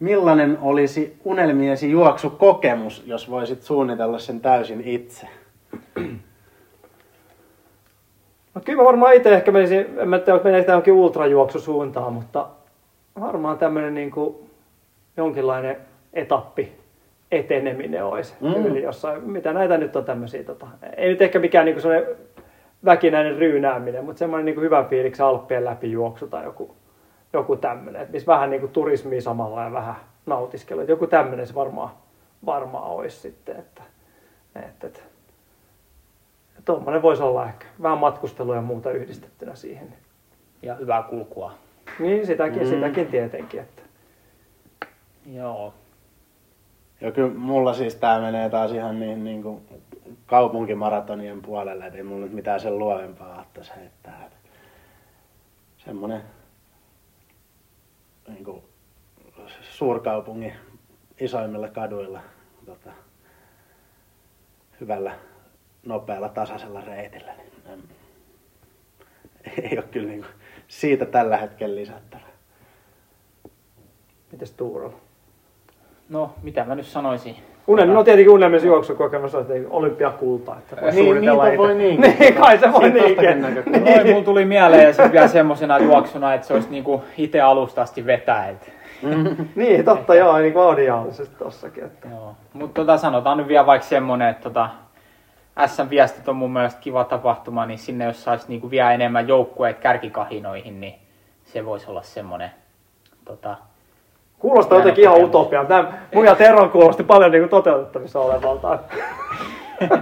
[0.00, 5.26] millainen olisi unelmiesi juoksukokemus, jos voisit suunnitella sen täysin itse?
[8.54, 12.46] No kyllä mä varmaan itse ehkä menisin, en mä tiedä, menee johonkin ultrajuoksusuuntaan, mutta
[13.20, 14.36] varmaan tämmöinen niin kuin
[15.16, 15.76] jonkinlainen
[16.12, 16.72] etappi
[17.32, 18.66] eteneminen olisi Mm.
[18.66, 19.30] yli jossain.
[19.30, 22.16] Mitä näitä nyt on tämmöisiä, tota, ei nyt ehkä mikään niin kuin
[22.84, 26.74] väkinäinen ryynääminen, mutta semmoinen niin kuin hyvän fiiliksen Alppien läpi juoksu tai joku,
[27.32, 30.80] joku tämmöinen, että missä vähän niin kuin turismia samalla ja vähän nautiskelu.
[30.80, 31.90] Että joku tämmöinen se varmaan,
[32.46, 33.82] varmaan olisi sitten, että,
[34.56, 35.00] että, että
[36.64, 39.94] tuommoinen voisi olla ehkä vähän matkustelua ja muuta yhdistettynä siihen.
[40.62, 41.52] Ja hyvää kulkua.
[41.98, 42.68] Niin, sitäkin, Mm.
[42.68, 43.60] sitäkin tietenkin.
[43.60, 43.82] Että.
[45.32, 45.74] Joo.
[47.00, 49.60] Ja kyllä mulla siis tää menee taas ihan niin, niin kuin
[50.26, 54.22] kaupunkimaratonien puolelle, että ei mulla nyt mitään sen luovempaa ottaisi heittää.
[54.26, 54.36] Että
[55.78, 56.22] semmonen
[58.30, 58.62] niin kuin
[59.62, 60.52] suurkaupungin
[61.20, 62.20] isoimmilla kaduilla
[62.66, 62.90] tota,
[64.80, 65.18] hyvällä,
[65.86, 67.34] nopealla, tasaisella reitillä.
[67.34, 67.80] Niin, em,
[69.62, 70.32] ei ole kyllä niin kuin
[70.68, 72.26] siitä tällä hetkellä lisättävä.
[74.32, 75.00] Mites Tuurolla?
[76.08, 77.49] No, mitä mä nyt sanoisin?
[77.70, 80.56] Unelmi, no tietenkin unelmissa juoksukokemus on että olympiakulta.
[80.56, 82.14] Että voi Niin, niitä voi niinkin.
[82.18, 83.40] Niin, kai se voi niinkin.
[83.42, 83.90] näkökulmasta.
[83.90, 87.82] Noin mulla tuli mieleen ja sitten vielä semmosena juoksuna, että se olisi niinku itse alusta
[87.82, 88.48] asti vetää.
[88.48, 88.72] Et.
[89.56, 91.84] Niin, totta joo, niin kuin audiaalisesti tossakin.
[91.84, 92.08] Että.
[92.08, 92.34] Joo.
[92.52, 94.68] Mutta tota, sanotaan nyt vielä vaikka semmonen, että tota,
[95.66, 100.80] SM-viestit on mun mielestä kiva tapahtuma, niin sinne jos saisi niinku vielä enemmän joukkueet kärkikahinoihin,
[100.80, 100.94] niin
[101.44, 102.50] se voisi olla semmonen
[103.24, 103.56] tota,
[104.40, 105.28] Kuulostaa Hieno jotenkin ihan kokemus.
[105.28, 105.64] utopia.
[105.64, 108.78] Tämä mun ja Teron kuulosti paljon niin kuin toteutettavissa olevalta.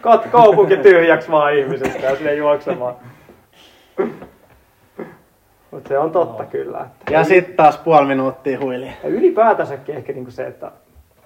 [0.00, 2.94] Kat kaupunki tyhjäksi vaan ihmisistä ja sinne juoksemaan.
[5.70, 6.80] Mutta se on totta kyllä.
[6.80, 7.12] Että.
[7.14, 8.86] Ja sitten taas puoli minuuttia huili.
[9.02, 10.72] Ja ylipäätänsäkin ehkä niin se, että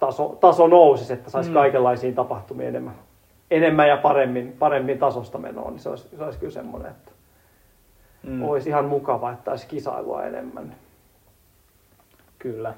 [0.00, 1.54] taso, taso nousisi, että saisi mm.
[1.54, 2.95] kaikenlaisiin tapahtumiin enemmän,
[3.50, 7.12] enemmän ja paremmin, paremmin tasosta menoa, niin se olisi, se olisi kyllä semmoinen, että
[8.22, 8.42] mm.
[8.42, 10.74] olisi ihan mukava, että olisi kisailua enemmän.
[12.38, 12.75] Kyllä.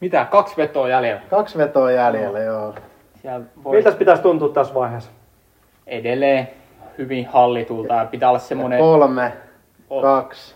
[0.00, 0.24] Mitä?
[0.30, 1.22] Kaksi vetoa jäljellä.
[1.30, 2.74] Kaksi vetoa jäljellä, joo.
[3.22, 5.10] Siellä voi Miltä pitäisi tuntua tässä vaiheessa?
[5.86, 6.48] edelleen
[6.98, 9.32] hyvin hallitulta ja pitää olla semmonen, Kolme,
[9.90, 10.54] O- kaksi,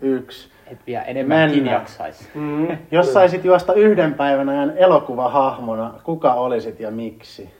[0.00, 0.50] yksi.
[0.66, 2.28] että vielä enemmänkin jaksaisi.
[2.34, 2.78] Mm.
[2.90, 7.50] Jos saisit juosta yhden päivän ajan elokuvahahmona, kuka olisit ja miksi?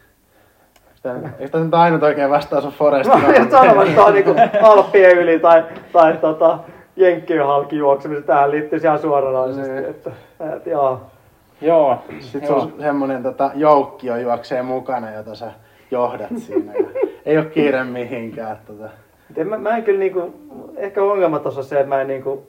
[1.38, 3.24] Eikö tämä nyt ainut oikein vastaus on Gump?
[3.24, 6.58] olin just sanomassa, että tämä on niinku Alppien yli tai, tai tota,
[6.96, 8.26] Jenkkien halki juoksemista.
[8.26, 9.72] Tähän liittyy ihan suoranaisesti.
[9.72, 9.84] Niin.
[9.84, 10.10] Että,
[10.56, 11.00] että, joo.
[11.60, 11.98] Joo.
[12.20, 12.60] Sitten joo.
[12.60, 15.52] sun semmonen tota, joukkio juoksee mukana, jota sä
[15.90, 16.72] johdat siinä.
[16.72, 16.86] Ja
[17.26, 18.58] ei ole kiire mihinkään.
[18.66, 18.88] Tota.
[19.36, 20.34] En, mä, mä en kyllä niinku,
[20.76, 22.46] ehkä ongelma tuossa on se, että mä en niinku,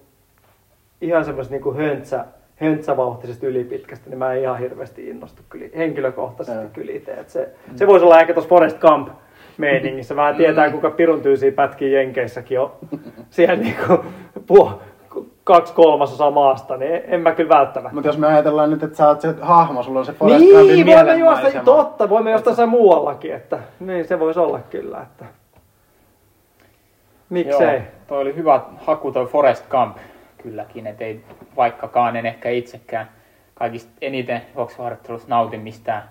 [1.01, 6.69] ihan semmoista niinku höntsä, höntsävauhtisesta ylipitkästä, niin mä en ihan hirveästi innostu kyllä, henkilökohtaisesti Joo.
[6.73, 7.11] kyllä itse.
[7.11, 9.09] Et se, se voisi olla ehkä tuossa Forest Camp
[9.57, 10.15] meiningissä.
[10.15, 12.71] Vähän tietää, kuinka pirun tyysiä pätkiä Jenkeissäkin on
[13.29, 14.05] siellä niinku
[14.47, 14.81] puo,
[15.43, 17.95] kaksi kolmasosaa maasta, niin en, en mä kyllä välttämättä.
[17.95, 20.75] Mutta jos me ajatellaan nyt, että sä oot se hahmo, sulla on se Forrest Gumpin
[20.75, 25.25] Niin, voimme juosta, totta, voimme juosta jossain muuallakin, että niin se voisi olla kyllä, että
[27.29, 27.77] miksei.
[27.77, 29.97] Joo, toi oli hyvä haku toi Forest Camp
[30.37, 31.23] kylläkin, et ei
[31.55, 33.09] vaikkakaan en ehkä itsekään
[33.53, 36.09] kaikista eniten juoksuharjoittelussa nautin mistään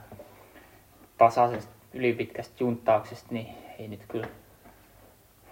[1.18, 3.46] tasaisesta ylipitkästä junttauksesta, niin
[3.78, 4.26] ei nyt kyllä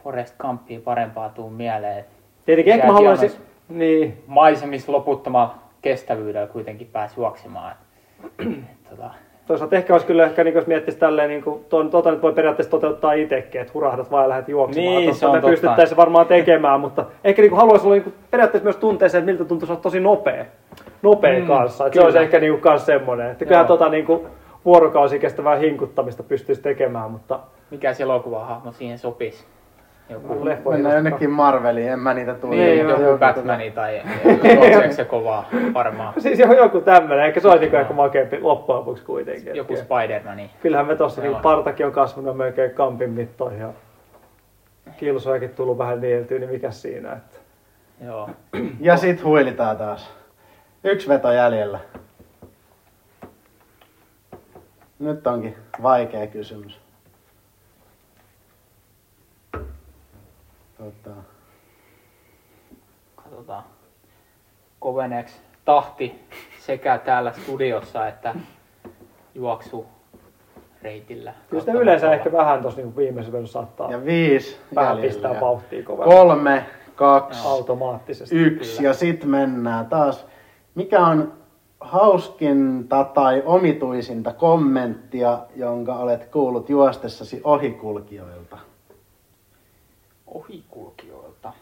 [0.05, 2.05] Forest Gumpia parempaa tuu mieleen.
[2.47, 3.31] Tietenkin ehkä mä haluaisin...
[3.69, 5.51] Niin, Maisemissa loputtoman
[5.83, 7.75] kestävyydellä kuitenkin pääsi juoksemaan.
[8.91, 9.11] Tota,
[9.47, 12.33] toisaalta ehkä olisi kyllä ehkä, niin jos miettisi tälleen, niin kuin, tuon, tuota nyt voi
[12.33, 14.97] periaatteessa toteuttaa itsekin, että hurahdat vaan ja lähdet juoksemaan.
[14.97, 15.51] Niin, Tosta se on me totta.
[15.51, 19.19] pystyttäisiin varmaan tekemään, mutta ehkä niin kuin haluaisi olla niin kuin, periaatteessa myös tuntea sen,
[19.19, 20.45] että miltä tuntuisi olla tosi nopea,
[21.03, 21.87] nopea Mm, kanssa.
[21.87, 23.31] Että se olisi ehkä niin kuin, kans semmoinen.
[23.31, 24.27] Että kyllähän tota, niin kuin,
[24.65, 27.41] vuorokausi kestävää hinkuttamista pystyisi tekemään, mutta
[27.71, 29.45] mikä se elokuvahahmo siihen sopisi?
[30.13, 32.55] Joku, leffoihin Mennään vasta- jonnekin Marveliin, en mä niitä tule.
[32.55, 33.19] niin, Niin, joku joo.
[33.19, 34.03] Batmani tai
[34.55, 36.15] juokseeko se kovaa varmaan.
[36.21, 37.81] Siis joku, joku tämmöinen, ehkä se olisi niin Joo.
[37.81, 39.57] ehkä makeampi loppujen lopuksi kuitenkin.
[39.57, 40.51] Joku Spider-Mani.
[40.63, 43.69] Kyllähän me tuossa niin partakin on kasvanut melkein kampin mittoihin ja
[44.97, 47.37] kilsojakin tullut vähän nieltyä, niin mikä siinä, että
[48.07, 48.31] Joo.
[48.81, 50.11] Ja sit huilitaan taas.
[50.85, 51.79] Yksi veto jäljellä.
[54.99, 56.81] Nyt onkin vaikea kysymys.
[60.83, 61.17] Tota,
[63.17, 63.63] Katsotaan.
[64.81, 66.15] Koveneeks tahti
[66.61, 68.35] sekä täällä studiossa että
[69.35, 69.87] juoksu
[70.83, 71.35] reitillä.
[71.51, 75.13] kyllä sitä yleensä ehkä vähän tuossa niin viimeisessä vedossa saattaa ja viisi vähän jäljellä.
[75.13, 78.37] pistää vauhtia kovaa Kolme, kaksi, automaattisesti.
[78.37, 78.89] yksi Kyllä.
[78.89, 80.27] ja sit mennään taas.
[80.75, 81.33] Mikä on
[81.81, 88.59] hauskinta tai omituisinta kommenttia, jonka olet kuullut juostessasi ohikulkijoilta?
[90.35, 91.53] Ohikulkijoilta.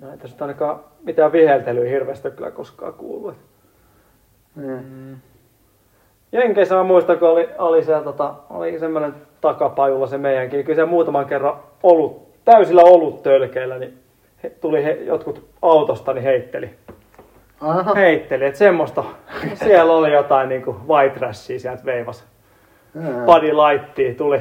[0.00, 3.34] No, ei tässä nyt ainakaan mitään viheltelyä hirveästi kyllä koskaan kuullut.
[4.54, 5.16] Mm.
[6.32, 10.64] Jenkeissä mä muistan, kun oli, oli, siellä, tota, oli semmoinen takapajulla se meidänkin.
[10.64, 13.98] Kyllä se muutaman kerran olut, täysillä olut tölkeillä, niin
[14.42, 16.70] he, tuli he, jotkut autosta, niin heitteli.
[17.60, 17.94] Aha.
[17.94, 19.04] heitteli, että semmoista.
[19.64, 22.24] Siellä oli jotain niinku white trashia sieltä veivas.
[23.26, 24.40] Body lightia tuli,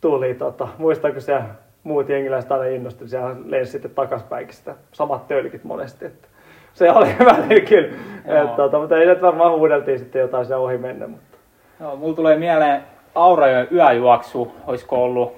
[0.00, 1.44] tuli tota, muistanko siellä
[1.82, 6.04] muut jengiläiset aina innostui, siellä lensi sitten takaspäinkin sitä samat tölkit monesti.
[6.04, 6.28] Että
[6.74, 10.78] se oli välillä kyllä, että, tota, mutta ei nyt varmaan huudeltiin sitten jotain siellä ohi
[10.78, 11.06] mennä.
[11.06, 11.38] Mutta.
[11.80, 12.82] Joo, mulla tulee mieleen
[13.14, 15.32] Aurajoen yöjuoksu, olisiko ollut,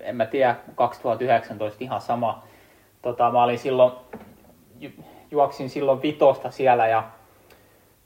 [0.00, 2.42] en mä tiedä, 2019 ihan sama.
[3.02, 3.92] Tota, mä olin silloin,
[4.80, 7.02] ju- juoksin silloin vitosta siellä ja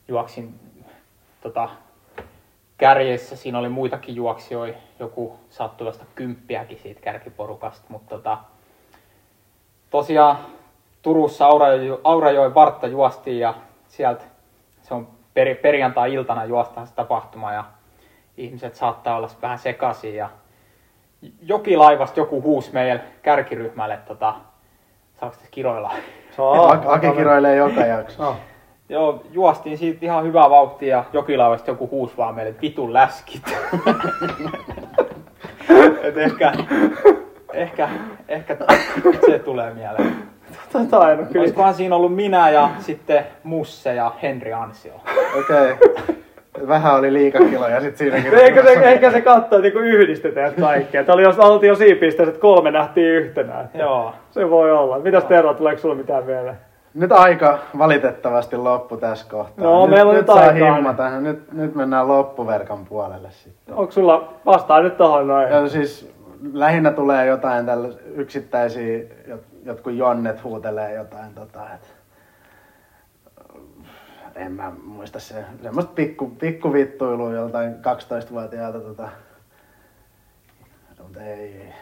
[0.09, 0.55] juoksin
[1.41, 1.69] tota,
[2.77, 3.37] kärjessä.
[3.37, 8.39] Siinä oli muitakin juoksijoita, joku sattui vasta kymppiäkin siitä kärkiporukasta, mutta tota,
[9.91, 10.37] tosiaan
[11.03, 13.55] Turussa Aurajo- Aurajoen vartta juostiin ja
[13.89, 14.25] sieltä
[14.83, 17.65] se on per, perjantai-iltana juostaan se tapahtuma ja
[18.37, 20.31] ihmiset saattaa olla vähän sekaisin ja
[21.43, 24.35] jokilaivasta joku huusi meidän kärkiryhmälle, tota,
[25.21, 25.93] saako tässä kiroilla?
[26.87, 28.37] Aki kiroilee joka jakso.
[28.95, 33.43] Joo, juostiin siitä ihan hyvää vauhtia ja jokilaivasta joku huusi vaan meille, että vitun läskit.
[36.03, 36.53] Et ehkä,
[37.53, 37.89] ehkä,
[38.29, 38.57] ehkä
[39.27, 40.17] se tulee mieleen.
[40.73, 41.41] Tota en ole kyllä.
[41.41, 44.93] Olisikohan siinä ollut minä ja sitten Musse ja Henri Ansio.
[45.39, 45.73] Okei.
[45.73, 46.17] Okay.
[46.69, 48.35] Vähän oli liikakiloja sit siinäkin.
[48.35, 51.05] Eikö se, ehkä se katsoi niinku yhdistetään kaikkea.
[51.05, 53.61] Tämä oli jos oltiin jo siinä pisteessä, että kolme nähtiin yhtenä.
[53.61, 54.13] Että Joo.
[54.31, 54.99] Se voi olla.
[54.99, 56.57] Mitäs Tero, tuleeko sulla mitään mieleen?
[56.95, 59.65] Nyt aika valitettavasti loppu tässä kohtaa.
[59.65, 60.75] No, nyt, meillä on nyt nyt saa aikaa.
[60.75, 61.21] himmata.
[61.21, 63.75] Nyt, nyt mennään loppuverkan puolelle sitten.
[63.75, 65.53] Onko sulla, vastaa nyt tohon noin.
[65.53, 66.15] Ja siis
[66.53, 68.99] lähinnä tulee jotain tällä yksittäisiä,
[69.29, 71.95] jot- jotkut jonnet huutelee jotain tota, et,
[74.35, 79.09] en mä muista se, semmoista pikku, pikkuvittuilua joltain 12-vuotiaalta tota,
[81.03, 81.73] mutta ei,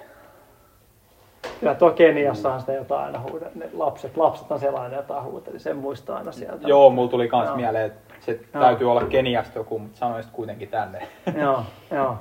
[1.63, 3.47] Kyllä tuo Keniassahan sitä jotain aina huuda.
[3.55, 5.59] Ne lapset, lapset on sellainen jotain huuteli.
[5.59, 6.69] Sen muistaa aina sieltä.
[6.69, 7.57] Joo, mulla tuli kans Joo.
[7.57, 8.63] mieleen, että se Joo.
[8.63, 11.09] täytyy olla Keniasta joku, mutta sanoin sitten kuitenkin tänne.
[11.43, 12.17] joo, joo.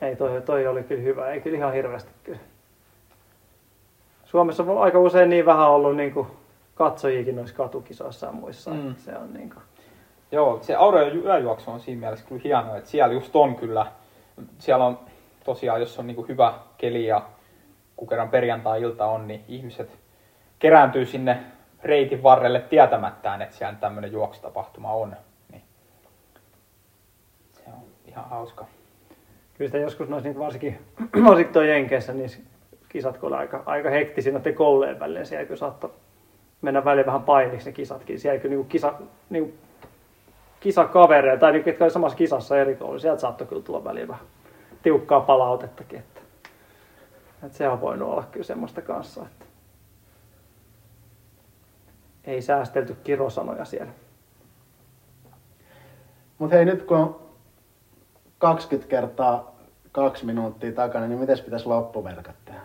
[0.00, 1.30] Ei, toi, toi oli kyllä hyvä.
[1.30, 2.38] Ei kyllä ihan hirveästi kyllä.
[4.24, 6.26] Suomessa on aika usein niin vähän ollut niin kuin
[6.74, 8.70] katsojiakin noissa katukisoissa ja muissa.
[8.70, 8.94] Mm.
[8.96, 9.62] Se on niin kuin,
[10.32, 13.86] Joo, se Aurajoen yöjuoksu on siinä mielessä kyllä hienoa, että siellä just on kyllä,
[14.58, 14.98] siellä on
[15.44, 17.22] tosiaan, jos on niinku hyvä keli ja
[17.96, 19.98] kun kerran perjantai-ilta on, niin ihmiset
[20.58, 21.40] kerääntyy sinne
[21.82, 25.16] reitin varrelle tietämättään, että siellä tämmöinen juoksutapahtuma on.
[25.52, 25.62] Niin
[27.50, 28.66] se on ihan hauska.
[29.54, 30.78] kyllä sitä joskus noissa niin varsinkin,
[31.28, 32.30] varsinkin tuo Jenkeissä, niin
[32.88, 35.24] kisat kun oli aika, aika hektisiä noiden koulujen välillä.
[35.24, 35.92] Siellä kyllä saattoi
[36.62, 38.20] mennä väliin vähän painiksi ne kisatkin.
[38.20, 38.94] Siellä kyllä niin kisa,
[39.30, 39.58] niin
[40.60, 44.24] kisakavereja tai niin, ketkä oli samassa kisassa eri koulussa, sieltä saattoi kyllä tulla väliin vähän
[44.82, 46.02] tiukkaa palautettakin.
[47.44, 49.44] Että, se on voinut olla kyllä semmoista kanssa, että
[52.24, 53.92] ei säästelty kirosanoja siellä.
[56.38, 57.20] Mutta hei nyt kun on
[58.38, 59.54] 20 kertaa
[59.92, 62.60] kaksi minuuttia takana, niin miten pitäisi loppuverkat tehdä?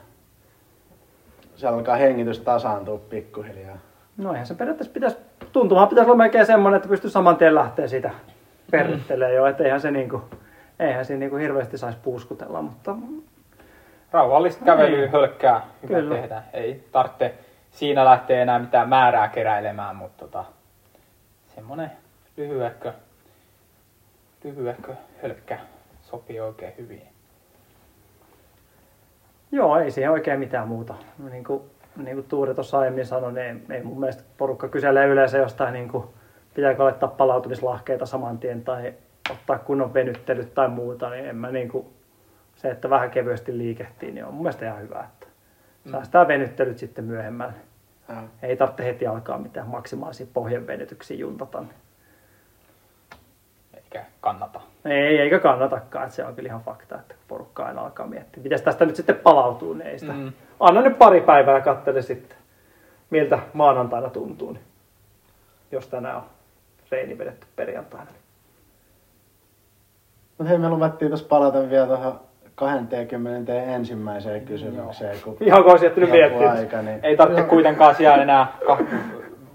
[1.56, 3.78] Siellä alkaa hengitys tasaantua pikkuhiljaa.
[4.18, 5.18] No eihän se periaatteessa pitäisi,
[5.52, 8.12] tuntumaan pitäisi olla melkein semmoinen, että pystyy saman tien lähteä siitä
[8.72, 10.22] perrittelemään jo, että eihän se niinku,
[10.80, 12.96] eihän siinä niinku hirveästi saisi puuskutella, mutta
[14.12, 15.12] Rauhallista kävelyä, Niin.
[15.12, 16.16] hölkkää, hyvä Kyllä.
[16.16, 16.44] tehdä.
[16.54, 17.34] Ei tarvitse
[17.72, 20.44] siinä lähteä enää mitään määrää keräilemään, mutta tota,
[21.56, 21.92] semmonen
[22.38, 22.94] lyhyehkö,
[24.44, 25.60] lyhyehkö hölkkä
[26.02, 27.02] sopii oikein hyvin.
[29.52, 30.94] Joo, ei siihen oikein mitään muuta.
[31.32, 31.62] Niin kuin,
[31.98, 35.74] niin kuin Tuuri tuossa aiemmin sanoi, niin ei, ei mun mielestä porukka kyselee yleensä jostain,
[35.74, 36.04] niin kuin,
[36.54, 38.94] pitääkö laittaa palautumislahkeita saman tien tai
[39.32, 41.86] ottaa kunnon venyttelyt tai muuta, niin en mä niin kuin,
[42.60, 45.28] se, että vähän kevyesti liikehtii, niin on mun mielestä ihan hyvä, että
[45.92, 47.54] säästää venyttelyt sitten myöhemmälle.
[48.10, 51.64] Ja Ei tarvitse heti alkaa mitään maksimaalisia pohjanvenytyksiä juntata.
[53.74, 54.62] Eikä kannata.
[54.86, 58.44] Ei, eikä kannatakaan, että se on kyllä ihan fakta, että porukka aina alkaa miettiä.
[58.44, 60.14] Miten tästä nyt sitten palautuu, niin ei sitä.
[60.14, 60.34] Mm.
[60.60, 62.38] Anna nyt pari päivää ja kattele sitten,
[63.10, 64.64] miltä maanantaina tuntuu, niin
[65.72, 66.24] jos tänään on
[66.92, 68.12] reini vedetty perjantaina.
[70.38, 72.29] Mutta hei, me luvattiin tuossa palata vielä tuohon
[72.60, 75.18] 20 ensimmäiseen kysymykseen.
[75.24, 76.52] Kun Ihan kun olisi jättänyt miettiä.
[76.52, 77.00] aika, niin...
[77.04, 78.96] Ei tarvitse kuitenkaan siellä enää kah-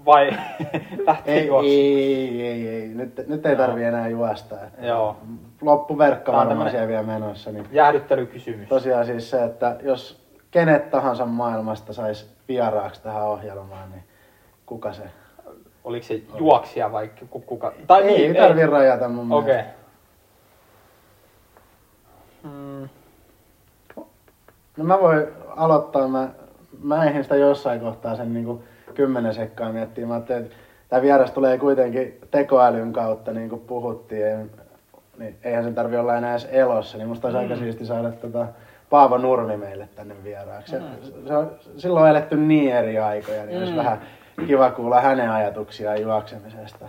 [0.05, 0.29] vai
[1.07, 2.87] lähteä Ei, ei, ei, ei.
[2.87, 4.55] Nyt, nyt ei tarvi enää juosta.
[4.63, 5.17] Että Joo.
[5.61, 7.51] Loppuverkka Tää on varmaan tämmönen- siellä vielä menossa.
[7.51, 8.69] Niin Jäähdyttelykysymys.
[8.69, 14.03] tosiaan siis se, että jos kenet tahansa maailmasta saisi vieraaksi tähän ohjelmaan, niin
[14.65, 15.03] kuka se?
[15.83, 17.73] Oliko se juoksija vai ku- kuka?
[17.87, 19.53] Tai ei, niin, ei tarvi rajata mun Okei.
[19.53, 19.84] mielestä.
[24.77, 26.29] No mä voin aloittaa, mä,
[26.83, 30.05] mä eihin sitä jossain kohtaa sen niin kymmenen sekkaa miettiä.
[30.07, 30.55] Mä ajattelin, että
[30.89, 34.35] tämä vieras tulee kuitenkin tekoälyn kautta, niin kuin puhuttiin, ei,
[35.17, 38.47] niin eihän sen tarvi olla enää edes elossa, niin musta olisi aika siisti saada tota
[38.89, 40.71] Paavo Nurmi meille tänne vieraaksi.
[40.71, 40.81] Se,
[41.27, 43.77] se on, silloin on eletty niin eri aikoja, niin olisi Mm.
[43.77, 44.01] vähän
[44.47, 46.85] kiva kuulla hänen ajatuksiaan juoksemisesta.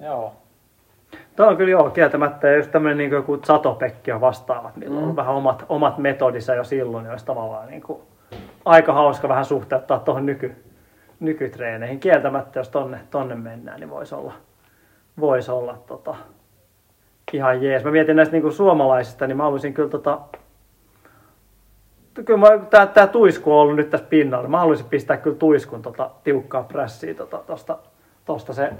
[0.00, 0.32] joo.
[1.36, 2.48] Tuo on kyllä joo, kieltämättä.
[2.48, 5.16] Ja just tämmöinen niin joku Satopekki ja vastaavat, millä on Mm.
[5.16, 8.00] vähän omat, omat metodissa jo silloin, olisi tavallaan niin kuin
[8.64, 10.56] aika hauska vähän suhteuttaa tuohon nyky,
[11.20, 12.00] nykytreeneihin.
[12.00, 14.32] Kieltämättä, jos tonne, tonne mennään, niin voisi olla,
[15.20, 16.14] vois olla tota,
[17.32, 17.84] ihan jees.
[17.84, 20.18] Mä mietin näistä niin kuin suomalaisista, niin mä haluaisin kyllä tota,
[22.24, 24.48] kyllä mä, tää, tää tuisku on ollut nyt tässä pinnalla.
[24.48, 27.78] Mä haluaisin pistää kyllä tuiskun tota, tiukkaa prässiä tota, tosta,
[28.24, 28.70] tosta se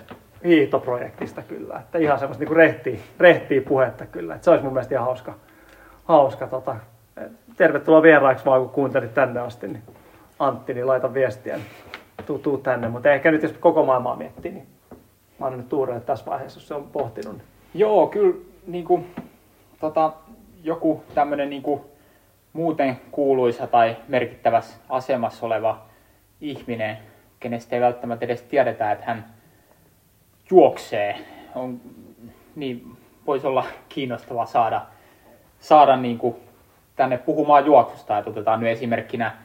[0.45, 1.79] hiihtoprojektista kyllä.
[1.79, 4.35] Että ihan semmoista niinku rehtiä, rehtiä puhetta kyllä.
[4.35, 5.35] Että se olisi mun mielestä ihan hauska.
[6.05, 6.77] hauska tota.
[7.57, 9.69] Tervetuloa vieraaksi vaan kun kuuntelit tänne asti.
[9.69, 9.83] Niin
[10.39, 11.57] Antti, niin laita viestiä.
[11.57, 11.67] Niin
[12.27, 12.89] tuu, tuu tänne.
[12.89, 14.67] Mutta ehkä nyt jos koko maailmaa miettii, niin
[15.39, 17.33] mä annan nyt Tuurelle tässä vaiheessa, jos se on pohtinut.
[17.33, 17.47] Niin.
[17.75, 18.35] Joo, kyllä
[18.67, 19.05] niinku,
[19.81, 20.13] tota,
[20.63, 21.91] joku tämmöinen niinku,
[22.53, 25.83] muuten kuuluisa tai merkittävässä asemassa oleva
[26.41, 26.99] ihminen,
[27.41, 29.25] kenestä ei välttämättä edes tiedetä, että hän
[30.53, 31.19] juoksee,
[31.55, 31.81] on,
[32.57, 32.97] niin
[33.27, 34.83] voisi olla kiinnostava saada,
[35.59, 36.41] saada niinku,
[36.97, 38.19] tänne puhumaan juoksusta.
[38.19, 39.37] Et otetaan nyt esimerkkinä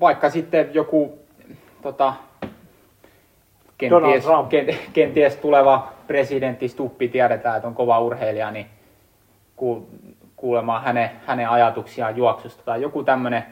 [0.00, 1.18] vaikka sitten joku
[1.82, 2.14] tota,
[3.78, 4.24] kenties,
[4.92, 8.66] kenties tuleva presidentti Stuppi tiedetään, että on kova urheilija, niin
[9.56, 9.88] ku-
[10.36, 13.44] kuulemaan hänen, hänen ajatuksiaan juoksusta tai joku tämmöinen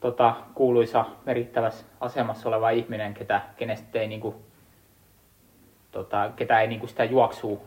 [0.00, 4.34] tota, kuuluisa merkittävässä asemassa oleva ihminen, ketä, kenestä ei niinku,
[5.94, 7.58] tota, ketä ei niinku sitä juoksua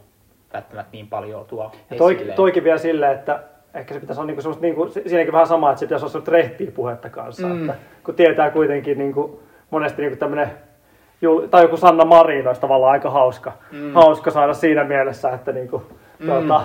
[0.54, 2.34] välttämättä niin paljon tuo Ja toi, esille.
[2.34, 3.40] toikin vielä silleen, että
[3.74, 6.12] ehkä se pitäisi olla niinku semmoista, niinku, si- siinäkin vähän sama, että se pitäisi olla
[6.12, 7.48] semmoista rehtiä puhetta kanssa.
[7.48, 7.62] Mm.
[7.62, 10.52] Että, kun tietää kuitenkin niinku, monesti niinku tämmöinen,
[11.52, 13.94] tai joku Sanna Marin olisi tavallaan aika hauska, Mm.
[13.94, 15.84] hauska saada siinä mielessä, että niinku,
[16.20, 16.26] Mm.
[16.26, 16.62] tuota,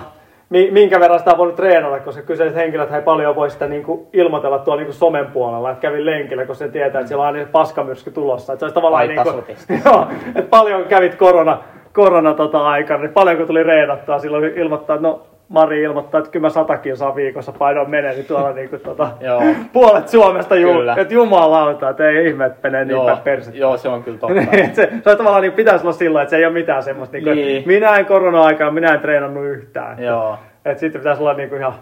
[0.71, 4.59] minkä verran sitä on voinut treenata, koska kyseiset henkilöt ei paljon voi sitä niinku ilmoitella
[4.59, 8.11] tuolla niinku somen puolella, että kävin lenkillä, koska se tietää, että siellä on aina paskamyrsky
[8.11, 8.53] tulossa.
[8.53, 9.73] Että se olisi tavallaan niinku, tasotesti.
[9.85, 11.57] joo, että paljon kävit korona,
[11.93, 15.21] korona tota aikana, niin paljonko tuli reenattua silloin ilmoittaa, että no
[15.53, 19.11] Mari ilmoittaa, että kyllä mä sata kilsaa viikossa painoin menee, niin tuolla niinku tota,
[19.73, 20.95] puolet Suomesta Kyllä.
[20.97, 23.59] että jumalauta, että ei ihme, että menee niin päin persettä.
[23.59, 24.33] joo, se on kyllä totta.
[24.51, 27.13] Niin, se, se on tavallaan niin pitäisi olla sillä, että se ei ole mitään semmoista,
[27.17, 27.57] niin kuin, Niin.
[27.57, 29.91] että minä en korona-aikana, minä en treenannut yhtään.
[29.91, 30.37] Että, joo.
[30.65, 31.73] että sitten pitäisi olla niin kuin ihan,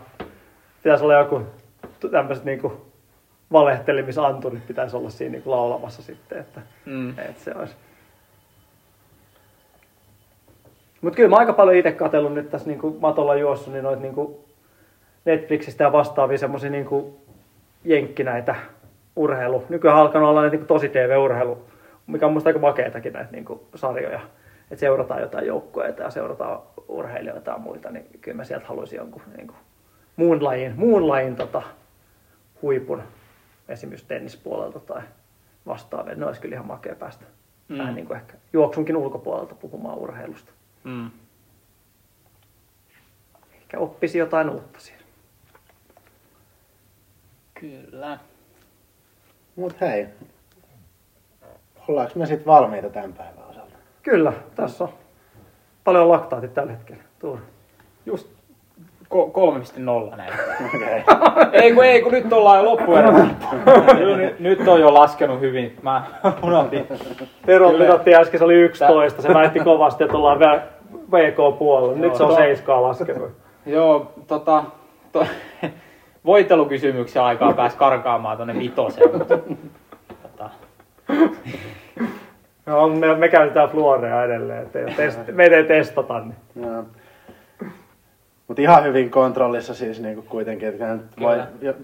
[0.84, 1.42] pitäisi olla joku
[2.12, 2.74] tämmöiset niin kuin
[3.52, 7.10] valehtelemisanturit pitäisi olla siinä niin kuin laulamassa sitten, että, Mm.
[7.10, 7.76] että se olisi.
[11.02, 14.02] Mutta kyllä mä aika paljon itse katsellut nyt tässä niin kuin matolla juossut, niin noita
[14.02, 14.36] niin kuin
[15.26, 17.16] Netflixistä ja vastaavia semmoisia niin kuin
[17.84, 18.56] jenkki näitä
[19.16, 19.64] urheilu.
[19.70, 21.58] Nykyään alkanut olla näitä niin kuin tosi TV-urheilu,
[22.08, 24.20] mikä on musta aika makeetakin näitä niin kuin sarjoja.
[24.72, 29.22] että seurataan jotain joukkueita ja seurataan urheilijoita ja muita, niin kyllä mä sieltä haluaisin jonkun
[29.38, 29.58] niin kuin,
[30.16, 31.62] muun lajin, muun lajin tota,
[32.62, 33.04] huipun,
[33.70, 35.02] esimerkiksi tennispuolelta tai
[35.66, 36.16] vastaavia.
[36.16, 37.26] Ne olisi kyllä ihan makea päästä
[37.68, 37.78] mm.
[37.78, 40.52] vähän niin kuin ehkä juoksunkin ulkopuolelta puhumaan urheilusta.
[40.84, 41.12] Mm.
[43.54, 45.06] Ehkä oppisi jotain uutta siellä.
[47.54, 48.20] Kyllä.
[49.56, 50.08] Mut hei,
[51.88, 53.76] ollaanko me sitten valmiita tämän päivän osalta?
[54.04, 54.94] Kyllä, tässä on
[55.84, 57.04] paljon laktaatit tällä hetkellä.
[57.20, 57.42] Tuuri.
[58.06, 58.28] Just
[59.12, 60.34] 3.0 näin.
[61.64, 63.26] Ei kun ei, kun nyt ollaan jo loppuerässä.
[64.18, 65.78] nyt, nyt on jo laskenut hyvin.
[65.82, 66.04] Mä
[66.44, 66.88] unohdin.
[67.46, 69.22] Tero mitattiin äsken, se oli 11.
[69.22, 70.62] Se väitti kovasti, että ollaan vielä
[71.12, 71.96] VK-puolella.
[71.96, 72.38] Nyt se on Joo.
[72.38, 73.32] 7 laskenut.
[73.66, 74.64] Joo, tota,
[75.12, 75.26] to,
[76.26, 79.18] voitelukysymyksen aikaa pääsi karkaamaan tonne vitoseen.
[79.18, 79.38] mutta,
[80.22, 80.50] Tota,
[82.66, 86.20] No, me, me käytetään fluorea edelleen, että test, meitä ei testata.
[86.20, 86.68] Niin.
[88.52, 88.56] Joo.
[88.56, 91.44] Mut ihan hyvin kontrollissa siis niinku kuitenkin, että voi,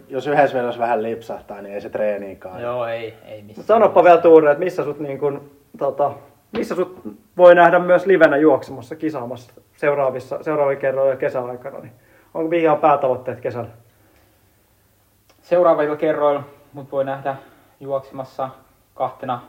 [0.09, 2.61] jos yhdessä vedossa vähän lipsahtaa, niin ei se treeniikaan.
[2.61, 3.67] joo, ei, ei missään.
[3.67, 6.11] Sanoppa vielä Tuure, että missä sut, niin kun, tota,
[6.51, 7.01] missä sut
[7.37, 11.79] voi nähdä myös livenä juoksemassa, kisaamassa seuraavissa, seuraavilla kerroilla kesäaikana.
[11.79, 11.93] Niin
[12.33, 13.69] onko mihin on päätavoitteet kesällä?
[15.41, 17.35] Seuraavilla kerroilla mut voi nähdä
[17.79, 18.49] juoksemassa
[18.93, 19.41] kahtena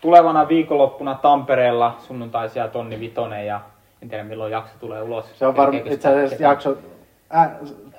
[0.00, 3.60] tulevana viikonloppuna Tampereella sunnuntaisia tonni vitonen ja
[4.04, 5.38] en tiedä milloin jakso tulee ulos.
[5.38, 6.76] Se on varmaan itse asiassa jakso...
[7.36, 7.50] Ä,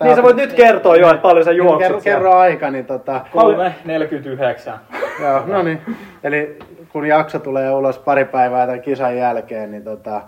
[0.03, 2.18] Niin sä voit nyt kertoa jo, että paljon sä Niin, juokset kerro, siellä.
[2.19, 3.22] kerro aika, niin tota...
[3.34, 4.72] 3.49.
[5.23, 5.82] Joo, no niin.
[6.23, 6.60] Eli
[6.90, 10.22] kun jakso tulee ulos pari päivää tämän kisan jälkeen, niin tota,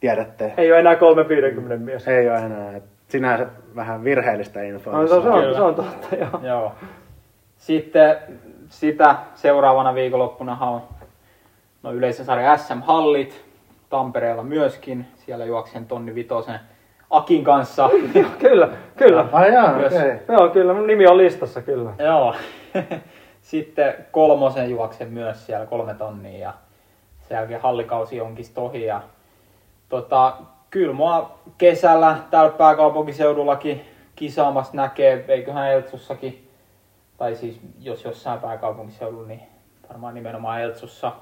[0.00, 2.08] tiedätte, Ei ole enää 350 mies.
[2.08, 2.76] ei ole enää.
[2.76, 3.46] Et sinänsä
[3.76, 4.92] vähän virheellistä infoa.
[4.92, 6.40] No, se, on, se, on, se on totta, joo.
[6.42, 6.72] Joo.
[7.56, 8.16] Sitten
[8.68, 10.82] sitä seuraavana viikonloppuna on
[11.82, 13.44] no yleisösarja SM-hallit
[13.90, 15.06] Tampereella myöskin.
[15.16, 16.60] Siellä juoksen tonni vitosen
[17.10, 17.90] Akin kanssa.
[18.38, 19.26] kyllä, kyllä.
[19.32, 19.92] Ai jaa, Myös.
[19.92, 20.18] okei.
[20.28, 21.90] Joo, kyllä, mun nimi on listassa kyllä.
[21.98, 22.34] Joo.
[23.42, 26.54] Sitten kolmosen juoksen myös siellä kolme tonnia ja
[27.28, 28.84] sen jälkeen hallikausi onkin ohi.
[28.84, 29.00] Ja,
[29.88, 30.36] tota,
[30.70, 33.84] kyllä mua kesällä täällä pääkaupunkiseudullakin
[34.16, 36.48] kisaamassa näkee, eiköhän Eltsussakin,
[37.16, 39.42] tai siis jos jossain pääkaupunkiseudulla, niin
[39.88, 41.12] varmaan nimenomaan Eltsussa,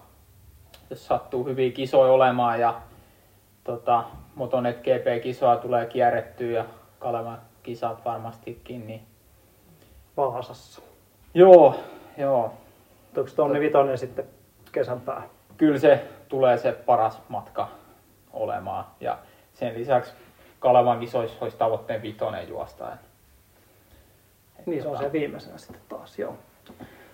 [0.91, 2.81] jos sattuu hyviä kisoja olemaan ja
[3.65, 4.05] tota,
[4.35, 6.65] Motonet GP-kisoa tulee kierrettyä ja
[6.99, 9.03] Kalevan kisat varmastikin, niin
[10.17, 10.83] Vaasassa.
[11.35, 11.81] Joo,
[12.17, 12.53] joo.
[13.17, 14.25] Onko tonni vitonen sitten
[14.73, 15.23] kesän pää?
[15.57, 17.69] Kyllä se tulee se paras matka
[18.33, 18.85] olemaan.
[19.01, 19.19] Ja
[19.53, 20.13] sen lisäksi
[20.59, 22.97] Kalevan kisoissa olisi tavoitteen vitonen juosta.
[24.67, 26.37] Niin se on se viimeisenä sitten taas, joo.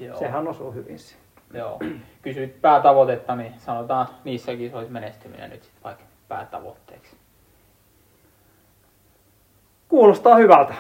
[0.01, 0.19] Joo.
[0.19, 1.24] Sehän osuu hyvin siihen.
[1.55, 1.81] Joo.
[2.23, 7.17] Kysyit päätavoitetta, niin sanotaan niissä kisoissa menestyminen nyt sitten vaikka päätavoitteeksi.
[9.89, 10.75] Kuulostaa hyvältä.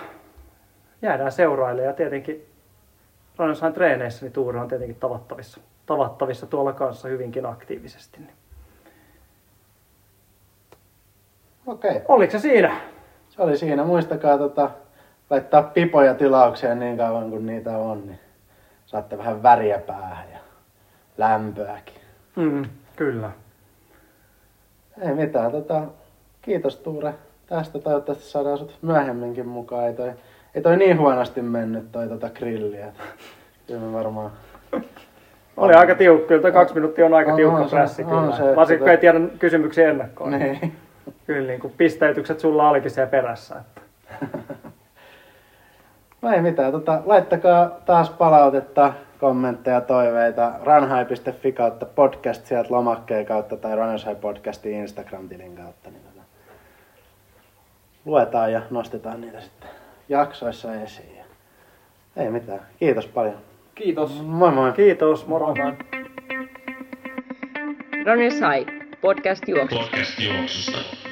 [1.03, 2.47] Jäädään seurailemaan ja tietenkin
[3.37, 8.19] Rannossain treeneissä niin Tuure on tietenkin tavattavissa, tavattavissa tuolla kanssa hyvinkin aktiivisesti.
[8.19, 8.35] Niin.
[11.67, 12.81] Okei, Oliko se siinä?
[13.29, 13.85] se oli siinä.
[13.85, 14.71] Muistakaa tota,
[15.31, 18.19] laittaa pipoja tilaukseen niin kauan kuin niitä on, niin
[18.87, 20.39] saatte vähän väriä päähän ja
[21.19, 21.95] lämpöäkin.
[22.36, 22.65] Mm,
[22.97, 23.31] kyllä.
[25.03, 25.82] Ei mitään, tota,
[26.43, 27.15] kiitos Tuure
[27.47, 27.78] tästä.
[27.78, 29.86] Toivottavasti saadaan sut myöhemminkin mukaan.
[29.86, 30.12] Ei toi,
[30.55, 32.93] ei toi niin huonosti mennyt toi tota grilliä.
[33.66, 34.31] Kyllä me varmaan...
[35.57, 38.09] Oli aika tiukka, kyllä toi kaksi minuuttia on aika On, tiukka on se, pressi on
[38.09, 38.36] kyllä.
[38.36, 40.31] se, Varsinkin kun ei tiedä kysymyksiä ennakkoon.
[40.31, 40.77] Niin.
[41.27, 43.55] Kyllä niin kuin pisteytykset sulla olikin siellä perässä.
[43.57, 43.81] Että.
[46.23, 48.93] No ei mitään, tota, laittakaa taas palautetta,
[49.25, 55.91] kommentteja, toiveita ranhai.fi kautta podcast sieltä lomakkeen kautta tai High podcastin Instagram-tilin kautta.
[55.91, 56.27] Niin tota,
[58.05, 59.69] luetaan ja nostetaan niitä sitten
[60.09, 61.17] jaksoissa esiin.
[61.17, 61.25] Ja
[62.17, 63.37] ei mitään, kiitos paljon.
[63.75, 64.23] Kiitos.
[64.23, 64.73] Moi moi.
[64.73, 65.55] Kiitos, moro.
[68.07, 68.71] Runners High,
[69.01, 69.85] podcast juoksusta.
[69.85, 71.03] Podcast juoksusta.